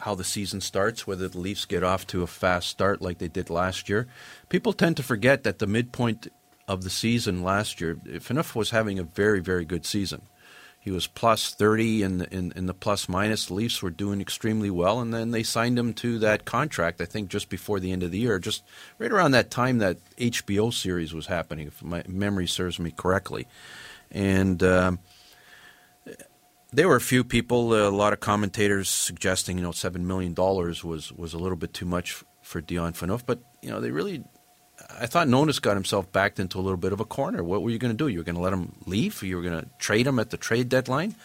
how 0.05 0.13
the 0.13 0.23
season 0.23 0.61
starts, 0.61 1.07
whether 1.07 1.27
the 1.27 1.39
Leafs 1.39 1.65
get 1.65 1.83
off 1.83 2.05
to 2.05 2.21
a 2.21 2.27
fast 2.27 2.69
start 2.69 3.01
like 3.01 3.17
they 3.17 3.27
did 3.27 3.49
last 3.49 3.89
year. 3.89 4.05
People 4.49 4.71
tend 4.71 4.95
to 4.95 5.01
forget 5.01 5.41
that 5.43 5.57
the 5.57 5.65
midpoint 5.65 6.27
of 6.67 6.83
the 6.83 6.91
season 6.91 7.43
last 7.43 7.81
year, 7.81 7.95
Phaneuf 7.95 8.53
was 8.53 8.69
having 8.69 8.99
a 8.99 9.03
very, 9.03 9.39
very 9.39 9.65
good 9.65 9.83
season. 9.83 10.21
He 10.79 10.91
was 10.91 11.07
plus 11.07 11.55
30 11.55 12.03
in 12.03 12.17
the, 12.19 12.31
in, 12.31 12.53
in 12.55 12.67
the 12.67 12.73
plus 12.75 13.09
minus. 13.09 13.47
The 13.47 13.55
Leafs 13.55 13.81
were 13.81 13.89
doing 13.89 14.21
extremely 14.21 14.69
well, 14.69 14.99
and 14.99 15.11
then 15.11 15.31
they 15.31 15.41
signed 15.41 15.79
him 15.79 15.91
to 15.95 16.19
that 16.19 16.45
contract, 16.45 17.01
I 17.01 17.05
think, 17.05 17.29
just 17.29 17.49
before 17.49 17.79
the 17.79 17.91
end 17.91 18.03
of 18.03 18.11
the 18.11 18.19
year, 18.19 18.37
just 18.37 18.63
right 18.99 19.11
around 19.11 19.31
that 19.31 19.49
time 19.49 19.79
that 19.79 19.97
HBO 20.17 20.71
series 20.71 21.15
was 21.15 21.25
happening, 21.25 21.65
if 21.65 21.81
my 21.83 22.03
memory 22.07 22.45
serves 22.45 22.79
me 22.79 22.91
correctly. 22.91 23.47
And 24.11 24.61
um, 24.61 24.99
there 26.75 26.87
were 26.87 26.95
a 26.95 27.01
few 27.01 27.23
people, 27.23 27.73
a 27.73 27.89
lot 27.89 28.13
of 28.13 28.19
commentators 28.19 28.89
suggesting, 28.89 29.57
you 29.57 29.63
know, 29.63 29.71
$7 29.71 29.99
million 30.01 30.33
was, 30.35 31.11
was 31.11 31.33
a 31.33 31.37
little 31.37 31.55
bit 31.55 31.73
too 31.73 31.85
much 31.85 32.23
for 32.41 32.61
Dion 32.61 32.93
Phaneuf, 32.93 33.23
but, 33.25 33.39
you 33.61 33.69
know, 33.69 33.79
they 33.79 33.91
really 33.91 34.23
I 34.99 35.07
thought 35.07 35.27
Nonis 35.27 35.61
got 35.61 35.75
himself 35.75 36.11
backed 36.11 36.39
into 36.39 36.59
a 36.59 36.61
little 36.61 36.77
bit 36.77 36.93
of 36.93 36.99
a 36.99 37.05
corner. 37.05 37.43
What 37.43 37.61
were 37.61 37.69
you 37.69 37.77
going 37.77 37.95
to 37.95 37.97
do? 37.97 38.07
You 38.07 38.19
were 38.19 38.23
going 38.23 38.35
to 38.35 38.41
let 38.41 38.53
him 38.53 38.73
leave? 38.85 39.21
You 39.23 39.37
were 39.37 39.41
going 39.41 39.61
to 39.61 39.67
trade 39.79 40.07
him 40.07 40.19
at 40.19 40.29
the 40.29 40.37
trade 40.37 40.69
deadline? 40.69 41.15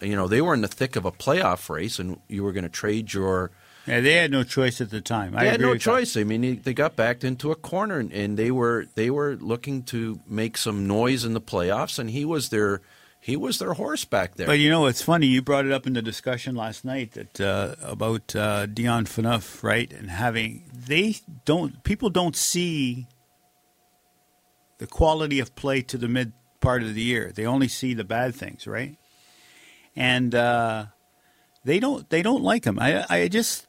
You 0.00 0.16
know, 0.16 0.28
they 0.28 0.40
were 0.40 0.54
in 0.54 0.62
the 0.62 0.68
thick 0.68 0.96
of 0.96 1.04
a 1.04 1.12
playoff 1.12 1.68
race, 1.68 1.98
and 1.98 2.18
you 2.28 2.42
were 2.42 2.52
going 2.52 2.64
to 2.64 2.70
trade 2.70 3.12
your. 3.12 3.50
Yeah, 3.86 4.00
they 4.00 4.14
had 4.14 4.30
no 4.30 4.42
choice 4.42 4.80
at 4.80 4.90
the 4.90 5.00
time. 5.00 5.32
They 5.32 5.38
I 5.38 5.44
had 5.44 5.60
no 5.60 5.76
choice. 5.76 6.14
That. 6.14 6.20
I 6.20 6.24
mean, 6.24 6.62
they 6.62 6.74
got 6.74 6.96
backed 6.96 7.24
into 7.24 7.50
a 7.50 7.56
corner, 7.56 7.98
and, 7.98 8.12
and 8.12 8.38
they 8.38 8.50
were 8.50 8.86
they 8.94 9.10
were 9.10 9.36
looking 9.36 9.82
to 9.84 10.20
make 10.26 10.56
some 10.56 10.86
noise 10.86 11.24
in 11.24 11.34
the 11.34 11.40
playoffs, 11.40 11.98
and 11.98 12.10
he 12.10 12.24
was 12.24 12.48
their 12.48 12.80
he 13.20 13.36
was 13.36 13.58
their 13.58 13.74
horse 13.74 14.04
back 14.06 14.36
there. 14.36 14.46
But 14.46 14.58
you 14.58 14.70
know, 14.70 14.86
it's 14.86 15.02
funny. 15.02 15.26
You 15.26 15.42
brought 15.42 15.66
it 15.66 15.72
up 15.72 15.86
in 15.86 15.92
the 15.92 16.02
discussion 16.02 16.54
last 16.56 16.84
night 16.84 17.12
that 17.12 17.40
uh, 17.40 17.76
about 17.82 18.34
uh, 18.34 18.66
Dion 18.66 19.04
Phaneuf, 19.04 19.62
right? 19.62 19.92
And 19.92 20.10
having 20.10 20.64
they 20.72 21.16
don't 21.44 21.84
people 21.84 22.08
don't 22.08 22.34
see 22.34 23.06
the 24.78 24.86
quality 24.86 25.38
of 25.38 25.54
play 25.54 25.82
to 25.82 25.98
the 25.98 26.08
mid 26.08 26.32
part 26.60 26.82
of 26.82 26.94
the 26.94 27.02
year. 27.02 27.30
They 27.34 27.44
only 27.44 27.68
see 27.68 27.92
the 27.92 28.04
bad 28.04 28.34
things, 28.34 28.66
right? 28.66 28.96
And 29.94 30.34
uh, 30.34 30.86
they 31.62 31.78
don't 31.78 32.08
they 32.08 32.22
don't 32.22 32.42
like 32.42 32.64
him. 32.64 32.78
I 32.78 33.04
I 33.10 33.28
just 33.28 33.66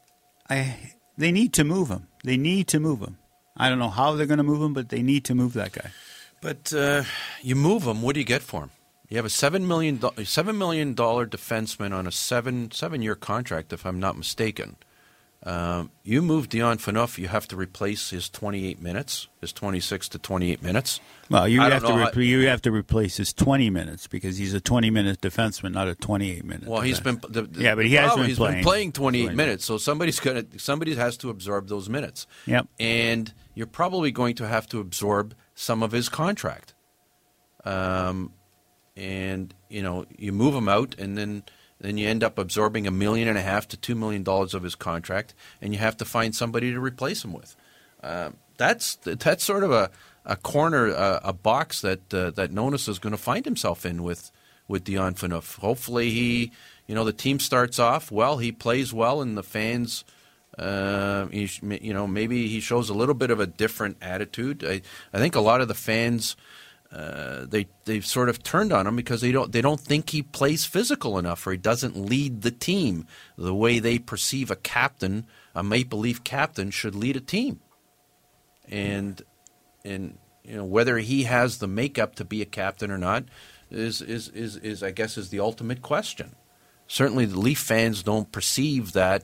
I 0.50 0.94
they 1.18 1.34
need 1.34 1.52
to 1.54 1.66
move 1.66 1.90
him. 1.90 2.08
They 2.24 2.38
need 2.38 2.70
to 2.70 2.80
move 2.80 3.02
him. 3.02 3.18
I 3.58 3.68
don't 3.68 3.80
know 3.80 3.90
how 3.90 4.16
they're 4.16 4.26
going 4.26 4.38
to 4.38 4.44
move 4.44 4.62
him, 4.62 4.74
but 4.74 4.90
they 4.90 5.02
need 5.02 5.26
to 5.26 5.36
move 5.36 5.54
that 5.54 5.74
guy. 5.74 5.92
But 6.40 6.74
uh, 6.74 7.04
you 7.42 7.56
move 7.56 7.84
him, 7.84 8.02
what 8.02 8.14
do 8.14 8.22
you 8.22 8.26
get 8.26 8.42
for 8.42 8.62
him? 8.62 8.72
You 9.12 9.18
have 9.18 9.26
a 9.26 9.30
seven 9.30 9.68
million 9.68 10.00
seven 10.24 10.58
million 10.58 10.94
dollar 10.94 11.28
defenseman 11.28 11.94
on 11.94 12.08
a 12.08 12.14
seven 12.14 12.72
seven 12.72 13.02
year 13.02 13.14
contract, 13.14 13.74
if 13.74 13.86
I'm 13.86 14.00
not 14.00 14.18
mistaken. 14.18 14.78
Um, 15.44 15.92
you 16.04 16.22
move 16.22 16.48
Dion 16.48 16.78
Phaneuf, 16.78 17.18
you 17.18 17.28
have 17.28 17.46
to 17.50 17.58
replace 17.58 18.12
his 18.12 18.30
28 18.30 18.80
minutes, 18.80 19.28
his 19.42 19.52
26 19.52 20.08
to 20.10 20.20
28 20.20 20.62
minutes. 20.62 21.00
Well, 21.30 21.46
you 21.46 21.60
have 21.60 21.84
to 21.84 22.12
re- 22.16 22.26
you 22.26 22.48
have 22.48 22.62
to 22.62 22.72
replace 22.72 23.18
his 23.18 23.34
20 23.34 23.70
minutes 23.70 24.08
because 24.08 24.38
he's 24.38 24.54
a 24.54 24.62
20 24.62 24.90
minute 24.92 25.20
defenseman, 25.20 25.74
not 25.74 25.90
a 25.90 25.96
28 25.96 26.46
minute. 26.46 26.70
Well, 26.70 26.80
he's 26.80 27.02
been 27.02 27.20
the, 27.28 27.42
the, 27.42 27.62
yeah, 27.62 27.76
but 27.76 27.86
he 27.88 27.96
has 27.96 28.16
been 28.16 28.28
he's 28.28 28.38
playing. 28.38 28.56
been 28.58 28.64
playing 28.64 28.92
28 28.94 29.24
20 29.24 29.36
minutes, 29.36 29.66
so 29.66 29.78
somebody's 29.78 30.22
gonna 30.22 30.46
somebody 30.56 30.96
has 30.96 31.18
to 31.18 31.30
absorb 31.30 31.68
those 31.68 31.90
minutes. 31.90 32.28
Yep, 32.46 32.66
and 32.80 33.34
you're 33.56 33.68
probably 33.68 34.12
going 34.12 34.36
to 34.36 34.48
have 34.48 34.68
to 34.68 34.80
absorb 34.80 35.36
some 35.54 35.84
of 35.84 35.92
his 35.92 36.08
contract. 36.08 36.76
Um, 37.66 38.32
and 39.02 39.54
you 39.68 39.82
know 39.82 40.06
you 40.18 40.32
move 40.32 40.54
him 40.54 40.70
out, 40.70 40.96
and 40.98 41.18
then 41.18 41.44
then 41.80 41.98
you 41.98 42.08
end 42.08 42.24
up 42.24 42.38
absorbing 42.38 42.86
a 42.86 42.92
million 42.92 43.28
and 43.28 43.38
a 43.38 43.42
half 43.42 43.68
to 43.70 43.78
two 43.78 43.96
million 43.96 44.24
dollars 44.24 44.54
of 44.54 44.64
his 44.64 44.76
contract, 44.76 45.34
and 45.62 45.74
you 45.74 45.80
have 45.80 45.98
to 45.98 46.06
find 46.06 46.36
somebody 46.36 46.72
to 46.72 46.80
replace 46.80 47.26
him 47.26 47.34
with. 47.34 47.56
Uh, 48.04 48.30
that's 48.58 48.96
that's 49.04 49.44
sort 49.44 49.64
of 49.64 49.72
a, 49.72 49.90
a 50.24 50.36
corner, 50.36 50.88
a, 50.88 51.20
a 51.26 51.34
box 51.34 51.82
that 51.82 52.14
uh, 52.14 52.30
that 52.32 52.52
Nonis 52.52 52.88
is 52.88 53.00
going 53.00 53.12
to 53.12 53.18
find 53.18 53.44
himself 53.44 53.86
in 53.86 54.04
with 54.04 54.32
with 54.68 54.84
Dion 54.84 55.16
Phaneuf. 55.16 55.58
Hopefully, 55.60 56.12
he 56.12 56.52
you 56.86 56.94
know 56.94 57.04
the 57.04 57.14
team 57.14 57.40
starts 57.40 57.80
off 57.80 58.12
well, 58.12 58.38
he 58.38 58.52
plays 58.52 58.94
well, 58.94 59.22
and 59.22 59.36
the 59.36 59.44
fans. 59.44 60.04
Uh, 60.60 61.28
he, 61.28 61.50
you 61.82 61.94
know, 61.94 62.06
maybe 62.06 62.50
he 62.50 62.60
shows 62.60 62.90
a 62.90 62.94
little 62.94 63.16
bit 63.16 63.32
of 63.32 63.40
a 63.40 63.48
different 63.48 63.96
attitude. 64.02 64.66
I, 64.68 64.82
I 65.14 65.18
think 65.18 65.34
a 65.34 65.40
lot 65.40 65.62
of 65.62 65.70
the 65.70 65.74
fans 65.74 66.36
uh, 66.92 67.46
they 67.46 67.68
they've 67.86 68.06
sort 68.06 68.28
of 68.28 68.44
turned 68.44 68.74
on 68.74 68.86
him 68.86 68.98
because 68.98 69.22
they 69.22 69.32
don't 69.32 69.52
they 69.52 69.62
don't 69.62 69.80
think 69.80 70.10
he 70.10 70.22
plays 70.22 70.66
physical 70.66 71.18
enough 71.18 71.46
or 71.48 71.52
he 71.52 71.58
doesn't 71.58 71.96
lead 71.96 72.42
the 72.42 72.52
team 72.52 73.08
the 73.38 73.56
way 73.56 73.80
they 73.80 73.98
perceive 73.98 74.52
a 74.52 74.58
captain, 74.58 75.26
a 75.56 75.64
Maple 75.64 76.00
Leaf 76.00 76.24
captain 76.24 76.70
should 76.70 76.94
lead 76.94 77.16
a 77.16 77.22
team. 77.22 77.62
And 78.68 79.22
and 79.86 80.18
you 80.44 80.58
know 80.58 80.66
whether 80.66 80.98
he 80.98 81.24
has 81.24 81.60
the 81.60 81.68
makeup 81.68 82.16
to 82.16 82.26
be 82.26 82.42
a 82.42 82.46
captain 82.46 82.92
or 82.92 82.98
not 82.98 83.24
is 83.70 84.02
is 84.02 84.28
is, 84.30 84.58
is 84.58 84.84
I 84.84 84.92
guess 84.92 85.18
is 85.18 85.30
the 85.30 85.40
ultimate 85.40 85.82
question. 85.82 86.36
Certainly, 86.88 87.28
the 87.28 87.40
Leaf 87.40 87.60
fans 87.60 88.04
don't 88.04 88.34
perceive 88.34 88.92
that 88.92 89.24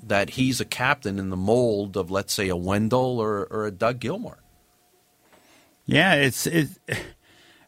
that 0.00 0.30
he's 0.30 0.60
a 0.60 0.64
captain 0.64 1.18
in 1.18 1.30
the 1.30 1.36
mold 1.36 1.96
of 1.96 2.08
let's 2.08 2.32
say 2.32 2.48
a 2.48 2.56
Wendel 2.56 3.18
or, 3.18 3.48
or 3.50 3.66
a 3.66 3.72
Doug 3.72 3.98
Gilmour. 3.98 4.38
Yeah, 5.88 6.14
it's 6.14 6.46
it. 6.46 6.68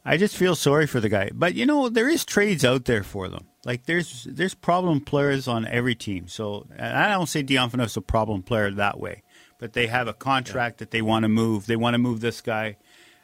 I 0.04 0.16
just 0.16 0.36
feel 0.36 0.54
sorry 0.54 0.86
for 0.86 1.00
the 1.00 1.08
guy. 1.08 1.30
But 1.32 1.54
you 1.54 1.66
know, 1.66 1.88
there 1.88 2.08
is 2.08 2.24
trades 2.24 2.64
out 2.64 2.84
there 2.84 3.02
for 3.02 3.28
them. 3.28 3.46
Like 3.64 3.86
there's 3.86 4.26
there's 4.30 4.54
problem 4.54 5.00
players 5.00 5.48
on 5.48 5.66
every 5.66 5.94
team. 5.94 6.28
So 6.28 6.66
I 6.78 7.08
don't 7.08 7.28
say 7.28 7.40
is 7.40 7.96
a 7.96 8.00
problem 8.02 8.42
player 8.42 8.70
that 8.70 9.00
way, 9.00 9.22
but 9.58 9.72
they 9.72 9.86
have 9.86 10.06
a 10.06 10.12
contract 10.12 10.76
yeah. 10.76 10.78
that 10.84 10.90
they 10.90 11.02
want 11.02 11.24
to 11.24 11.28
move. 11.28 11.66
They 11.66 11.76
want 11.76 11.94
to 11.94 11.98
move 11.98 12.20
this 12.20 12.40
guy. 12.42 12.76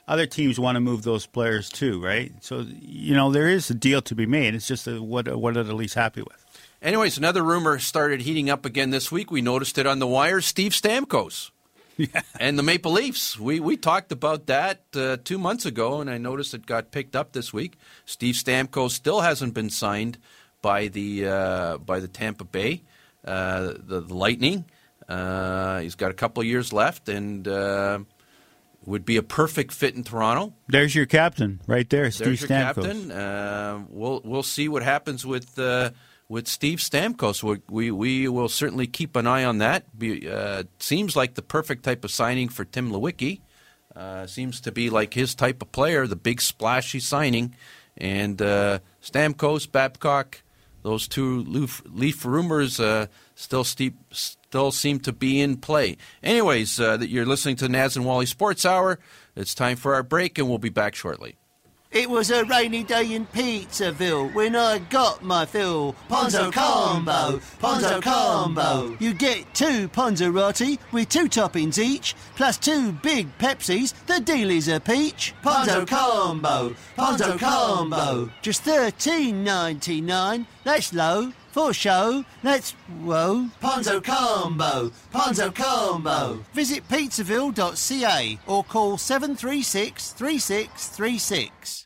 Other 0.09 0.27
teams 0.27 0.59
want 0.59 0.77
to 0.77 0.81
move 0.81 1.03
those 1.03 1.27
players 1.27 1.69
too, 1.69 2.03
right? 2.03 2.33
So 2.41 2.65
you 2.69 3.15
know 3.15 3.31
there 3.31 3.49
is 3.49 3.69
a 3.71 3.75
deal 3.75 4.01
to 4.03 4.15
be 4.15 4.27
made. 4.27 4.55
It's 4.55 4.67
just 4.67 4.87
a, 4.87 5.03
what 5.03 5.35
what 5.37 5.59
are 5.59 5.63
the 5.63 5.75
least 5.75 5.95
happy 5.95 6.23
with. 6.23 6.43
Anyways, 6.81 7.19
another 7.19 7.43
rumor 7.43 7.79
started 7.79 8.23
heating 8.23 8.49
up 8.49 8.65
again 8.65 8.91
this 8.91 9.13
week. 9.13 9.31
We 9.31 9.43
noticed 9.43 9.77
it 9.77 9.87
on 9.87 9.99
the 9.99 10.07
wire. 10.07 10.41
Steve 10.41 10.73
Stamkos. 10.73 11.51
Yeah. 11.97 12.23
And 12.41 12.59
the 12.59 12.63
Maple 12.63 12.93
Leafs. 12.93 13.39
We 13.39 13.61
we 13.61 13.77
talked 13.77 14.13
about 14.13 14.47
that 14.47 14.83
uh, 14.95 15.17
two 15.25 15.39
months 15.39 15.65
ago, 15.65 16.01
and 16.01 16.11
I 16.11 16.19
noticed 16.19 16.55
it 16.55 16.67
got 16.67 16.91
picked 16.91 17.17
up 17.17 17.33
this 17.33 17.53
week. 17.53 17.79
Steve 18.05 18.35
Stamkos 18.35 18.91
still 18.91 19.23
hasn't 19.23 19.55
been 19.55 19.71
signed 19.71 20.19
by 20.61 20.89
the 20.89 21.27
uh, 21.27 21.79
by 21.79 22.01
the 22.01 22.09
Tampa 22.09 22.45
Bay, 22.45 22.83
uh, 23.25 23.73
the, 23.79 24.01
the, 24.01 24.15
Lightning. 24.15 24.65
Uh, 25.09 25.81
he's 25.81 25.95
got 25.95 26.11
a 26.11 26.15
couple 26.15 26.43
years 26.43 26.73
left, 26.73 27.09
and 27.09 27.47
uh, 27.49 28.01
would 28.85 29.05
be 29.05 29.17
a 29.17 29.23
perfect 29.23 29.73
fit 29.73 29.95
in 29.95 30.05
Toronto. 30.05 30.55
There's 30.69 30.95
your 30.95 31.07
captain 31.07 31.61
right 31.67 31.89
there, 31.89 32.11
Steve 32.11 32.27
There's 32.27 32.41
your 32.43 32.51
Stamkos. 32.51 32.75
captain. 32.75 33.13
Uh, 33.13 33.85
we'll 33.89 34.21
we'll 34.25 34.43
see 34.43 34.69
what 34.69 34.83
happens 34.83 35.25
with 35.25 35.59
with 36.29 36.49
Steve 36.49 36.79
Stamkos. 36.79 37.43
We, 37.43 37.61
we, 37.69 37.91
we, 37.91 38.29
will 38.29 38.49
certainly 38.49 38.87
keep 38.87 39.17
an 39.17 39.27
eye 39.27 39.45
on 39.45 39.59
that. 39.59 39.99
Be, 39.99 40.29
uh, 40.29 40.65
seems 40.79 41.17
like 41.17 41.35
the 41.35 41.43
perfect 41.43 41.85
type 41.85 42.05
of 42.05 42.11
signing 42.11 42.49
for 42.49 42.65
Tim 42.65 42.91
Leiweke. 42.91 43.41
Uh, 43.95 44.27
seems 44.27 44.61
to 44.61 44.73
be 44.73 44.91
like 44.91 45.15
his 45.15 45.35
type 45.35 45.63
of 45.63 45.73
player, 45.73 46.07
the 46.07 46.17
big 46.17 46.41
splashy 46.41 47.01
signing. 47.01 47.55
And 47.97 48.43
uh, 48.43 48.81
Stamkos, 49.03 49.71
Babcock, 49.71 50.43
those 50.83 51.09
two 51.09 51.43
Leaf, 51.45 51.83
Leaf 51.87 52.25
rumors 52.25 52.79
uh, 52.79 53.07
still 53.35 53.65
steep, 53.65 53.97
still 54.13 54.71
seem 54.71 55.01
to 55.01 55.13
be 55.13 55.41
in 55.41 55.57
play. 55.57 55.97
Anyways, 56.23 56.79
uh, 56.79 56.99
you're 57.01 57.25
listening 57.25 57.57
to 57.57 57.69
Naz 57.69 57.97
and 57.97 58.05
Wally 58.05 58.27
Sports 58.27 58.67
Hour. 58.67 58.99
It's 59.35 59.55
time 59.55 59.77
for 59.77 59.95
our 59.95 60.03
break, 60.03 60.39
and 60.39 60.49
we'll 60.49 60.59
be 60.59 60.69
back 60.69 60.95
shortly. 60.95 61.37
It 61.93 62.11
was 62.11 62.31
a 62.31 62.45
rainy 62.45 62.83
day 62.83 63.15
in 63.15 63.27
Pizzaville 63.27 64.35
when 64.35 64.57
I 64.57 64.79
got 64.79 65.23
my 65.23 65.47
fill. 65.47 65.95
Ponzo 66.11 66.53
combo, 66.53 67.39
Ponzo 67.61 68.03
combo. 68.03 68.97
You 68.99 69.15
get 69.15 69.55
two 69.55 69.89
Ponzerati 69.89 70.79
with 70.93 71.09
two 71.09 71.27
toppings 71.29 71.79
each, 71.79 72.15
plus 72.35 72.59
two 72.59 72.93
big 72.93 73.29
Pepsis. 73.39 73.95
The 74.07 74.21
deal 74.21 74.51
is 74.51 74.69
a 74.69 74.81
peach. 74.81 75.33
Ponzo 75.43 75.87
combo, 75.87 76.75
Ponzo 76.99 77.39
combo. 77.39 78.31
Just 78.43 78.63
thirteen 78.63 79.45
ninety 79.45 80.01
nine. 80.01 80.47
That's 80.65 80.93
low. 80.93 81.33
For 81.57 81.73
show, 81.73 82.23
let's 82.43 82.73
whoa. 83.03 83.49
Ponzo 83.63 84.05
Combo, 84.05 84.91
Ponzo 85.11 85.55
Combo. 85.55 86.45
Visit 86.53 86.87
pizzaville.ca 86.87 88.39
or 88.47 88.63
call 88.63 88.99
736 88.99 90.13
3636. 90.13 91.86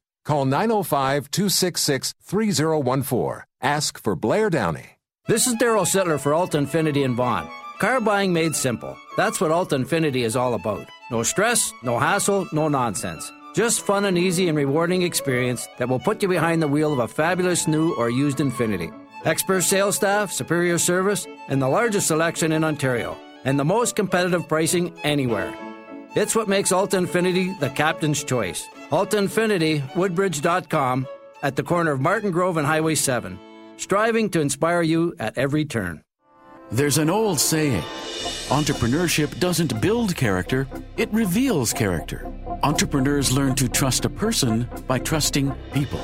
Call 0.23 0.45
905 0.45 1.31
266 1.31 2.13
3014. 2.21 3.43
Ask 3.61 3.99
for 3.99 4.15
Blair 4.15 4.51
Downey. 4.51 4.97
This 5.27 5.47
is 5.47 5.55
Darryl 5.55 5.85
Sittler 5.85 6.19
for 6.19 6.33
Alta 6.33 6.59
Infiniti 6.59 7.03
and 7.03 7.15
Vaughan. 7.15 7.49
Car 7.79 7.99
buying 7.99 8.31
made 8.31 8.55
simple. 8.55 8.95
That's 9.17 9.41
what 9.41 9.51
Alta 9.51 9.75
Infiniti 9.75 10.23
is 10.23 10.35
all 10.35 10.53
about. 10.53 10.87
No 11.09 11.23
stress, 11.23 11.73
no 11.81 11.97
hassle, 11.97 12.47
no 12.53 12.67
nonsense. 12.67 13.31
Just 13.55 13.81
fun 13.81 14.05
and 14.05 14.17
easy 14.17 14.47
and 14.47 14.57
rewarding 14.57 15.01
experience 15.01 15.67
that 15.79 15.89
will 15.89 15.99
put 15.99 16.21
you 16.21 16.27
behind 16.27 16.61
the 16.61 16.67
wheel 16.67 16.93
of 16.93 16.99
a 16.99 17.07
fabulous 17.07 17.67
new 17.67 17.95
or 17.95 18.11
used 18.11 18.37
Infiniti. 18.37 18.93
Expert 19.25 19.61
sales 19.61 19.95
staff, 19.95 20.31
superior 20.31 20.77
service, 20.77 21.25
and 21.47 21.59
the 21.59 21.67
largest 21.67 22.07
selection 22.07 22.51
in 22.51 22.63
Ontario, 22.63 23.17
and 23.43 23.59
the 23.59 23.65
most 23.65 23.95
competitive 23.95 24.47
pricing 24.47 24.95
anywhere. 25.03 25.53
It's 26.15 26.35
what 26.35 26.47
makes 26.47 26.71
Alta 26.71 26.97
Infiniti 26.97 27.59
the 27.59 27.69
captain's 27.69 28.23
choice. 28.23 28.67
Alta 28.91 29.15
Infiniti, 29.15 29.81
Woodbridge.com, 29.95 31.07
at 31.41 31.55
the 31.55 31.63
corner 31.63 31.93
of 31.93 32.01
Martin 32.01 32.29
Grove 32.29 32.57
and 32.57 32.67
Highway 32.67 32.95
7, 32.95 33.39
striving 33.77 34.29
to 34.31 34.41
inspire 34.41 34.81
you 34.81 35.15
at 35.17 35.37
every 35.37 35.63
turn. 35.63 36.03
There's 36.71 36.97
an 36.97 37.09
old 37.09 37.39
saying 37.39 37.81
entrepreneurship 38.49 39.39
doesn't 39.39 39.79
build 39.79 40.17
character, 40.17 40.67
it 40.97 41.11
reveals 41.13 41.71
character. 41.71 42.29
Entrepreneurs 42.63 43.31
learn 43.31 43.55
to 43.55 43.69
trust 43.69 44.03
a 44.03 44.09
person 44.09 44.67
by 44.87 44.99
trusting 44.99 45.53
people. 45.73 46.01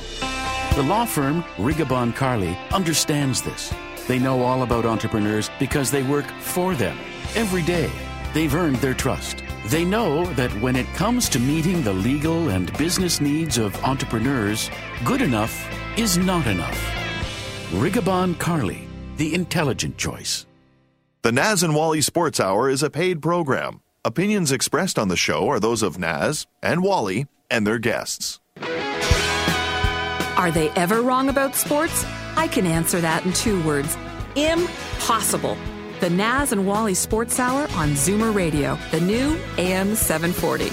The 0.75 0.83
law 0.83 1.05
firm 1.05 1.43
Rigabon 1.57 2.15
Carly 2.15 2.57
understands 2.71 3.41
this. 3.41 3.73
They 4.07 4.17
know 4.17 4.43
all 4.43 4.63
about 4.63 4.85
entrepreneurs 4.85 5.51
because 5.59 5.91
they 5.91 6.03
work 6.03 6.25
for 6.39 6.73
them 6.73 6.97
every 7.35 7.63
day. 7.63 7.91
They've 8.33 8.55
earned 8.55 8.77
their 8.77 8.93
trust. 8.93 9.43
They 9.67 9.83
know 9.83 10.23
that 10.35 10.51
when 10.61 10.77
it 10.77 10.87
comes 10.93 11.27
to 11.27 11.39
meeting 11.39 11.83
the 11.83 11.91
legal 11.91 12.47
and 12.49 12.71
business 12.77 13.19
needs 13.19 13.57
of 13.57 13.75
entrepreneurs, 13.83 14.71
good 15.03 15.21
enough 15.21 15.67
is 15.97 16.17
not 16.17 16.47
enough. 16.47 16.79
Rigabon 17.71 18.39
Carly, 18.39 18.87
the 19.17 19.33
intelligent 19.33 19.97
choice. 19.97 20.45
The 21.21 21.33
Naz 21.33 21.63
and 21.63 21.75
Wally 21.75 21.99
Sports 21.99 22.39
Hour 22.39 22.69
is 22.69 22.81
a 22.81 22.89
paid 22.89 23.21
program. 23.21 23.81
Opinions 24.05 24.53
expressed 24.53 24.97
on 24.97 25.09
the 25.09 25.17
show 25.17 25.49
are 25.49 25.59
those 25.59 25.81
of 25.83 25.99
Naz 25.99 26.47
and 26.63 26.81
Wally 26.81 27.27
and 27.51 27.67
their 27.67 27.77
guests. 27.77 28.39
Are 30.37 30.51
they 30.51 30.69
ever 30.77 31.01
wrong 31.01 31.27
about 31.27 31.55
sports? 31.55 32.05
I 32.37 32.47
can 32.47 32.65
answer 32.65 33.01
that 33.01 33.25
in 33.25 33.33
two 33.33 33.61
words 33.63 33.97
impossible. 34.37 35.57
The 35.99 36.09
Naz 36.11 36.51
and 36.51 36.67
Wally 36.67 36.93
Sports 36.93 37.39
Hour 37.39 37.61
on 37.73 37.93
Zoomer 37.93 38.35
Radio, 38.35 38.77
the 38.91 39.01
new 39.01 39.35
AM 39.57 39.95
740. 39.95 40.69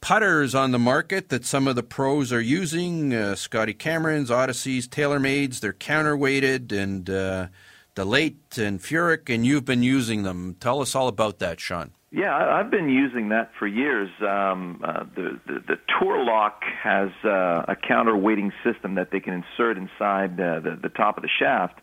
putters 0.00 0.54
on 0.54 0.70
the 0.70 0.78
market 0.78 1.28
that 1.28 1.44
some 1.44 1.68
of 1.68 1.76
the 1.76 1.82
pros 1.82 2.32
are 2.32 2.40
using 2.40 3.12
uh, 3.12 3.34
Scotty 3.34 3.74
Cameron's, 3.74 4.30
Odyssey's, 4.30 4.88
TaylorMade's. 4.88 5.60
They're 5.60 5.74
counterweighted 5.74 6.72
and 6.72 7.10
uh, 7.10 7.48
DeLaet 7.94 8.56
and 8.56 8.80
Furyk, 8.80 9.28
and 9.28 9.44
you've 9.44 9.66
been 9.66 9.82
using 9.82 10.22
them. 10.22 10.56
Tell 10.58 10.80
us 10.80 10.94
all 10.94 11.08
about 11.08 11.38
that, 11.40 11.60
Sean. 11.60 11.90
Yeah, 12.16 12.34
I've 12.34 12.70
been 12.70 12.88
using 12.88 13.28
that 13.28 13.50
for 13.58 13.66
years. 13.66 14.08
Um, 14.22 14.80
uh, 14.82 15.04
the, 15.14 15.38
the 15.46 15.60
the 15.68 15.76
Tour 16.00 16.24
Lock 16.24 16.62
has 16.82 17.10
uh, 17.22 17.66
a 17.68 17.76
counterweighting 17.76 18.52
system 18.64 18.94
that 18.94 19.10
they 19.10 19.20
can 19.20 19.34
insert 19.34 19.76
inside 19.76 20.40
uh, 20.40 20.60
the 20.60 20.78
the 20.82 20.88
top 20.88 21.18
of 21.18 21.24
the 21.24 21.28
shaft, 21.28 21.78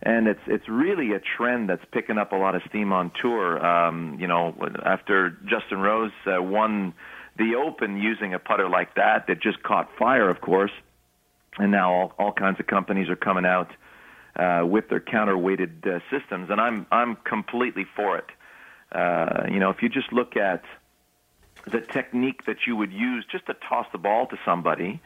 and 0.00 0.26
it's 0.26 0.40
it's 0.46 0.66
really 0.70 1.12
a 1.12 1.20
trend 1.20 1.68
that's 1.68 1.84
picking 1.92 2.16
up 2.16 2.32
a 2.32 2.36
lot 2.36 2.54
of 2.54 2.62
steam 2.66 2.94
on 2.94 3.12
tour. 3.20 3.62
Um, 3.62 4.16
you 4.18 4.26
know, 4.26 4.54
after 4.86 5.36
Justin 5.44 5.80
Rose 5.80 6.12
uh, 6.26 6.42
won 6.42 6.94
the 7.36 7.54
Open 7.56 7.98
using 7.98 8.32
a 8.32 8.38
putter 8.38 8.70
like 8.70 8.94
that, 8.94 9.26
that 9.26 9.42
just 9.42 9.62
caught 9.62 9.90
fire, 9.98 10.30
of 10.30 10.40
course, 10.40 10.72
and 11.58 11.70
now 11.70 11.92
all, 11.92 12.12
all 12.18 12.32
kinds 12.32 12.58
of 12.58 12.66
companies 12.66 13.10
are 13.10 13.16
coming 13.16 13.44
out 13.44 13.68
uh, 14.36 14.64
with 14.64 14.88
their 14.88 15.00
counterweighted 15.00 15.86
uh, 15.86 16.00
systems, 16.10 16.48
and 16.48 16.58
I'm 16.58 16.86
I'm 16.90 17.16
completely 17.16 17.84
for 17.94 18.16
it. 18.16 18.24
Uh, 18.92 19.44
you 19.50 19.58
know, 19.58 19.70
if 19.70 19.82
you 19.82 19.88
just 19.88 20.12
look 20.12 20.36
at 20.36 20.62
the 21.70 21.80
technique 21.80 22.46
that 22.46 22.66
you 22.66 22.76
would 22.76 22.92
use 22.92 23.24
just 23.30 23.46
to 23.46 23.54
toss 23.68 23.86
the 23.92 23.98
ball 23.98 24.26
to 24.26 24.38
somebody, 24.44 25.00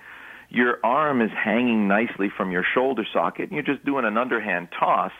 your 0.48 0.78
arm 0.84 1.20
is 1.20 1.30
hanging 1.32 1.88
nicely 1.88 2.28
from 2.28 2.52
your 2.52 2.64
shoulder 2.74 3.06
socket, 3.12 3.50
and 3.50 3.52
you're 3.52 3.74
just 3.74 3.84
doing 3.84 4.04
an 4.04 4.16
underhand 4.16 4.68
toss. 4.78 5.12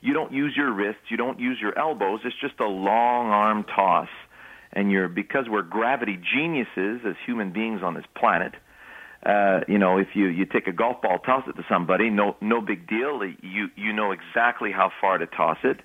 You 0.00 0.14
don't 0.14 0.32
use 0.32 0.54
your 0.56 0.72
wrists, 0.72 1.02
you 1.08 1.16
don't 1.16 1.40
use 1.40 1.58
your 1.60 1.76
elbows. 1.78 2.20
It's 2.24 2.36
just 2.40 2.60
a 2.60 2.66
long 2.68 3.28
arm 3.28 3.64
toss, 3.64 4.08
and 4.72 4.90
you're 4.90 5.08
because 5.08 5.48
we're 5.48 5.62
gravity 5.62 6.16
geniuses 6.16 7.00
as 7.04 7.16
human 7.26 7.52
beings 7.52 7.82
on 7.82 7.94
this 7.94 8.04
planet. 8.14 8.54
Uh, 9.24 9.60
you 9.66 9.78
know, 9.78 9.98
if 9.98 10.08
you 10.14 10.26
you 10.26 10.46
take 10.46 10.68
a 10.68 10.72
golf 10.72 11.02
ball, 11.02 11.18
toss 11.18 11.42
it 11.48 11.56
to 11.56 11.64
somebody, 11.68 12.08
no 12.08 12.36
no 12.40 12.60
big 12.60 12.86
deal. 12.86 13.20
You 13.42 13.68
you 13.74 13.92
know 13.92 14.12
exactly 14.12 14.70
how 14.70 14.92
far 15.00 15.18
to 15.18 15.26
toss 15.26 15.58
it. 15.64 15.80
Uh, 15.80 15.82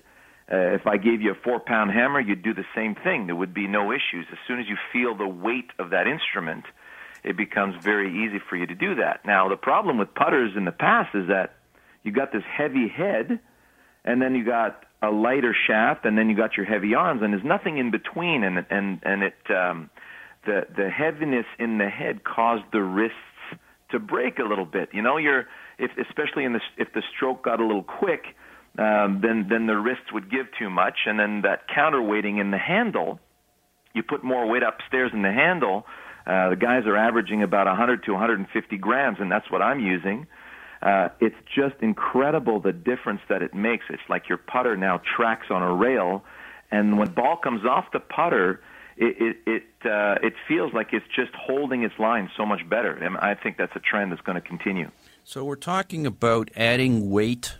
if 0.52 0.86
I 0.86 0.98
gave 0.98 1.22
you 1.22 1.32
a 1.32 1.34
four 1.34 1.60
pound 1.60 1.92
hammer, 1.92 2.20
you'd 2.20 2.42
do 2.42 2.52
the 2.52 2.64
same 2.74 2.94
thing. 2.94 3.26
There 3.26 3.36
would 3.36 3.54
be 3.54 3.66
no 3.66 3.90
issues. 3.90 4.26
As 4.30 4.38
soon 4.46 4.60
as 4.60 4.66
you 4.68 4.76
feel 4.92 5.16
the 5.16 5.26
weight 5.26 5.70
of 5.78 5.90
that 5.90 6.06
instrument, 6.06 6.64
it 7.24 7.36
becomes 7.36 7.82
very 7.82 8.24
easy 8.24 8.38
for 8.50 8.56
you 8.56 8.66
to 8.66 8.74
do 8.74 8.96
that. 8.96 9.24
Now, 9.24 9.48
the 9.48 9.56
problem 9.56 9.98
with 9.98 10.14
putters 10.14 10.52
in 10.56 10.64
the 10.64 10.72
past 10.72 11.14
is 11.14 11.28
that 11.28 11.54
you 12.02 12.12
got 12.12 12.32
this 12.32 12.42
heavy 12.44 12.88
head, 12.88 13.40
and 14.04 14.20
then 14.20 14.34
you 14.34 14.44
got 14.44 14.84
a 15.00 15.10
lighter 15.10 15.54
shaft, 15.66 16.04
and 16.04 16.18
then 16.18 16.28
you 16.28 16.36
got 16.36 16.56
your 16.56 16.66
heavy 16.66 16.94
arms, 16.94 17.22
and 17.22 17.32
there's 17.32 17.44
nothing 17.44 17.78
in 17.78 17.90
between, 17.90 18.44
and 18.44 18.66
and 18.70 19.00
and 19.04 19.22
it 19.22 19.36
um, 19.50 19.88
the 20.44 20.66
the 20.76 20.90
heaviness 20.90 21.46
in 21.58 21.78
the 21.78 21.88
head 21.88 22.24
caused 22.24 22.64
the 22.72 22.82
wrists 22.82 23.16
to 23.90 23.98
break 23.98 24.38
a 24.38 24.44
little 24.44 24.64
bit. 24.64 24.90
You 24.92 25.02
know, 25.02 25.16
you're 25.16 25.46
if 25.78 25.92
especially 25.96 26.44
in 26.44 26.52
the 26.52 26.60
if 26.76 26.92
the 26.92 27.02
stroke 27.14 27.44
got 27.44 27.60
a 27.60 27.64
little 27.64 27.84
quick 27.84 28.34
um, 28.78 29.20
then 29.22 29.46
then 29.50 29.66
the 29.66 29.76
wrists 29.76 30.12
would 30.12 30.30
give 30.30 30.46
too 30.58 30.70
much, 30.70 31.00
and 31.06 31.18
then 31.18 31.42
that 31.42 31.68
counterweighting 31.68 32.40
in 32.40 32.50
the 32.50 32.58
handle, 32.58 33.20
you 33.94 34.02
put 34.02 34.24
more 34.24 34.46
weight 34.46 34.62
upstairs 34.62 35.10
in 35.12 35.22
the 35.22 35.32
handle. 35.32 35.84
Uh, 36.26 36.50
the 36.50 36.56
guys 36.56 36.86
are 36.86 36.96
averaging 36.96 37.42
about 37.42 37.66
100 37.66 38.04
to 38.04 38.12
150 38.12 38.78
grams, 38.78 39.18
and 39.20 39.30
that's 39.30 39.50
what 39.50 39.60
I'm 39.60 39.80
using. 39.80 40.26
Uh, 40.80 41.08
it's 41.20 41.36
just 41.54 41.74
incredible 41.80 42.60
the 42.60 42.72
difference 42.72 43.20
that 43.28 43.42
it 43.42 43.54
makes. 43.54 43.84
It's 43.90 44.02
like 44.08 44.28
your 44.28 44.38
putter 44.38 44.76
now 44.76 45.00
tracks 45.16 45.46
on 45.50 45.62
a 45.62 45.74
rail, 45.74 46.24
and 46.70 46.98
when 46.98 47.12
ball 47.12 47.36
comes 47.36 47.66
off 47.66 47.86
the 47.92 48.00
putter, 48.00 48.60
it 48.96 49.16
it 49.20 49.36
it, 49.46 49.62
uh, 49.84 50.26
it 50.26 50.32
feels 50.48 50.72
like 50.72 50.88
it's 50.92 51.06
just 51.14 51.32
holding 51.34 51.82
its 51.82 51.98
line 51.98 52.30
so 52.38 52.46
much 52.46 52.66
better. 52.68 52.92
And 52.92 53.18
I 53.18 53.34
think 53.34 53.58
that's 53.58 53.76
a 53.76 53.80
trend 53.80 54.12
that's 54.12 54.22
going 54.22 54.40
to 54.40 54.48
continue. 54.48 54.90
So 55.24 55.44
we're 55.44 55.56
talking 55.56 56.06
about 56.06 56.50
adding 56.56 57.10
weight 57.10 57.58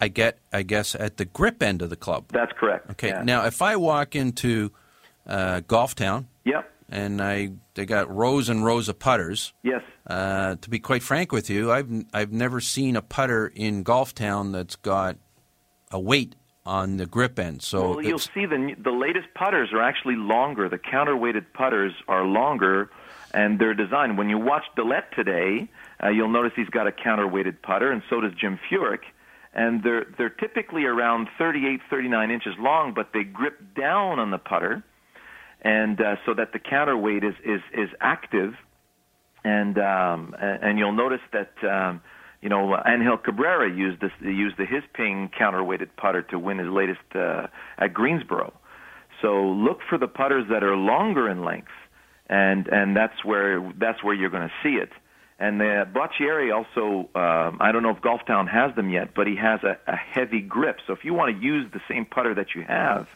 I 0.00 0.08
get, 0.08 0.38
I 0.52 0.62
guess, 0.62 0.94
at 0.94 1.16
the 1.16 1.24
grip 1.24 1.62
end 1.62 1.82
of 1.82 1.90
the 1.90 1.96
club. 1.96 2.26
That's 2.28 2.52
correct. 2.52 2.90
Okay. 2.92 3.08
Yeah. 3.08 3.22
Now, 3.22 3.46
if 3.46 3.62
I 3.62 3.76
walk 3.76 4.16
into 4.16 4.72
uh, 5.26 5.60
Golf 5.66 5.94
Town, 5.94 6.28
yep, 6.44 6.70
and 6.88 7.20
I 7.20 7.52
they 7.74 7.86
got 7.86 8.14
rows 8.14 8.48
and 8.48 8.64
rows 8.64 8.88
of 8.88 8.98
putters. 8.98 9.52
Yes. 9.62 9.82
Uh, 10.06 10.56
to 10.56 10.70
be 10.70 10.78
quite 10.78 11.02
frank 11.02 11.32
with 11.32 11.50
you, 11.50 11.72
I've 11.72 11.88
I've 12.12 12.32
never 12.32 12.60
seen 12.60 12.96
a 12.96 13.02
putter 13.02 13.50
in 13.54 13.82
Golf 13.82 14.14
Town 14.14 14.52
that's 14.52 14.76
got 14.76 15.16
a 15.90 15.98
weight 15.98 16.34
on 16.66 16.96
the 16.96 17.06
grip 17.06 17.38
end. 17.38 17.62
So 17.62 17.90
well, 17.96 18.02
you'll 18.02 18.18
see 18.18 18.46
the 18.46 18.74
the 18.82 18.90
latest 18.90 19.28
putters 19.34 19.70
are 19.72 19.82
actually 19.82 20.16
longer. 20.16 20.68
The 20.68 20.78
counterweighted 20.78 21.46
putters 21.52 21.92
are 22.08 22.24
longer, 22.24 22.90
and 23.32 23.58
they're 23.58 23.74
designed. 23.74 24.18
When 24.18 24.28
you 24.28 24.38
watch 24.38 24.64
DeLaet 24.76 25.10
today, 25.14 25.68
uh, 26.02 26.08
you'll 26.08 26.28
notice 26.28 26.52
he's 26.56 26.68
got 26.68 26.86
a 26.86 26.92
counterweighted 26.92 27.62
putter, 27.62 27.90
and 27.90 28.02
so 28.08 28.20
does 28.20 28.32
Jim 28.34 28.58
Furyk 28.70 29.00
and 29.54 29.82
they're 29.82 30.06
they're 30.18 30.28
typically 30.30 30.84
around 30.84 31.28
38, 31.38 31.80
39 31.88 32.30
inches 32.30 32.54
long, 32.58 32.92
but 32.94 33.10
they 33.14 33.22
grip 33.22 33.74
down 33.76 34.18
on 34.18 34.30
the 34.30 34.38
putter, 34.38 34.82
and 35.62 36.00
uh, 36.00 36.16
so 36.26 36.34
that 36.34 36.52
the 36.52 36.58
counterweight 36.58 37.24
is 37.24 37.34
is 37.44 37.60
is 37.72 37.88
active, 38.00 38.54
and 39.44 39.78
um, 39.78 40.34
and 40.38 40.78
you'll 40.78 40.92
notice 40.92 41.22
that. 41.32 41.52
Um, 41.62 42.00
you 42.42 42.50
know, 42.50 42.76
Angel 42.86 43.16
Cabrera 43.16 43.74
used 43.74 44.02
this, 44.02 44.10
used 44.20 44.58
the 44.58 44.66
his 44.66 44.82
ping 44.92 45.30
counterweighted 45.40 45.88
putter 45.96 46.20
to 46.24 46.38
win 46.38 46.58
his 46.58 46.68
latest 46.68 47.00
uh, 47.14 47.46
at 47.78 47.94
Greensboro. 47.94 48.52
So 49.22 49.46
look 49.46 49.78
for 49.88 49.96
the 49.96 50.08
putters 50.08 50.44
that 50.50 50.62
are 50.62 50.76
longer 50.76 51.30
in 51.30 51.42
length, 51.42 51.72
and 52.28 52.66
and 52.68 52.94
that's 52.94 53.24
where 53.24 53.72
that's 53.78 54.04
where 54.04 54.12
you're 54.12 54.28
going 54.28 54.46
to 54.46 54.54
see 54.62 54.74
it. 54.74 54.90
And 55.38 55.60
the 55.60 55.86
Boccieri 55.92 56.54
also, 56.54 57.08
um, 57.18 57.58
I 57.60 57.72
don't 57.72 57.82
know 57.82 57.90
if 57.90 58.00
Golf 58.00 58.24
Town 58.24 58.46
has 58.46 58.74
them 58.76 58.88
yet, 58.88 59.14
but 59.14 59.26
he 59.26 59.34
has 59.36 59.62
a, 59.64 59.76
a 59.86 59.96
heavy 59.96 60.40
grip. 60.40 60.78
So 60.86 60.92
if 60.92 61.04
you 61.04 61.12
want 61.12 61.36
to 61.36 61.42
use 61.42 61.70
the 61.72 61.80
same 61.88 62.04
putter 62.04 62.34
that 62.34 62.54
you 62.54 62.62
have, 62.62 63.08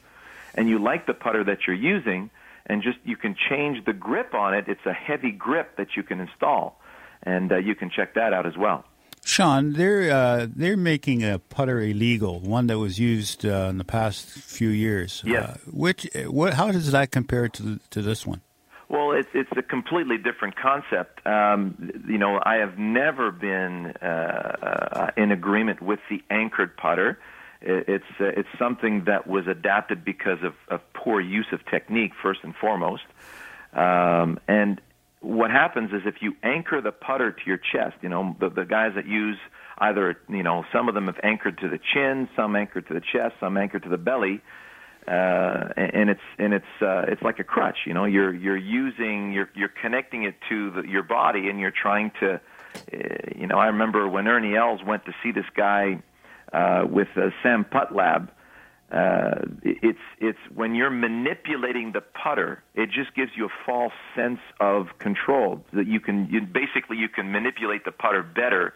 and 0.55 0.69
you 0.69 0.79
like 0.81 1.07
the 1.07 1.15
putter 1.15 1.45
that 1.45 1.67
you're 1.67 1.77
using, 1.77 2.31
and 2.67 2.83
just 2.83 2.99
you 3.05 3.17
can 3.17 3.37
change 3.49 3.85
the 3.85 3.93
grip 3.93 4.35
on 4.35 4.55
it, 4.55 4.65
it's 4.67 4.85
a 4.85 4.93
heavy 4.93 5.31
grip 5.31 5.77
that 5.77 5.97
you 5.97 6.03
can 6.03 6.19
install, 6.21 6.81
and 7.23 7.53
uh, 7.53 7.57
you 7.57 7.77
can 7.77 7.89
check 7.89 8.15
that 8.15 8.33
out 8.33 8.47
as 8.47 8.57
well. 8.57 8.85
Sean, 9.25 9.75
they're 9.75 10.11
uh, 10.11 10.47
they're 10.49 10.77
making 10.77 11.23
a 11.23 11.39
putter 11.39 11.81
illegal, 11.81 12.41
one 12.41 12.67
that 12.69 12.79
was 12.79 12.99
used 12.99 13.45
uh, 13.45 13.69
in 13.71 13.79
the 13.79 13.85
past 13.85 14.27
few 14.27 14.71
years. 14.71 15.23
Yes. 15.25 15.51
Uh, 15.51 15.57
which 15.71 16.09
what? 16.27 16.55
How 16.55 16.73
does 16.73 16.91
that 16.93 17.11
compare 17.11 17.49
to 17.49 17.79
to 17.91 18.03
this 18.03 18.27
one? 18.27 18.41
Well, 18.89 19.13
it's 19.13 19.29
it's 19.35 19.51
a 19.55 19.63
completely 19.63 20.17
different 20.17 20.57
concept. 20.57 21.27
Um, 21.27 22.05
you 22.09 22.17
know, 22.17 22.41
I 22.43 22.57
have 22.57 22.79
never 22.79 23.31
been 23.31 23.87
uh, 23.87 25.11
in 25.17 25.31
agreement 25.31 25.83
with 25.83 26.01
the 26.09 26.23
anchored 26.31 26.75
putter. 26.77 27.19
It's 27.61 28.05
uh, 28.19 28.25
it's 28.25 28.49
something 28.59 29.05
that 29.05 29.27
was 29.27 29.47
adapted 29.47 30.05
because 30.05 30.39
of, 30.43 30.55
of 30.69 30.81
poor 30.95 31.21
use 31.21 31.49
of 31.53 31.67
technique, 31.67 32.13
first 32.23 32.41
and 32.45 32.55
foremost. 32.55 33.03
Um, 33.75 34.41
and 34.49 34.81
what 35.21 35.51
happens 35.51 35.93
is 35.93 36.03
if 36.07 36.23
you 36.23 36.35
anchor 36.43 36.81
the 36.81 36.93
putter 36.93 37.33
to 37.33 37.41
your 37.45 37.59
chest, 37.59 37.97
you 38.01 38.09
know, 38.09 38.37
the, 38.41 38.49
the 38.49 38.65
guys 38.65 38.93
that 38.95 39.07
use 39.07 39.37
either, 39.79 40.19
you 40.29 40.43
know, 40.43 40.65
some 40.73 40.89
of 40.89 40.95
them 40.95 41.07
have 41.07 41.21
anchored 41.23 41.59
to 41.59 41.69
the 41.69 41.79
chin, 41.93 42.29
some 42.35 42.57
anchored 42.57 42.87
to 42.89 42.95
the 42.95 43.01
chest, 43.03 43.35
some 43.41 43.59
anchored 43.59 43.83
to 43.83 43.89
the 43.89 43.99
belly 43.99 44.41
and 45.09 46.11
it's 46.11 46.21
and 46.39 46.53
it's 46.53 46.83
uh, 46.83 47.05
it's 47.09 47.23
like 47.23 47.39
a 47.39 47.45
crutch. 47.45 47.79
You 47.87 47.95
know, 47.95 48.05
you're 48.05 48.35
you're 48.35 48.57
using 48.57 49.33
you're 49.33 49.51
you're 49.55 49.73
connecting 49.81 50.25
it 50.25 50.35
to 50.49 50.71
the, 50.71 50.83
your 50.83 51.03
body, 51.03 51.49
and 51.49 51.59
you're 51.61 51.71
trying 51.71 52.13
to. 52.21 52.35
Uh, 52.35 52.99
you 53.35 53.47
know, 53.47 53.59
I 53.59 53.67
remember 53.67 54.07
when 54.09 54.29
Ernie 54.29 54.55
Els 54.55 54.83
went 54.85 55.05
to 55.07 55.13
see 55.23 55.33
this 55.33 55.47
guy 55.57 56.03
uh, 56.53 56.85
with 56.89 57.09
uh, 57.17 57.31
Sam 57.43 57.65
Putt 57.65 57.95
Lab. 57.95 58.31
Uh, 58.91 59.43
it's 59.63 59.99
it's 60.19 60.39
when 60.55 60.75
you're 60.75 60.91
manipulating 60.91 61.93
the 61.93 62.01
putter, 62.01 62.63
it 62.75 62.91
just 62.91 63.15
gives 63.15 63.33
you 63.37 63.45
a 63.47 63.53
false 63.67 63.93
sense 64.15 64.41
of 64.61 64.99
control 64.99 65.63
that 65.75 65.87
you 65.87 66.01
can 66.01 66.27
you, 66.31 66.41
basically 66.41 66.97
you 66.97 67.09
can 67.09 67.31
manipulate 67.31 67.85
the 67.85 67.93
putter 67.93 68.23
better. 68.23 68.73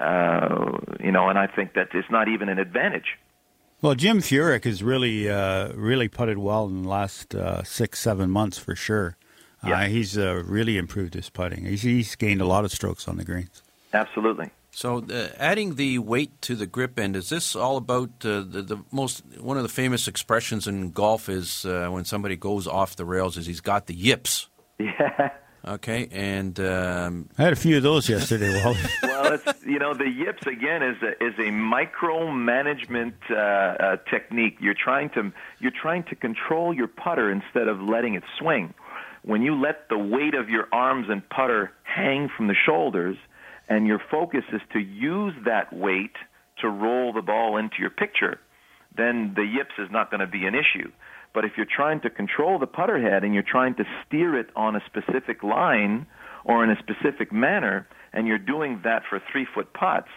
Uh, 0.00 0.78
you 1.00 1.12
know, 1.12 1.28
and 1.28 1.38
I 1.38 1.46
think 1.46 1.74
that 1.74 1.88
it's 1.92 2.10
not 2.10 2.28
even 2.28 2.48
an 2.48 2.58
advantage. 2.58 3.18
Well, 3.82 3.96
Jim 3.96 4.20
Furyk 4.20 4.64
has 4.64 4.80
really, 4.80 5.28
uh, 5.28 5.72
really 5.72 6.06
putted 6.06 6.38
well 6.38 6.66
in 6.66 6.84
the 6.84 6.88
last 6.88 7.34
uh, 7.34 7.64
six, 7.64 7.98
seven 7.98 8.30
months 8.30 8.56
for 8.56 8.76
sure. 8.76 9.16
Uh, 9.60 9.70
yeah. 9.70 9.80
Uh, 9.80 9.88
he's 9.88 10.16
uh, 10.16 10.44
really 10.46 10.78
improved 10.78 11.14
his 11.14 11.28
putting. 11.28 11.64
He's, 11.64 11.82
he's, 11.82 12.14
gained 12.14 12.40
a 12.40 12.46
lot 12.46 12.64
of 12.64 12.70
strokes 12.70 13.08
on 13.08 13.16
the 13.16 13.24
greens. 13.24 13.60
Absolutely. 13.92 14.50
So, 14.70 14.98
uh, 14.98 15.30
adding 15.36 15.74
the 15.74 15.98
weight 15.98 16.40
to 16.42 16.54
the 16.54 16.66
grip 16.66 16.96
end 16.96 17.16
is 17.16 17.28
this 17.28 17.56
all 17.56 17.76
about 17.76 18.20
the, 18.20 18.42
the 18.42 18.78
most 18.92 19.24
one 19.40 19.56
of 19.56 19.64
the 19.64 19.68
famous 19.68 20.06
expressions 20.06 20.68
in 20.68 20.92
golf 20.92 21.28
is 21.28 21.64
when 21.64 22.04
somebody 22.04 22.36
goes 22.36 22.68
off 22.68 22.94
the 22.94 23.04
rails 23.04 23.36
is 23.36 23.46
he's 23.46 23.60
got 23.60 23.86
the 23.86 23.94
yips. 23.94 24.48
Yeah. 24.78 25.30
Okay, 25.64 26.08
and 26.10 26.58
um, 26.58 27.28
I 27.38 27.42
had 27.42 27.52
a 27.52 27.56
few 27.56 27.76
of 27.76 27.84
those 27.84 28.08
yesterday, 28.08 28.60
Wally. 28.64 28.78
well, 29.04 29.32
it's, 29.32 29.64
you 29.64 29.78
know, 29.78 29.94
the 29.94 30.08
yips 30.08 30.44
again 30.44 30.82
is 30.82 30.96
a, 31.02 31.10
is 31.24 31.34
a 31.38 31.52
micromanagement 31.52 33.14
uh, 33.30 33.34
uh, 33.34 33.96
technique. 34.10 34.56
You're 34.60 34.74
trying 34.74 35.10
to 35.10 35.32
you're 35.60 35.70
trying 35.70 36.02
to 36.04 36.16
control 36.16 36.74
your 36.74 36.88
putter 36.88 37.30
instead 37.30 37.68
of 37.68 37.80
letting 37.80 38.14
it 38.14 38.24
swing. 38.38 38.74
When 39.24 39.42
you 39.42 39.54
let 39.54 39.88
the 39.88 39.98
weight 39.98 40.34
of 40.34 40.48
your 40.48 40.66
arms 40.72 41.06
and 41.08 41.22
putter 41.28 41.70
hang 41.84 42.28
from 42.36 42.48
the 42.48 42.56
shoulders, 42.66 43.16
and 43.68 43.86
your 43.86 44.00
focus 44.10 44.42
is 44.52 44.60
to 44.72 44.80
use 44.80 45.34
that 45.44 45.72
weight 45.72 46.16
to 46.60 46.68
roll 46.68 47.12
the 47.12 47.22
ball 47.22 47.56
into 47.56 47.76
your 47.78 47.90
picture, 47.90 48.40
then 48.96 49.32
the 49.36 49.44
yips 49.44 49.74
is 49.78 49.88
not 49.92 50.10
going 50.10 50.20
to 50.20 50.26
be 50.26 50.44
an 50.44 50.56
issue. 50.56 50.90
But 51.34 51.44
if 51.44 51.52
you're 51.56 51.66
trying 51.66 52.00
to 52.02 52.10
control 52.10 52.58
the 52.58 52.66
putter 52.66 53.00
head 53.00 53.24
and 53.24 53.32
you're 53.34 53.42
trying 53.42 53.74
to 53.76 53.84
steer 54.06 54.38
it 54.38 54.50
on 54.54 54.76
a 54.76 54.80
specific 54.86 55.42
line 55.42 56.06
or 56.44 56.64
in 56.64 56.70
a 56.70 56.76
specific 56.78 57.32
manner, 57.32 57.86
and 58.12 58.26
you're 58.26 58.38
doing 58.38 58.80
that 58.84 59.02
for 59.08 59.20
three 59.30 59.46
foot 59.54 59.72
putts, 59.72 60.08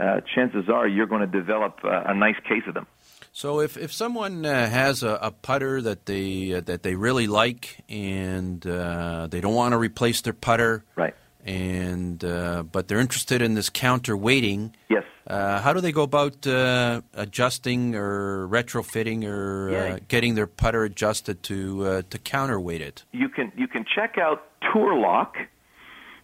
uh, 0.00 0.20
chances 0.34 0.68
are 0.68 0.88
you're 0.88 1.06
going 1.06 1.20
to 1.20 1.26
develop 1.26 1.80
uh, 1.84 2.02
a 2.06 2.14
nice 2.14 2.38
case 2.48 2.62
of 2.66 2.74
them. 2.74 2.86
So 3.32 3.60
if, 3.60 3.76
if 3.76 3.92
someone 3.92 4.44
uh, 4.46 4.68
has 4.68 5.02
a, 5.02 5.18
a, 5.20 5.30
putter 5.30 5.82
that 5.82 6.06
they 6.06 6.54
uh, 6.54 6.60
that 6.62 6.82
they 6.82 6.94
really 6.94 7.26
like 7.26 7.84
and 7.88 8.64
uh, 8.66 9.26
they 9.28 9.40
don't 9.40 9.54
want 9.54 9.72
to 9.72 9.78
replace 9.78 10.20
their 10.20 10.32
putter, 10.32 10.84
right? 10.96 11.14
And 11.44 12.24
uh, 12.24 12.62
but 12.62 12.88
they're 12.88 13.00
interested 13.00 13.42
in 13.42 13.54
this 13.54 13.68
counter 13.68 14.16
weighting. 14.16 14.74
Yes. 14.88 15.04
Uh, 15.26 15.60
how 15.60 15.72
do 15.74 15.80
they 15.80 15.92
go 15.92 16.02
about 16.02 16.46
uh, 16.46 17.02
adjusting 17.12 17.94
or 17.94 18.48
retrofitting 18.48 19.24
or 19.24 19.70
yeah. 19.70 19.98
getting 20.08 20.34
their 20.34 20.46
putter 20.46 20.84
adjusted 20.84 21.42
to 21.44 22.02
to 22.02 22.18
counterweight 22.18 22.80
it? 22.80 23.04
You 23.12 23.28
can 23.28 23.52
you 23.56 23.68
can 23.68 23.84
check 23.94 24.16
out 24.16 24.46
Tour 24.72 24.98
Lock 24.98 25.36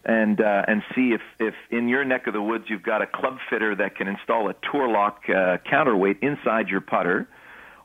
and 0.04 0.40
uh, 0.40 0.62
and 0.66 0.82
see 0.94 1.12
if 1.12 1.20
if 1.38 1.54
in 1.70 1.88
your 1.88 2.04
neck 2.04 2.26
of 2.26 2.32
the 2.32 2.42
woods 2.42 2.64
you've 2.68 2.82
got 2.82 3.02
a 3.02 3.06
club 3.06 3.38
fitter 3.48 3.74
that 3.74 3.96
can 3.96 4.08
install 4.08 4.48
a 4.48 4.54
tour 4.70 4.88
lock 4.88 5.22
uh, 5.28 5.58
counterweight 5.68 6.18
inside 6.22 6.68
your 6.68 6.80
putter, 6.80 7.28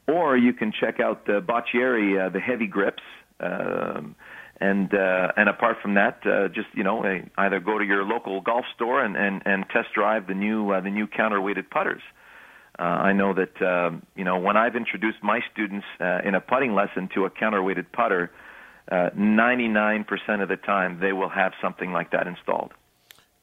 or 0.07 0.37
you 0.37 0.53
can 0.53 0.71
check 0.71 0.99
out 0.99 1.25
the 1.25 1.41
Boccieri 1.41 2.25
uh, 2.25 2.29
the 2.29 2.39
heavy 2.39 2.67
grips. 2.67 3.03
Um, 3.39 4.15
and 4.61 4.93
uh, 4.93 5.31
and 5.35 5.49
apart 5.49 5.77
from 5.81 5.95
that, 5.95 6.19
uh, 6.25 6.47
just 6.47 6.67
you 6.73 6.83
know, 6.83 7.03
either 7.37 7.59
go 7.59 7.77
to 7.77 7.83
your 7.83 8.05
local 8.05 8.39
golf 8.41 8.65
store 8.75 9.03
and, 9.03 9.17
and, 9.17 9.41
and 9.45 9.65
test 9.69 9.89
drive 9.93 10.27
the 10.27 10.33
new 10.33 10.71
uh, 10.71 10.81
the 10.81 10.89
new 10.89 11.07
counterweighted 11.07 11.69
putters. 11.69 12.01
Uh, 12.77 12.83
I 12.83 13.13
know 13.13 13.33
that 13.33 13.61
um, 13.61 14.03
you 14.15 14.23
know 14.23 14.37
when 14.37 14.55
I've 14.55 14.75
introduced 14.75 15.17
my 15.21 15.41
students 15.51 15.85
uh, 15.99 16.19
in 16.23 16.35
a 16.35 16.41
putting 16.41 16.73
lesson 16.73 17.09
to 17.15 17.25
a 17.25 17.29
counterweighted 17.29 17.91
putter, 17.91 18.31
uh, 18.91 19.09
99% 19.17 20.05
of 20.41 20.47
the 20.47 20.57
time 20.57 20.99
they 20.99 21.11
will 21.11 21.29
have 21.29 21.53
something 21.61 21.91
like 21.91 22.11
that 22.11 22.27
installed. 22.27 22.71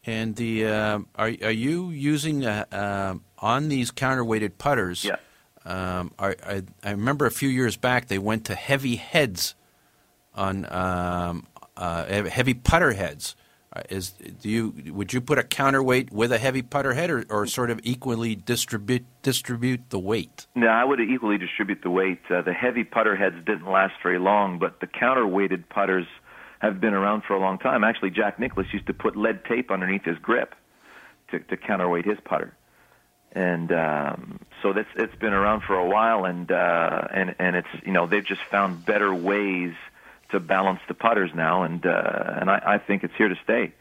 And 0.05 0.35
the 0.37 0.67
uh, 0.67 0.99
are 1.15 1.33
are 1.43 1.51
you 1.51 1.91
using 1.91 2.47
uh, 2.47 2.65
uh 2.73 3.15
on 3.39 3.69
these 3.69 3.91
counterweighted 3.91 4.57
putters? 4.57 5.05
Yeah. 5.05 5.17
Um, 5.65 6.13
I, 6.19 6.35
I, 6.45 6.63
I 6.83 6.91
remember 6.91 7.25
a 7.25 7.31
few 7.31 7.49
years 7.49 7.77
back 7.77 8.09
they 8.09 8.19
went 8.19 8.47
to 8.47 8.55
heavy 8.57 8.97
heads 8.97 9.55
on 10.35 10.66
um, 10.72 11.47
uh, 11.76 12.24
heavy 12.24 12.55
putter 12.55 12.93
heads. 12.93 13.37
Uh, 13.74 13.80
is 13.89 14.11
do 14.11 14.51
you 14.51 14.93
would 14.93 15.14
you 15.14 15.20
put 15.20 15.39
a 15.39 15.43
counterweight 15.43 16.12
with 16.12 16.30
a 16.30 16.39
heavy 16.39 16.61
putter 16.61 16.93
head, 16.93 17.11
or, 17.11 17.24
or 17.30 17.47
sort 17.47 17.70
of 17.70 17.80
equally 17.83 18.35
distribute 18.35 19.05
distribute 19.22 19.89
the 19.89 19.99
weight? 19.99 20.47
No, 20.55 20.66
I 20.66 20.85
would 20.85 21.01
equally 21.01 21.39
distribute 21.39 21.80
the 21.83 21.91
weight. 21.91 22.20
Uh, 22.28 22.43
the 22.43 22.53
heavy 22.53 22.85
putter 22.85 23.16
heads 23.16 23.37
didn't 23.47 23.70
last 23.70 23.95
very 24.03 24.18
long, 24.18 24.59
but 24.59 24.80
the 24.80 24.87
counterweighted 24.87 25.70
putters 25.70 26.07
have 26.59 26.80
been 26.80 26.93
around 26.93 27.24
for 27.24 27.35
a 27.35 27.41
long 27.41 27.59
time. 27.59 27.83
Actually, 27.83 28.11
Jack 28.11 28.39
Nicklaus 28.39 28.66
used 28.72 28.87
to 28.89 28.95
put 28.95 29.16
lead 29.16 29.45
tape 29.47 29.70
underneath 29.70 30.05
his 30.05 30.18
grip 30.18 30.55
to, 31.30 31.41
to 31.41 31.57
counterweight 31.57 32.05
his 32.05 32.18
putter, 32.22 32.55
and 33.33 33.72
um, 33.72 34.39
so 34.61 34.74
that's 34.74 34.89
it's 34.97 35.16
been 35.16 35.33
around 35.33 35.62
for 35.62 35.76
a 35.76 35.89
while, 35.89 36.26
and 36.26 36.53
uh, 36.53 37.09
and 37.11 37.35
and 37.39 37.57
it's 37.57 37.68
you 37.87 37.93
know 37.93 38.07
they've 38.07 38.26
just 38.26 38.43
found 38.51 38.85
better 38.85 39.14
ways 39.14 39.72
to 40.33 40.41
balance 40.41 40.80
the 40.89 40.95
putters 40.95 41.30
now, 41.35 41.62
and 41.62 41.85
uh, 41.87 42.39
and 42.41 42.51
I, 42.51 42.62
I 42.66 42.78
think 42.78 43.05
it's 43.05 43.14
here 43.16 43.28
to 43.28 43.37
stay. 43.45 43.72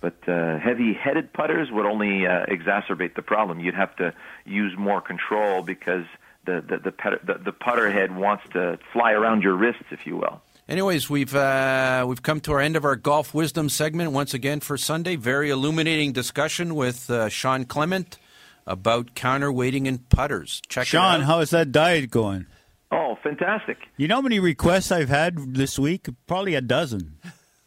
But 0.00 0.16
uh, 0.26 0.58
heavy-headed 0.58 1.32
putters 1.32 1.70
would 1.70 1.84
only 1.84 2.26
uh, 2.26 2.46
exacerbate 2.46 3.14
the 3.14 3.22
problem. 3.22 3.60
You'd 3.60 3.74
have 3.74 3.94
to 3.96 4.14
use 4.46 4.72
more 4.76 5.00
control 5.00 5.62
because 5.62 6.06
the 6.46 6.60
the 6.60 6.78
the, 6.78 6.92
putter, 6.92 7.20
the 7.22 7.34
the 7.34 7.52
putter 7.52 7.90
head 7.90 8.16
wants 8.16 8.44
to 8.52 8.78
fly 8.92 9.12
around 9.12 9.42
your 9.42 9.54
wrists, 9.54 9.84
if 9.90 10.06
you 10.06 10.16
will. 10.16 10.40
Anyways, 10.68 11.10
we've 11.10 11.34
uh, 11.34 12.04
we've 12.08 12.22
come 12.22 12.40
to 12.40 12.52
our 12.52 12.60
end 12.60 12.76
of 12.76 12.84
our 12.84 12.96
golf 12.96 13.34
wisdom 13.34 13.68
segment 13.68 14.12
once 14.12 14.34
again 14.34 14.60
for 14.60 14.76
Sunday. 14.76 15.16
Very 15.16 15.50
illuminating 15.50 16.12
discussion 16.12 16.74
with 16.74 17.10
uh, 17.10 17.28
Sean 17.28 17.64
Clement 17.64 18.18
about 18.66 19.14
counterweighting 19.14 19.86
in 19.86 19.98
putters. 19.98 20.62
Check 20.68 20.86
Sean, 20.86 21.22
how 21.22 21.40
is 21.40 21.50
that 21.50 21.72
diet 21.72 22.10
going? 22.10 22.46
Oh, 22.92 23.16
fantastic! 23.22 23.78
You 23.96 24.08
know 24.08 24.16
how 24.16 24.22
many 24.22 24.40
requests 24.40 24.90
I've 24.90 25.08
had 25.08 25.54
this 25.54 25.78
week? 25.78 26.08
Probably 26.26 26.54
a 26.54 26.60
dozen. 26.60 27.18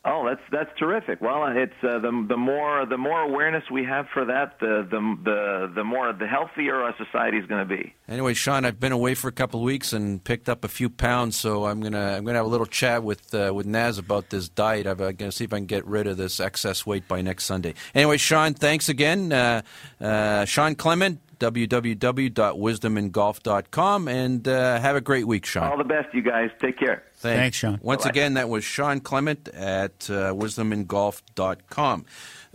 Oh, 0.06 0.26
that's 0.28 0.42
that's 0.52 0.78
terrific. 0.78 1.22
Well, 1.22 1.46
it's 1.48 1.72
uh, 1.82 1.98
the 2.00 2.26
the 2.28 2.36
more 2.36 2.86
the 2.86 2.98
more 2.98 3.22
awareness 3.22 3.64
we 3.72 3.86
have 3.86 4.06
for 4.14 4.26
that, 4.26 4.60
the 4.60 4.86
the 4.90 5.00
the 5.24 5.72
the 5.76 5.84
more 5.86 6.12
the 6.12 6.28
healthier 6.28 6.76
our 6.76 6.94
society 6.98 7.38
is 7.38 7.46
going 7.46 7.66
to 7.66 7.76
be. 7.78 7.94
Anyway, 8.10 8.34
Sean, 8.34 8.66
I've 8.66 8.82
been 8.82 8.92
away 8.92 9.16
for 9.16 9.30
a 9.30 9.32
couple 9.32 9.62
of 9.62 9.64
weeks 9.64 9.94
and 9.94 10.22
picked 10.22 10.50
up 10.50 10.66
a 10.66 10.68
few 10.68 10.90
pounds, 10.90 11.38
so 11.38 11.64
I'm 11.68 11.80
gonna 11.80 12.18
I'm 12.18 12.26
gonna 12.26 12.38
have 12.38 12.46
a 12.46 12.50
little 12.50 12.66
chat 12.66 13.02
with 13.02 13.34
uh, 13.34 13.54
with 13.56 13.66
Naz 13.66 13.98
about 13.98 14.30
this 14.30 14.50
diet. 14.50 14.88
I'm 14.88 14.98
gonna 14.98 15.32
see 15.32 15.46
if 15.46 15.54
I 15.54 15.58
can 15.58 15.68
get 15.68 15.86
rid 15.88 16.06
of 16.06 16.18
this 16.18 16.42
excess 16.42 16.86
weight 16.86 17.08
by 17.08 17.22
next 17.22 17.46
Sunday. 17.46 17.74
Anyway, 17.96 18.18
Sean, 18.18 18.56
thanks 18.56 18.90
again. 18.90 19.32
Uh, 19.32 19.62
uh 20.02 20.44
Sean 20.44 20.76
Clement, 20.76 21.22
www.wisdomingolf.com, 21.44 24.08
and 24.08 24.48
uh, 24.48 24.80
have 24.80 24.96
a 24.96 25.02
great 25.02 25.28
week, 25.28 25.46
Sean. 25.46 25.70
All 25.70 25.78
the 25.78 25.84
best, 25.84 26.14
you 26.14 26.22
guys. 26.22 26.50
Take 26.60 26.80
care. 26.80 27.04
Thanks, 27.16 27.40
Thanks 27.40 27.58
Sean. 27.58 27.80
Once 27.82 28.04
Bye-bye. 28.04 28.12
again, 28.12 28.36
that 28.36 28.48
was 28.48 28.64
Sean 28.64 29.02
Clement 29.02 29.50
at 29.50 30.10
uh, 30.10 30.34
wisdomingolf.com. 30.34 32.06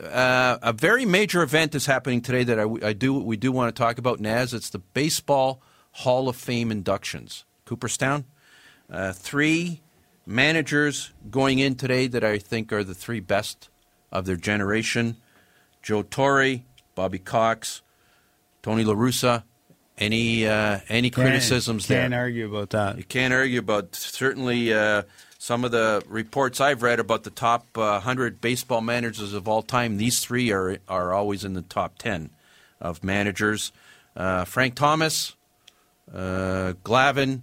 Uh, 0.02 0.58
a 0.62 0.72
very 0.72 1.04
major 1.04 1.42
event 1.42 1.74
is 1.74 1.84
happening 1.84 2.22
today 2.22 2.44
that 2.44 2.58
I, 2.58 2.88
I, 2.88 2.94
do 2.94 3.12
we 3.14 3.36
do 3.36 3.52
want 3.52 3.74
to 3.74 3.78
talk 3.78 3.98
about, 3.98 4.20
Naz. 4.20 4.54
It's 4.54 4.70
the 4.70 4.78
Baseball 4.78 5.60
Hall 5.92 6.28
of 6.28 6.36
Fame 6.36 6.70
inductions. 6.70 7.44
Cooperstown, 7.66 8.24
uh, 8.90 9.12
three 9.12 9.82
managers 10.24 11.12
going 11.30 11.58
in 11.58 11.74
today 11.74 12.06
that 12.06 12.24
I 12.24 12.38
think 12.38 12.72
are 12.72 12.84
the 12.84 12.94
three 12.94 13.20
best 13.20 13.68
of 14.10 14.24
their 14.24 14.36
generation: 14.36 15.18
Joe 15.82 16.02
Torre, 16.02 16.60
Bobby 16.94 17.18
Cox, 17.18 17.82
Tony 18.68 18.84
La 18.84 18.92
Russa, 18.92 19.44
any 19.96 20.46
uh, 20.46 20.80
any 20.90 21.08
can't, 21.08 21.26
criticisms 21.26 21.86
can't 21.86 21.88
there? 21.88 22.00
Can't 22.02 22.14
argue 22.14 22.54
about 22.54 22.68
that. 22.70 22.98
You 22.98 23.04
can't 23.04 23.32
argue 23.32 23.60
about 23.60 23.94
certainly 23.94 24.74
uh, 24.74 25.04
some 25.38 25.64
of 25.64 25.70
the 25.70 26.02
reports 26.06 26.60
I've 26.60 26.82
read 26.82 27.00
about 27.00 27.24
the 27.24 27.30
top 27.30 27.78
uh, 27.78 27.98
hundred 28.00 28.42
baseball 28.42 28.82
managers 28.82 29.32
of 29.32 29.48
all 29.48 29.62
time. 29.62 29.96
These 29.96 30.20
three 30.20 30.52
are 30.52 30.76
are 30.86 31.14
always 31.14 31.44
in 31.44 31.54
the 31.54 31.62
top 31.62 31.96
ten 31.96 32.28
of 32.78 33.02
managers. 33.02 33.72
Uh, 34.14 34.44
Frank 34.44 34.74
Thomas, 34.74 35.34
uh, 36.12 36.74
Glavine, 36.84 37.40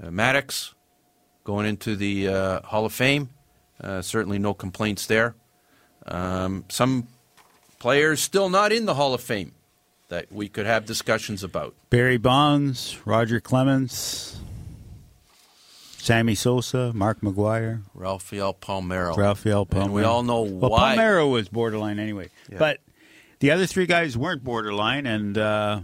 uh, 0.00 0.10
Maddux, 0.10 0.72
going 1.42 1.66
into 1.66 1.96
the 1.96 2.28
uh, 2.28 2.60
Hall 2.62 2.86
of 2.86 2.92
Fame. 2.92 3.30
certainly, 4.02 4.38
no 4.38 4.54
complaints 4.54 5.06
there. 5.06 5.34
Um, 6.06 6.64
some 6.68 7.08
players 7.80 8.22
still 8.22 8.48
not 8.48 8.70
in 8.70 8.84
the 8.84 8.94
Hall 8.94 9.14
of 9.14 9.20
Fame 9.20 9.54
that 10.08 10.32
we 10.32 10.48
could 10.48 10.66
have 10.66 10.86
discussions 10.86 11.42
about. 11.42 11.74
Barry 11.90 12.16
Bonds, 12.16 12.98
Roger 13.04 13.40
Clemens, 13.40 14.38
Sammy 15.98 16.34
Sosa, 16.34 16.92
Mark 16.94 17.20
McGwire, 17.20 17.82
Rafael 17.94 18.54
Palmeiro. 18.54 19.16
Rafael 19.16 19.66
Palmeiro. 19.66 19.84
And 19.84 19.92
we 19.92 20.04
all 20.04 20.22
know 20.22 20.42
well, 20.42 20.70
why. 20.70 20.96
Palmeiro 20.96 21.30
was 21.30 21.48
borderline 21.48 21.98
anyway. 21.98 22.30
Yeah. 22.50 22.58
But 22.58 22.80
the 23.40 23.50
other 23.50 23.66
three 23.66 23.86
guys 23.86 24.16
weren't 24.16 24.42
borderline, 24.42 25.06
and 25.06 25.36
uh, 25.36 25.80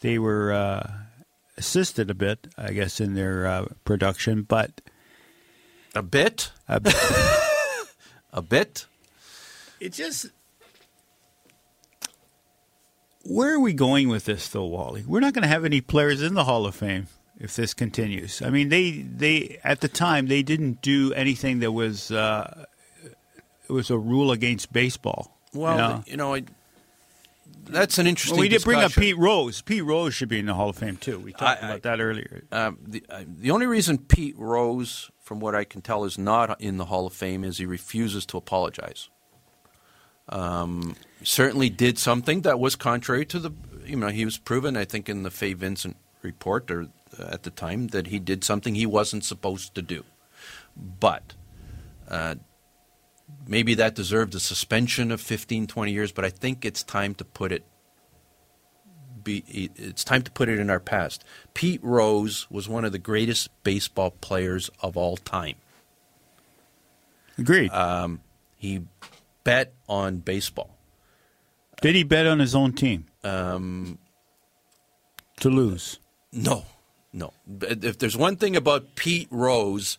they 0.00 0.18
were 0.18 0.52
uh, 0.52 0.90
assisted 1.58 2.10
a 2.10 2.14
bit, 2.14 2.48
I 2.56 2.72
guess, 2.72 3.00
in 3.00 3.14
their 3.14 3.46
uh, 3.46 3.66
production. 3.84 4.42
But 4.42 4.80
a 5.94 6.02
bit, 6.02 6.50
a 6.66 6.80
bit, 6.80 6.96
a 8.32 8.40
bit. 8.40 8.86
It 9.80 9.92
just 9.92 10.26
where 13.28 13.54
are 13.54 13.60
we 13.60 13.72
going 13.74 14.08
with 14.08 14.24
this, 14.24 14.48
though, 14.48 14.66
Wally? 14.66 15.04
We're 15.06 15.20
not 15.20 15.34
going 15.34 15.42
to 15.42 15.48
have 15.48 15.64
any 15.64 15.80
players 15.80 16.22
in 16.22 16.34
the 16.34 16.44
Hall 16.44 16.66
of 16.66 16.74
Fame 16.74 17.08
if 17.38 17.54
this 17.54 17.74
continues. 17.74 18.42
I 18.42 18.50
mean, 18.50 18.68
they 18.68 18.90
they 18.90 19.60
at 19.62 19.80
the 19.80 19.88
time 19.88 20.26
they 20.26 20.42
didn't 20.42 20.82
do 20.82 21.12
anything 21.12 21.60
that 21.60 21.72
was 21.72 22.10
uh, 22.10 22.64
it 23.68 23.72
was 23.72 23.90
a 23.90 23.98
rule 23.98 24.32
against 24.32 24.72
baseball. 24.72 25.36
Well, 25.52 25.72
you 25.72 25.78
know, 25.78 26.04
you 26.06 26.16
know 26.16 26.34
I, 26.34 26.42
that's 27.64 27.98
an 27.98 28.06
interesting. 28.06 28.36
Well, 28.36 28.42
we 28.42 28.48
did 28.48 28.56
discussion. 28.56 28.78
bring 28.78 28.84
up 28.84 28.92
Pete 28.92 29.18
Rose. 29.18 29.62
Pete 29.62 29.84
Rose 29.84 30.14
should 30.14 30.28
be 30.28 30.38
in 30.38 30.46
the 30.46 30.54
Hall 30.54 30.70
of 30.70 30.76
Fame 30.76 30.96
too. 30.96 31.18
We 31.18 31.32
talked 31.32 31.62
I, 31.62 31.68
about 31.68 31.82
that 31.82 32.00
earlier. 32.00 32.44
Um, 32.50 32.78
the 32.86 33.04
uh, 33.08 33.24
the 33.26 33.50
only 33.50 33.66
reason 33.66 33.98
Pete 33.98 34.36
Rose, 34.38 35.10
from 35.20 35.38
what 35.40 35.54
I 35.54 35.64
can 35.64 35.82
tell, 35.82 36.04
is 36.04 36.18
not 36.18 36.60
in 36.60 36.78
the 36.78 36.86
Hall 36.86 37.06
of 37.06 37.12
Fame 37.12 37.44
is 37.44 37.58
he 37.58 37.66
refuses 37.66 38.26
to 38.26 38.36
apologize. 38.36 39.10
Um, 40.30 40.94
certainly 41.22 41.68
did 41.68 41.98
something 41.98 42.42
that 42.42 42.60
was 42.60 42.76
contrary 42.76 43.26
to 43.26 43.38
the, 43.38 43.50
you 43.84 43.96
know, 43.96 44.08
he 44.08 44.24
was 44.24 44.38
proven, 44.38 44.76
I 44.76 44.84
think, 44.84 45.08
in 45.08 45.22
the 45.22 45.30
Fay 45.30 45.52
Vincent 45.52 45.96
report 46.22 46.70
or 46.70 46.88
uh, 47.18 47.24
at 47.30 47.42
the 47.42 47.50
time 47.50 47.88
that 47.88 48.08
he 48.08 48.18
did 48.18 48.44
something 48.44 48.74
he 48.74 48.86
wasn't 48.86 49.24
supposed 49.24 49.74
to 49.74 49.82
do. 49.82 50.04
But 50.76 51.34
uh, 52.08 52.36
maybe 53.46 53.74
that 53.74 53.94
deserved 53.94 54.34
a 54.34 54.40
suspension 54.40 55.10
of 55.10 55.20
15, 55.20 55.66
20 55.66 55.92
years, 55.92 56.12
but 56.12 56.24
I 56.24 56.30
think 56.30 56.64
it's 56.64 56.82
time 56.82 57.14
to 57.16 57.24
put 57.24 57.52
it 57.52 57.64
be. 59.28 59.70
It's 59.76 60.04
time 60.04 60.22
to 60.22 60.30
put 60.30 60.48
it 60.48 60.58
in 60.58 60.70
our 60.70 60.80
past. 60.80 61.24
Pete 61.54 61.80
Rose 61.82 62.46
was 62.50 62.68
one 62.68 62.84
of 62.84 62.92
the 62.92 62.98
greatest 62.98 63.50
baseball 63.62 64.10
players 64.10 64.70
of 64.80 64.96
all 64.96 65.16
time. 65.16 65.56
Agreed. 67.36 67.70
Um, 67.70 68.20
he 68.56 68.82
bet 69.44 69.72
on 69.88 70.18
baseball. 70.18 70.77
Did 71.80 71.94
he 71.94 72.02
bet 72.02 72.26
on 72.26 72.38
his 72.38 72.54
own 72.54 72.72
team 72.72 73.06
Um, 73.24 73.98
to 75.40 75.48
lose? 75.48 75.98
No, 76.32 76.64
no. 77.12 77.32
If 77.60 77.98
there's 77.98 78.16
one 78.16 78.36
thing 78.36 78.56
about 78.56 78.94
Pete 78.96 79.28
Rose, 79.30 79.98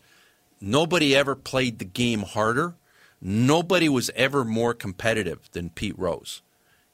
nobody 0.60 1.16
ever 1.16 1.34
played 1.34 1.78
the 1.78 1.84
game 1.84 2.22
harder. 2.22 2.74
Nobody 3.22 3.88
was 3.88 4.10
ever 4.14 4.44
more 4.44 4.72
competitive 4.74 5.48
than 5.52 5.70
Pete 5.70 5.98
Rose. 5.98 6.42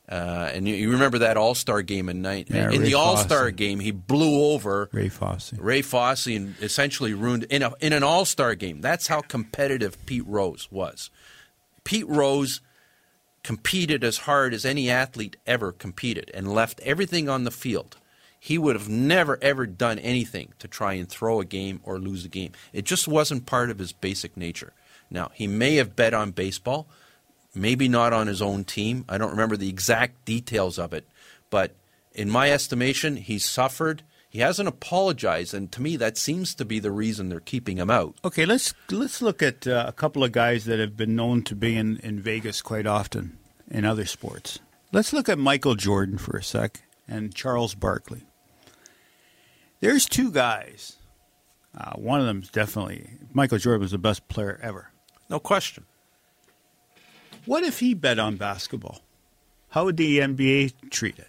Uh, 0.08 0.50
and 0.54 0.68
you, 0.68 0.74
you 0.76 0.90
remember 0.92 1.18
that 1.18 1.36
All 1.36 1.54
Star 1.56 1.82
game 1.82 2.08
in 2.08 2.22
night. 2.22 2.46
Yeah, 2.48 2.70
in 2.70 2.80
Ray 2.82 2.88
the 2.88 2.94
All 2.94 3.16
Star 3.16 3.50
game, 3.50 3.80
he 3.80 3.90
blew 3.90 4.52
over 4.52 4.88
Ray 4.92 5.08
Fosse. 5.08 5.52
Ray 5.54 5.82
Fosse 5.82 6.26
and 6.28 6.54
essentially 6.62 7.12
ruined 7.12 7.44
in 7.50 7.62
a, 7.62 7.72
in 7.80 7.92
an 7.92 8.04
All 8.04 8.24
Star 8.24 8.54
game. 8.54 8.80
That's 8.80 9.08
how 9.08 9.20
competitive 9.20 10.04
Pete 10.06 10.26
Rose 10.26 10.68
was. 10.70 11.10
Pete 11.82 12.06
Rose 12.08 12.60
competed 13.46 14.02
as 14.02 14.18
hard 14.18 14.52
as 14.52 14.64
any 14.64 14.90
athlete 14.90 15.36
ever 15.46 15.70
competed 15.70 16.28
and 16.34 16.52
left 16.52 16.80
everything 16.80 17.28
on 17.28 17.44
the 17.44 17.50
field. 17.52 17.96
He 18.40 18.58
would 18.58 18.74
have 18.74 18.88
never 18.88 19.38
ever 19.40 19.66
done 19.66 20.00
anything 20.00 20.52
to 20.58 20.66
try 20.66 20.94
and 20.94 21.08
throw 21.08 21.40
a 21.40 21.44
game 21.44 21.78
or 21.84 22.00
lose 22.00 22.24
a 22.24 22.28
game. 22.28 22.50
It 22.72 22.84
just 22.84 23.06
wasn't 23.06 23.46
part 23.46 23.70
of 23.70 23.78
his 23.78 23.92
basic 23.92 24.36
nature. 24.36 24.72
Now, 25.12 25.30
he 25.32 25.46
may 25.46 25.76
have 25.76 25.94
bet 25.94 26.12
on 26.12 26.32
baseball, 26.32 26.88
maybe 27.54 27.86
not 27.86 28.12
on 28.12 28.26
his 28.26 28.42
own 28.42 28.64
team. 28.64 29.04
I 29.08 29.16
don't 29.16 29.30
remember 29.30 29.56
the 29.56 29.68
exact 29.68 30.24
details 30.24 30.76
of 30.76 30.92
it, 30.92 31.06
but 31.48 31.70
in 32.14 32.28
my 32.28 32.50
estimation, 32.50 33.14
he 33.14 33.38
suffered. 33.38 34.02
He 34.28 34.40
hasn't 34.40 34.68
apologized, 34.68 35.54
and 35.54 35.70
to 35.72 35.80
me, 35.80 35.96
that 35.96 36.18
seems 36.18 36.54
to 36.56 36.64
be 36.64 36.78
the 36.78 36.90
reason 36.90 37.28
they're 37.28 37.40
keeping 37.40 37.78
him 37.78 37.90
out. 37.90 38.16
Okay, 38.24 38.44
let's 38.44 38.74
let's 38.90 39.22
look 39.22 39.42
at 39.42 39.66
uh, 39.66 39.84
a 39.86 39.92
couple 39.92 40.22
of 40.24 40.32
guys 40.32 40.64
that 40.66 40.78
have 40.78 40.96
been 40.96 41.16
known 41.16 41.42
to 41.44 41.54
be 41.54 41.76
in, 41.76 41.98
in 41.98 42.20
Vegas 42.20 42.60
quite 42.60 42.86
often 42.86 43.38
in 43.70 43.84
other 43.84 44.04
sports. 44.04 44.58
Let's 44.92 45.12
look 45.12 45.28
at 45.28 45.38
Michael 45.38 45.74
Jordan 45.74 46.18
for 46.18 46.36
a 46.36 46.42
sec 46.42 46.82
and 47.08 47.34
Charles 47.34 47.74
Barkley. 47.74 48.22
There's 49.80 50.06
two 50.06 50.30
guys. 50.30 50.96
Uh, 51.76 51.92
one 51.94 52.20
of 52.20 52.26
them's 52.26 52.50
definitely 52.50 53.10
Michael 53.32 53.58
Jordan 53.58 53.82
was 53.82 53.90
the 53.90 53.98
best 53.98 54.26
player 54.28 54.58
ever. 54.62 54.90
No 55.28 55.38
question. 55.38 55.84
What 57.44 57.62
if 57.62 57.78
he 57.80 57.94
bet 57.94 58.18
on 58.18 58.36
basketball? 58.36 59.02
How 59.70 59.84
would 59.84 59.96
the 59.96 60.18
NBA 60.18 60.90
treat 60.90 61.18
it? 61.18 61.28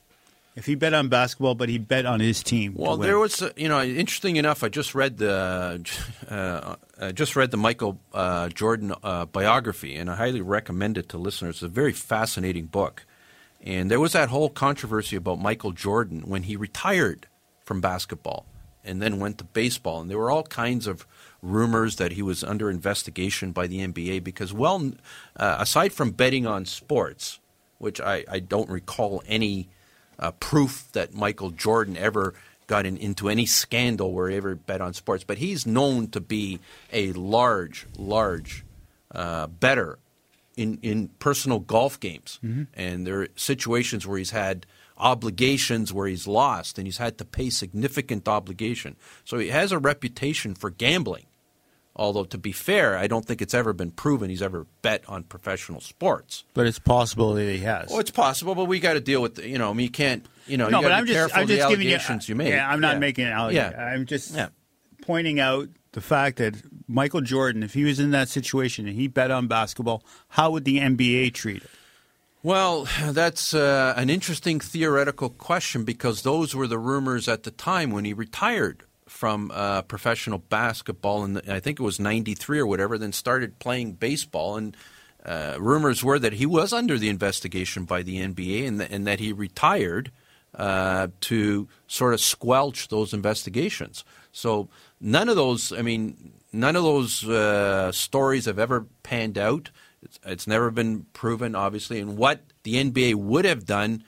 If 0.57 0.65
he 0.65 0.73
bet 0.73 0.95
on 0.95 1.07
basketball, 1.07 1.53
but 1.53 1.69
he 1.69 1.77
bet 1.77 2.07
on 2.07 2.19
his 2.19 2.41
team. 2.41 2.73
Well, 2.75 2.97
there 2.97 3.19
was, 3.19 3.43
uh, 3.43 3.51
you 3.55 3.67
know, 3.67 3.79
interesting 3.83 4.37
enough. 4.37 4.63
I 4.63 4.69
just 4.69 4.95
read 4.95 5.17
the, 5.17 5.79
uh, 6.27 6.75
I 6.99 7.11
just 7.11 7.35
read 7.35 7.51
the 7.51 7.57
Michael 7.57 7.99
uh, 8.11 8.49
Jordan 8.49 8.91
uh, 9.03 9.25
biography, 9.25 9.95
and 9.95 10.09
I 10.09 10.15
highly 10.15 10.41
recommend 10.41 10.97
it 10.97 11.09
to 11.09 11.19
listeners. 11.19 11.57
It's 11.57 11.61
a 11.61 11.67
very 11.67 11.93
fascinating 11.93 12.65
book. 12.65 13.05
And 13.61 13.91
there 13.91 13.99
was 13.99 14.13
that 14.13 14.29
whole 14.29 14.49
controversy 14.49 15.15
about 15.15 15.39
Michael 15.39 15.73
Jordan 15.73 16.23
when 16.25 16.41
he 16.41 16.55
retired 16.55 17.27
from 17.63 17.79
basketball 17.79 18.47
and 18.83 18.99
then 18.99 19.19
went 19.19 19.37
to 19.37 19.43
baseball, 19.43 20.01
and 20.01 20.09
there 20.09 20.17
were 20.17 20.31
all 20.31 20.41
kinds 20.41 20.87
of 20.87 21.05
rumors 21.43 21.97
that 21.97 22.13
he 22.13 22.23
was 22.23 22.43
under 22.43 22.71
investigation 22.71 23.51
by 23.51 23.67
the 23.67 23.87
NBA 23.87 24.23
because, 24.23 24.53
well, 24.53 24.91
uh, 25.35 25.57
aside 25.59 25.93
from 25.93 26.09
betting 26.09 26.47
on 26.47 26.65
sports, 26.65 27.39
which 27.77 28.01
I, 28.01 28.25
I 28.27 28.39
don't 28.39 28.71
recall 28.71 29.21
any 29.27 29.69
uh, 30.19 30.31
proof 30.31 30.87
that 30.93 31.13
Michael 31.13 31.51
Jordan 31.51 31.97
ever 31.97 32.33
got 32.67 32.85
in, 32.85 32.97
into 32.97 33.29
any 33.29 33.45
scandal 33.45 34.11
where 34.13 34.29
he 34.29 34.35
ever 34.35 34.55
bet 34.55 34.81
on 34.81 34.93
sports, 34.93 35.23
but 35.23 35.37
he's 35.37 35.65
known 35.65 36.07
to 36.09 36.19
be 36.19 36.59
a 36.91 37.13
large, 37.13 37.87
large 37.97 38.65
uh, 39.11 39.47
better 39.47 39.99
in, 40.57 40.79
in 40.81 41.07
personal 41.19 41.59
golf 41.59 41.99
games. 41.99 42.39
And 42.73 43.07
there 43.07 43.21
are 43.21 43.27
situations 43.35 44.05
where 44.05 44.17
he's 44.17 44.31
had 44.31 44.65
obligations 44.97 45.93
where 45.93 46.07
he's 46.07 46.27
lost 46.27 46.77
and 46.77 46.87
he's 46.87 46.97
had 46.97 47.17
to 47.19 47.25
pay 47.25 47.49
significant 47.49 48.27
obligation. 48.27 48.95
So 49.23 49.37
he 49.37 49.49
has 49.49 49.71
a 49.71 49.77
reputation 49.79 50.55
for 50.55 50.71
gambling. 50.71 51.25
Although, 51.97 52.25
to 52.25 52.37
be 52.37 52.51
fair, 52.51 52.95
I 52.95 53.07
don't 53.07 53.25
think 53.25 53.41
it's 53.41 53.55
ever 53.55 53.73
been 53.73 53.89
proven 53.91 54.29
he's 54.29 54.41
ever 54.43 54.67
bet 54.83 55.03
on 55.09 55.23
professional 55.23 55.81
sports. 55.81 56.43
but 56.53 56.67
it's 56.67 56.77
possible 56.79 57.33
that 57.33 57.43
he 57.51 57.57
has. 57.59 57.89
Well, 57.89 57.99
it's 57.99 58.11
possible, 58.11 58.53
but 58.55 58.65
we 58.65 58.79
got 58.79 58.93
to 58.93 59.01
deal 59.01 59.21
with 59.21 59.35
the, 59.35 59.47
you 59.49 59.57
know. 59.57 59.71
I 59.71 59.73
mean, 59.73 59.85
you 59.85 59.89
can't, 59.91 60.23
you 60.45 60.57
know, 60.57 60.69
no, 60.69 60.77
you 60.79 60.83
but 60.83 60.91
I'm 60.91 61.05
just, 61.07 61.35
I'm 61.35 61.47
just 61.47 61.67
giving 61.67 61.87
you. 61.87 61.97
you 62.27 62.35
make. 62.35 62.49
Yeah, 62.49 62.69
I'm 62.69 62.79
not 62.79 62.93
Yeah. 62.93 62.99
making 62.99 63.25
an 63.25 63.33
allegation. 63.33 63.71
Yeah. 63.71 63.83
I'm 63.83 64.05
just 64.05 64.33
Yeah. 64.35 64.49
pointing 65.01 65.39
out 65.39 65.69
the 65.93 66.01
fact 66.01 66.37
that 66.37 66.53
Michael 66.87 67.21
Jordan, 67.21 67.63
if 67.63 67.73
he 67.73 67.83
was 67.83 67.99
in 67.99 68.11
that 68.11 68.29
situation 68.29 68.87
and 68.87 68.95
he 68.95 69.07
bet 69.07 69.31
on 69.31 69.47
basketball, 69.47 70.03
how 70.29 70.51
would 70.51 70.65
the 70.65 70.77
NBA 70.79 71.31
treat 71.33 71.63
it? 71.63 71.69
Well, 72.43 72.87
that's 73.09 73.53
uh, 73.55 73.95
an 73.97 74.11
interesting 74.11 74.59
theoretical 74.59 75.29
question 75.31 75.83
because 75.83 76.21
those 76.21 76.53
were 76.55 76.67
the 76.67 76.77
rumors 76.77 77.27
at 77.27 77.41
the 77.43 77.51
time 77.51 77.89
when 77.89 78.05
he 78.05 78.13
retired 78.13 78.83
from 79.07 79.51
uh, 79.53 79.81
professional 79.83 80.39
basketball, 80.39 81.23
and 81.23 81.41
I 81.49 81.59
think 81.59 81.79
it 81.79 81.83
was 81.83 81.99
'93 81.99 82.59
or 82.59 82.67
whatever. 82.67 82.97
Then 82.97 83.11
started 83.11 83.59
playing 83.59 83.93
baseball, 83.93 84.57
and 84.57 84.75
uh, 85.25 85.57
rumors 85.59 86.03
were 86.03 86.19
that 86.19 86.33
he 86.33 86.45
was 86.45 86.73
under 86.73 86.97
the 86.97 87.09
investigation 87.09 87.85
by 87.85 88.03
the 88.03 88.19
NBA, 88.19 88.67
and, 88.67 88.79
th- 88.79 88.91
and 88.91 89.07
that 89.07 89.19
he 89.19 89.33
retired 89.33 90.11
uh, 90.55 91.07
to 91.21 91.67
sort 91.87 92.13
of 92.13 92.21
squelch 92.21 92.87
those 92.87 93.13
investigations. 93.13 94.03
So 94.31 94.69
none 95.01 95.29
of 95.29 95.35
those, 95.35 95.73
I 95.73 95.81
mean, 95.81 96.33
none 96.53 96.75
of 96.75 96.83
those 96.83 97.27
uh, 97.27 97.91
stories 97.91 98.45
have 98.45 98.59
ever 98.59 98.85
panned 99.03 99.37
out. 99.37 99.69
It's, 100.01 100.19
it's 100.25 100.47
never 100.47 100.71
been 100.71 101.05
proven, 101.13 101.55
obviously. 101.55 101.99
And 101.99 102.17
what 102.17 102.41
the 102.63 102.75
NBA 102.75 103.15
would 103.15 103.45
have 103.45 103.65
done 103.65 104.03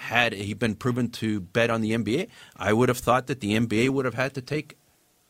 had 0.00 0.32
he 0.32 0.54
been 0.54 0.74
proven 0.74 1.10
to 1.10 1.40
bet 1.40 1.68
on 1.70 1.82
the 1.82 1.92
NBA, 1.92 2.28
I 2.56 2.72
would 2.72 2.88
have 2.88 2.98
thought 2.98 3.26
that 3.26 3.40
the 3.40 3.52
NBA 3.56 3.90
would 3.90 4.04
have 4.06 4.14
had 4.14 4.32
to 4.34 4.40
take 4.40 4.76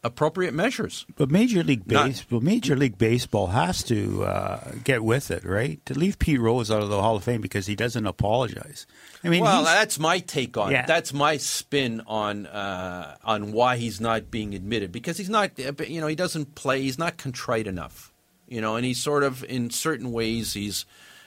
appropriate 0.03 0.55
measures. 0.55 1.05
But 1.17 1.31
Major 1.31 1.63
League 1.63 1.91
Not- 1.91 2.25
Major 2.31 2.75
League 2.77 2.97
Baseball 2.97 3.49
has 3.49 3.83
to 3.85 4.25
uh, 4.25 4.73
get 4.85 5.03
with 5.05 5.31
it, 5.31 5.45
right? 5.45 5.85
To 5.87 5.95
leave 5.95 6.19
Pete 6.19 6.41
Rose 6.41 6.71
out 6.71 6.83
of 6.83 6.89
the 6.89 7.03
Hall 7.03 7.17
of 7.17 7.25
Fame 7.25 7.41
because 7.43 7.67
he 7.67 7.75
doesn't 7.77 8.07
apologize. 8.07 8.87
I 9.23 9.29
mean, 9.29 9.43
well, 9.43 9.65
that's 9.65 9.99
my 9.99 10.21
take 10.21 10.57
on 10.57 10.71
Yeah. 10.71 10.85
it. 10.85 10.87
That's 10.87 11.13
my 11.13 11.37
spin 11.37 12.01
on 12.07 12.47
uh, 12.47 13.17
on 13.25 13.53
why 13.53 13.77
he's 13.77 14.01
not 14.01 14.31
being 14.31 14.55
admitted 14.55 14.91
because 14.93 15.19
he's 15.19 15.29
not. 15.29 15.51
You 15.59 16.01
know, 16.01 16.07
he 16.07 16.15
doesn't 16.17 16.55
play. 16.55 16.81
He's 16.81 16.99
not 16.99 17.17
contrite 17.19 17.67
enough. 17.67 18.13
You 18.49 18.61
know, 18.61 18.77
and 18.77 18.85
he's 18.87 19.03
sort 19.03 19.23
of 19.23 19.45
in 19.45 19.69
certain 19.71 20.13
ways 20.13 20.55
he's 20.55 20.87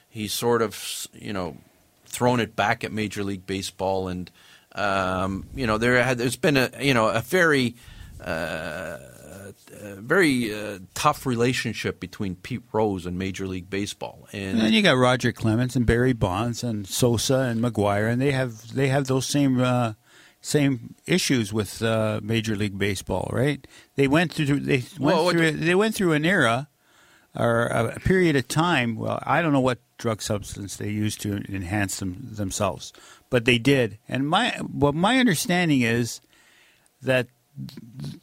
he's 0.10 0.34
sort 0.34 0.62
of 0.64 1.08
you 1.14 1.32
know 1.34 1.58
thrown 2.14 2.40
it 2.40 2.56
back 2.56 2.84
at 2.84 2.92
Major 2.92 3.24
League 3.24 3.46
Baseball, 3.46 4.08
and 4.08 4.30
um, 4.76 5.48
you 5.56 5.68
know 5.68 5.78
there 5.78 6.02
had 6.04 6.20
there's 6.20 6.38
been 6.38 6.56
a 6.58 6.70
you 6.80 6.94
know 6.94 7.10
a 7.10 7.20
very 7.20 7.76
uh, 8.24 8.98
a 9.82 9.96
very 9.96 10.54
uh, 10.54 10.80
tough 10.94 11.26
relationship 11.26 12.00
between 12.00 12.36
Pete 12.36 12.62
Rose 12.72 13.06
and 13.06 13.18
Major 13.18 13.48
League 13.48 13.70
Baseball, 13.70 14.28
and 14.32 14.52
And 14.58 14.62
then 14.62 14.74
you 14.74 14.82
got 14.82 14.94
Roger 14.98 15.32
Clemens 15.32 15.76
and 15.76 15.86
Barry 15.86 16.14
Bonds 16.14 16.64
and 16.64 16.88
Sosa 16.88 17.40
and 17.40 17.62
McGwire, 17.62 18.10
and 18.12 18.22
they 18.22 18.32
have 18.32 18.74
they 18.74 18.88
have 18.88 19.08
those 19.08 19.26
same 19.26 19.60
uh, 19.60 19.94
same 20.40 20.96
issues 21.08 21.52
with 21.52 21.82
uh, 21.82 22.20
Major 22.24 22.56
League 22.56 22.78
Baseball, 22.78 23.30
right? 23.34 23.66
They 23.96 24.08
went 24.08 24.32
through 24.34 24.60
they 24.60 24.84
went 25.00 25.18
Well, 25.18 25.30
through 25.30 25.52
they 25.52 25.76
went 25.76 25.96
through 25.96 26.14
an 26.14 26.26
era 26.26 26.70
or 27.36 27.66
a 27.68 28.00
period 28.00 28.36
of 28.36 28.48
time. 28.48 28.96
Well, 28.96 29.22
I 29.24 29.42
don't 29.42 29.54
know 29.54 29.60
what 29.60 29.80
drug 29.98 30.22
substance 30.22 30.76
they 30.76 30.90
used 30.90 31.22
to 31.22 31.38
enhance 31.50 32.00
them 32.00 32.18
themselves, 32.32 32.94
but 33.30 33.46
they 33.46 33.58
did. 33.58 33.98
And 34.08 34.28
my 34.28 34.60
well, 34.72 34.94
my 34.94 35.20
understanding 35.20 35.82
is 35.82 36.22
that 37.02 37.28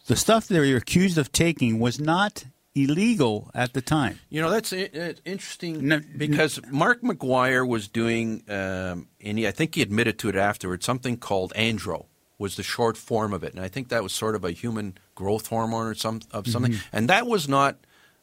the 0.07 0.17
stuff 0.17 0.49
they 0.49 0.59
were 0.59 0.77
accused 0.77 1.19
of 1.19 1.33
taking 1.33 1.79
was 1.79 2.01
not 2.01 2.45
illegal 2.75 3.51
at 3.55 3.73
the 3.73 3.81
time. 3.83 4.19
You 4.29 4.41
know, 4.41 4.51
that's 4.51 4.73
i- 4.73 4.89
i- 4.95 5.15
interesting 5.25 5.89
No- 5.89 6.01
because 6.17 6.61
Mark 6.71 7.03
McGwire 7.03 7.67
was 7.67 7.89
doing, 7.89 8.43
um, 8.49 9.09
and 9.21 9.39
he, 9.39 9.47
I 9.47 9.51
think 9.51 9.75
he 9.75 9.83
admitted 9.83 10.19
to 10.21 10.29
it 10.29 10.37
afterwards, 10.37 10.87
something 10.87 11.17
called 11.17 11.53
andro 11.57 12.07
was 12.39 12.57
the 12.57 12.63
short 12.63 12.97
form 12.97 13.33
of 13.33 13.45
it, 13.45 13.55
and 13.55 13.63
I 13.63 13.69
think 13.69 13.89
that 13.89 14.03
was 14.03 14.13
sort 14.13 14.35
of 14.35 14.45
a 14.45 14.53
human 14.53 14.97
growth 15.15 15.49
hormone 15.49 15.87
or 15.87 15.95
some 15.95 16.21
of 16.31 16.47
something, 16.47 16.73
mm-hmm. 16.73 16.97
and 16.97 17.09
that 17.09 17.27
was 17.27 17.49
not 17.49 17.77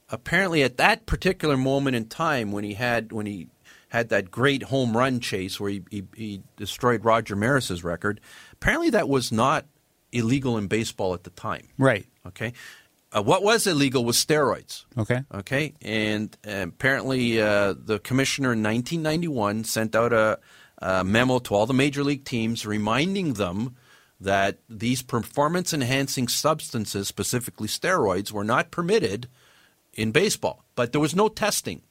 apparently 0.10 0.64
at 0.64 0.78
that 0.78 1.06
particular 1.06 1.58
moment 1.58 1.96
in 1.96 2.08
time 2.08 2.52
when 2.52 2.64
he 2.64 2.74
had 2.74 3.12
when 3.12 3.26
he 3.26 3.48
had 3.90 4.10
that 4.10 4.30
great 4.30 4.64
home 4.64 4.98
run 4.98 5.20
chase 5.20 5.60
where 5.60 5.72
he, 5.72 5.84
he, 5.90 6.04
he 6.16 6.44
destroyed 6.58 7.06
Roger 7.06 7.36
Maris's 7.36 7.84
record. 7.84 8.20
Apparently, 8.54 8.90
that 8.90 9.08
was 9.08 9.32
not 9.32 9.66
illegal 10.12 10.58
in 10.58 10.68
baseball 10.68 11.14
at 11.14 11.24
the 11.24 11.30
time. 11.30 11.68
Right. 11.78 12.06
Okay, 12.26 12.54
uh, 13.12 13.24
what 13.24 13.44
was 13.44 13.66
illegal 13.68 14.04
was 14.04 14.18
steroids. 14.18 14.86
Okay. 14.98 15.24
Okay, 15.34 15.74
and 15.82 16.36
uh, 16.46 16.66
apparently 16.68 17.42
uh, 17.42 17.74
the 17.78 18.00
commissioner 18.00 18.54
in 18.54 18.64
1991 18.64 19.64
sent 19.64 19.96
out 19.96 20.14
a 20.14 20.40
a 20.80 21.04
memo 21.04 21.40
to 21.40 21.56
all 21.56 21.66
the 21.66 21.74
major 21.74 22.04
league 22.04 22.24
teams 22.24 22.66
reminding 22.66 23.34
them 23.34 23.76
that 24.20 24.60
these 24.70 25.02
performance 25.02 25.74
enhancing 25.74 26.28
substances, 26.28 27.08
specifically 27.08 27.68
steroids, 27.68 28.32
were 28.32 28.44
not 28.44 28.72
permitted 28.72 29.28
in 29.98 30.12
baseball. 30.12 30.64
But 30.76 30.94
there 30.94 31.02
was 31.02 31.16
no 31.16 31.28
testing. 31.28 31.82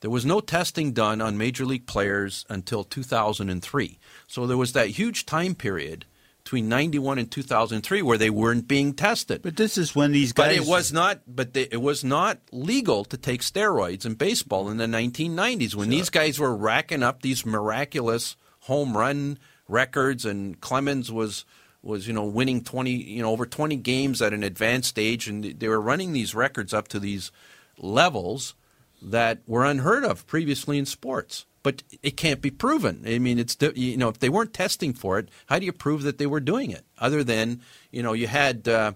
There 0.00 0.10
was 0.10 0.26
no 0.26 0.40
testing 0.40 0.92
done 0.92 1.20
on 1.20 1.38
major 1.38 1.64
league 1.64 1.86
players 1.86 2.44
until 2.48 2.84
2003. 2.84 3.98
So 4.26 4.46
there 4.46 4.56
was 4.56 4.72
that 4.74 4.88
huge 4.88 5.26
time 5.26 5.54
period 5.54 6.04
between 6.44 6.68
91 6.68 7.18
and 7.18 7.30
2003 7.30 8.00
where 8.02 8.16
they 8.16 8.30
weren't 8.30 8.68
being 8.68 8.94
tested. 8.94 9.42
But 9.42 9.56
this 9.56 9.76
is 9.76 9.94
when 9.94 10.12
these 10.12 10.32
guys 10.32 10.56
But 10.56 10.64
it 10.64 10.68
was 10.68 10.92
not 10.92 11.20
but 11.26 11.52
they, 11.52 11.68
it 11.70 11.82
was 11.82 12.04
not 12.04 12.38
legal 12.52 13.04
to 13.06 13.16
take 13.16 13.42
steroids 13.42 14.06
in 14.06 14.14
baseball 14.14 14.70
in 14.70 14.76
the 14.76 14.86
1990s 14.86 15.74
when 15.74 15.90
these 15.90 16.10
guys 16.10 16.38
were 16.38 16.54
racking 16.54 17.02
up 17.02 17.22
these 17.22 17.44
miraculous 17.44 18.36
home 18.60 18.96
run 18.96 19.38
records 19.68 20.24
and 20.24 20.60
Clemens 20.60 21.12
was 21.12 21.44
was 21.82 22.06
you 22.08 22.12
know 22.12 22.24
winning 22.24 22.62
20 22.62 22.90
you 22.90 23.22
know 23.22 23.30
over 23.30 23.46
20 23.46 23.76
games 23.76 24.20
at 24.20 24.32
an 24.32 24.42
advanced 24.42 24.88
stage 24.88 25.28
and 25.28 25.44
they 25.44 25.68
were 25.68 25.80
running 25.80 26.12
these 26.12 26.34
records 26.34 26.74
up 26.74 26.88
to 26.88 26.98
these 26.98 27.30
levels 27.78 28.54
that 29.00 29.38
were 29.46 29.64
unheard 29.64 30.04
of 30.04 30.26
previously 30.26 30.76
in 30.78 30.84
sports 30.86 31.46
but 31.62 31.82
it 32.02 32.16
can't 32.16 32.40
be 32.40 32.50
proven 32.50 33.02
i 33.06 33.18
mean 33.18 33.38
it's 33.38 33.56
you 33.76 33.96
know 33.96 34.08
if 34.08 34.18
they 34.18 34.28
weren't 34.28 34.52
testing 34.52 34.92
for 34.92 35.18
it 35.18 35.28
how 35.46 35.58
do 35.58 35.64
you 35.66 35.72
prove 35.72 36.02
that 36.02 36.18
they 36.18 36.26
were 36.26 36.40
doing 36.40 36.70
it 36.70 36.84
other 36.98 37.22
than 37.22 37.60
you 37.92 38.02
know 38.02 38.12
you 38.12 38.26
had 38.26 38.66
uh, 38.66 38.92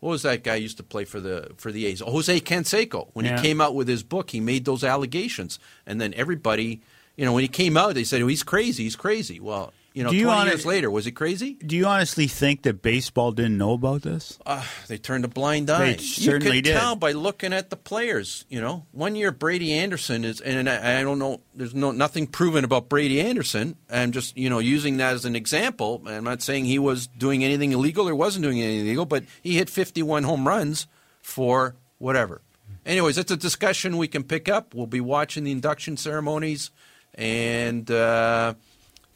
what 0.00 0.10
was 0.10 0.22
that 0.22 0.44
guy 0.44 0.54
used 0.54 0.76
to 0.76 0.82
play 0.84 1.04
for 1.04 1.18
the 1.18 1.50
for 1.56 1.72
the 1.72 1.84
A's? 1.86 1.98
Jose 1.98 2.38
Canseco. 2.42 3.08
When 3.14 3.24
Yeah. 3.26 3.36
he 3.36 3.42
came 3.42 3.60
out 3.60 3.74
with 3.74 3.88
his 3.88 4.04
book, 4.04 4.30
he 4.30 4.38
made 4.38 4.64
those 4.64 4.84
allegations, 4.84 5.58
and 5.86 6.00
then 6.00 6.14
everybody, 6.14 6.82
you 7.16 7.24
know, 7.24 7.32
when 7.32 7.42
he 7.42 7.48
came 7.48 7.76
out, 7.76 7.96
they 7.96 8.04
said, 8.04 8.22
"Oh, 8.22 8.28
he's 8.28 8.44
crazy, 8.44 8.84
he's 8.84 8.94
crazy." 8.94 9.40
Well, 9.40 9.72
you 9.94 10.04
know, 10.04 10.10
Do 10.10 10.16
you 10.16 10.24
twenty 10.24 10.36
wanna- 10.38 10.50
years 10.50 10.66
later, 10.66 10.90
was 10.90 11.04
he 11.04 11.10
crazy? 11.12 11.54
Do 11.54 11.76
you 11.76 11.86
honestly 11.86 12.26
think 12.28 12.62
that 12.62 12.82
baseball 12.82 13.32
didn't 13.32 13.58
know 13.58 13.72
about 13.72 14.02
this? 14.02 14.38
Uh, 14.46 14.62
they 14.86 14.98
turned 14.98 15.24
a 15.24 15.28
blind 15.28 15.70
eye. 15.70 15.92
They 15.94 15.96
certainly 15.98 16.56
you 16.56 16.62
did. 16.62 16.74
could 16.74 16.80
tell 16.80 16.94
by 16.96 17.12
looking 17.12 17.52
at 17.52 17.70
the 17.70 17.76
players. 17.76 18.44
You 18.48 18.60
know, 18.60 18.86
one 18.92 19.16
year 19.16 19.32
Brady 19.32 19.72
Anderson 19.72 20.24
is, 20.24 20.40
and 20.40 20.68
I, 20.70 21.00
I 21.00 21.02
don't 21.02 21.18
know. 21.18 21.40
There's 21.54 21.74
no 21.74 21.90
nothing 21.90 22.26
proven 22.26 22.64
about 22.64 22.88
Brady 22.88 23.20
Anderson. 23.20 23.76
I'm 23.90 24.12
just 24.12 24.36
you 24.36 24.48
know 24.50 24.58
using 24.60 24.98
that 24.98 25.14
as 25.14 25.24
an 25.24 25.34
example. 25.34 26.02
I'm 26.06 26.24
not 26.24 26.42
saying 26.42 26.66
he 26.66 26.78
was 26.78 27.06
doing 27.08 27.42
anything 27.42 27.72
illegal 27.72 28.08
or 28.08 28.14
wasn't 28.14 28.44
doing 28.44 28.60
anything 28.62 28.86
illegal, 28.86 29.06
but 29.06 29.24
he 29.42 29.56
hit 29.56 29.68
51 29.68 30.22
home 30.22 30.46
runs 30.46 30.86
for 31.22 31.74
whatever. 31.98 32.40
Anyways, 32.86 33.16
that's 33.16 33.30
a 33.32 33.36
discussion 33.36 33.96
we 33.98 34.08
can 34.08 34.22
pick 34.22 34.48
up. 34.48 34.74
We'll 34.74 34.86
be 34.86 35.00
watching 35.00 35.44
the 35.44 35.50
induction 35.52 35.96
ceremonies, 35.98 36.70
and 37.14 37.90
uh, 37.90 38.54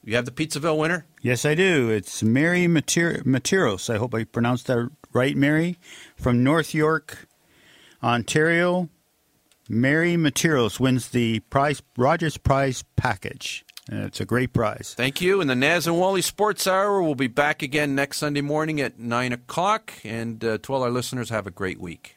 you 0.05 0.17
have 0.17 0.25
the 0.25 0.31
Pizzaville 0.31 0.79
winner. 0.79 1.07
Yes, 1.21 1.45
I 1.45 1.55
do. 1.55 1.91
It's 1.91 2.23
Mary 2.23 2.67
Mater- 2.67 3.23
Materos. 3.25 3.93
I 3.93 3.99
hope 3.99 4.15
I 4.15 4.25
pronounced 4.25 4.67
that 4.67 4.91
right, 5.13 5.37
Mary, 5.37 5.79
from 6.17 6.43
North 6.43 6.75
York, 6.75 7.27
Ontario. 8.03 8.89
Mary 9.69 10.17
Materos 10.17 10.81
wins 10.81 11.11
the 11.11 11.41
prize 11.41 11.83
Rogers 11.97 12.37
Prize 12.37 12.85
package. 12.97 13.65
And 13.91 14.05
it's 14.05 14.21
a 14.21 14.25
great 14.25 14.53
prize. 14.53 14.95
Thank 14.97 15.21
you. 15.21 15.41
And 15.41 15.51
the 15.51 15.57
Naz 15.57 15.87
and 15.87 15.99
Wally 15.99 16.23
Sports 16.23 16.67
Hour 16.67 17.03
will 17.03 17.17
be 17.17 17.27
back 17.27 17.63
again 17.63 17.95
next 17.95 18.19
Sunday 18.19 18.41
morning 18.41 18.81
at 18.81 18.99
9 18.99 19.33
o'clock. 19.33 19.93
And 20.05 20.45
uh, 20.45 20.59
to 20.59 20.75
all 20.75 20.83
our 20.85 20.91
listeners, 20.91 21.31
have 21.31 21.47
a 21.47 21.51
great 21.51 21.81
week. 21.81 22.17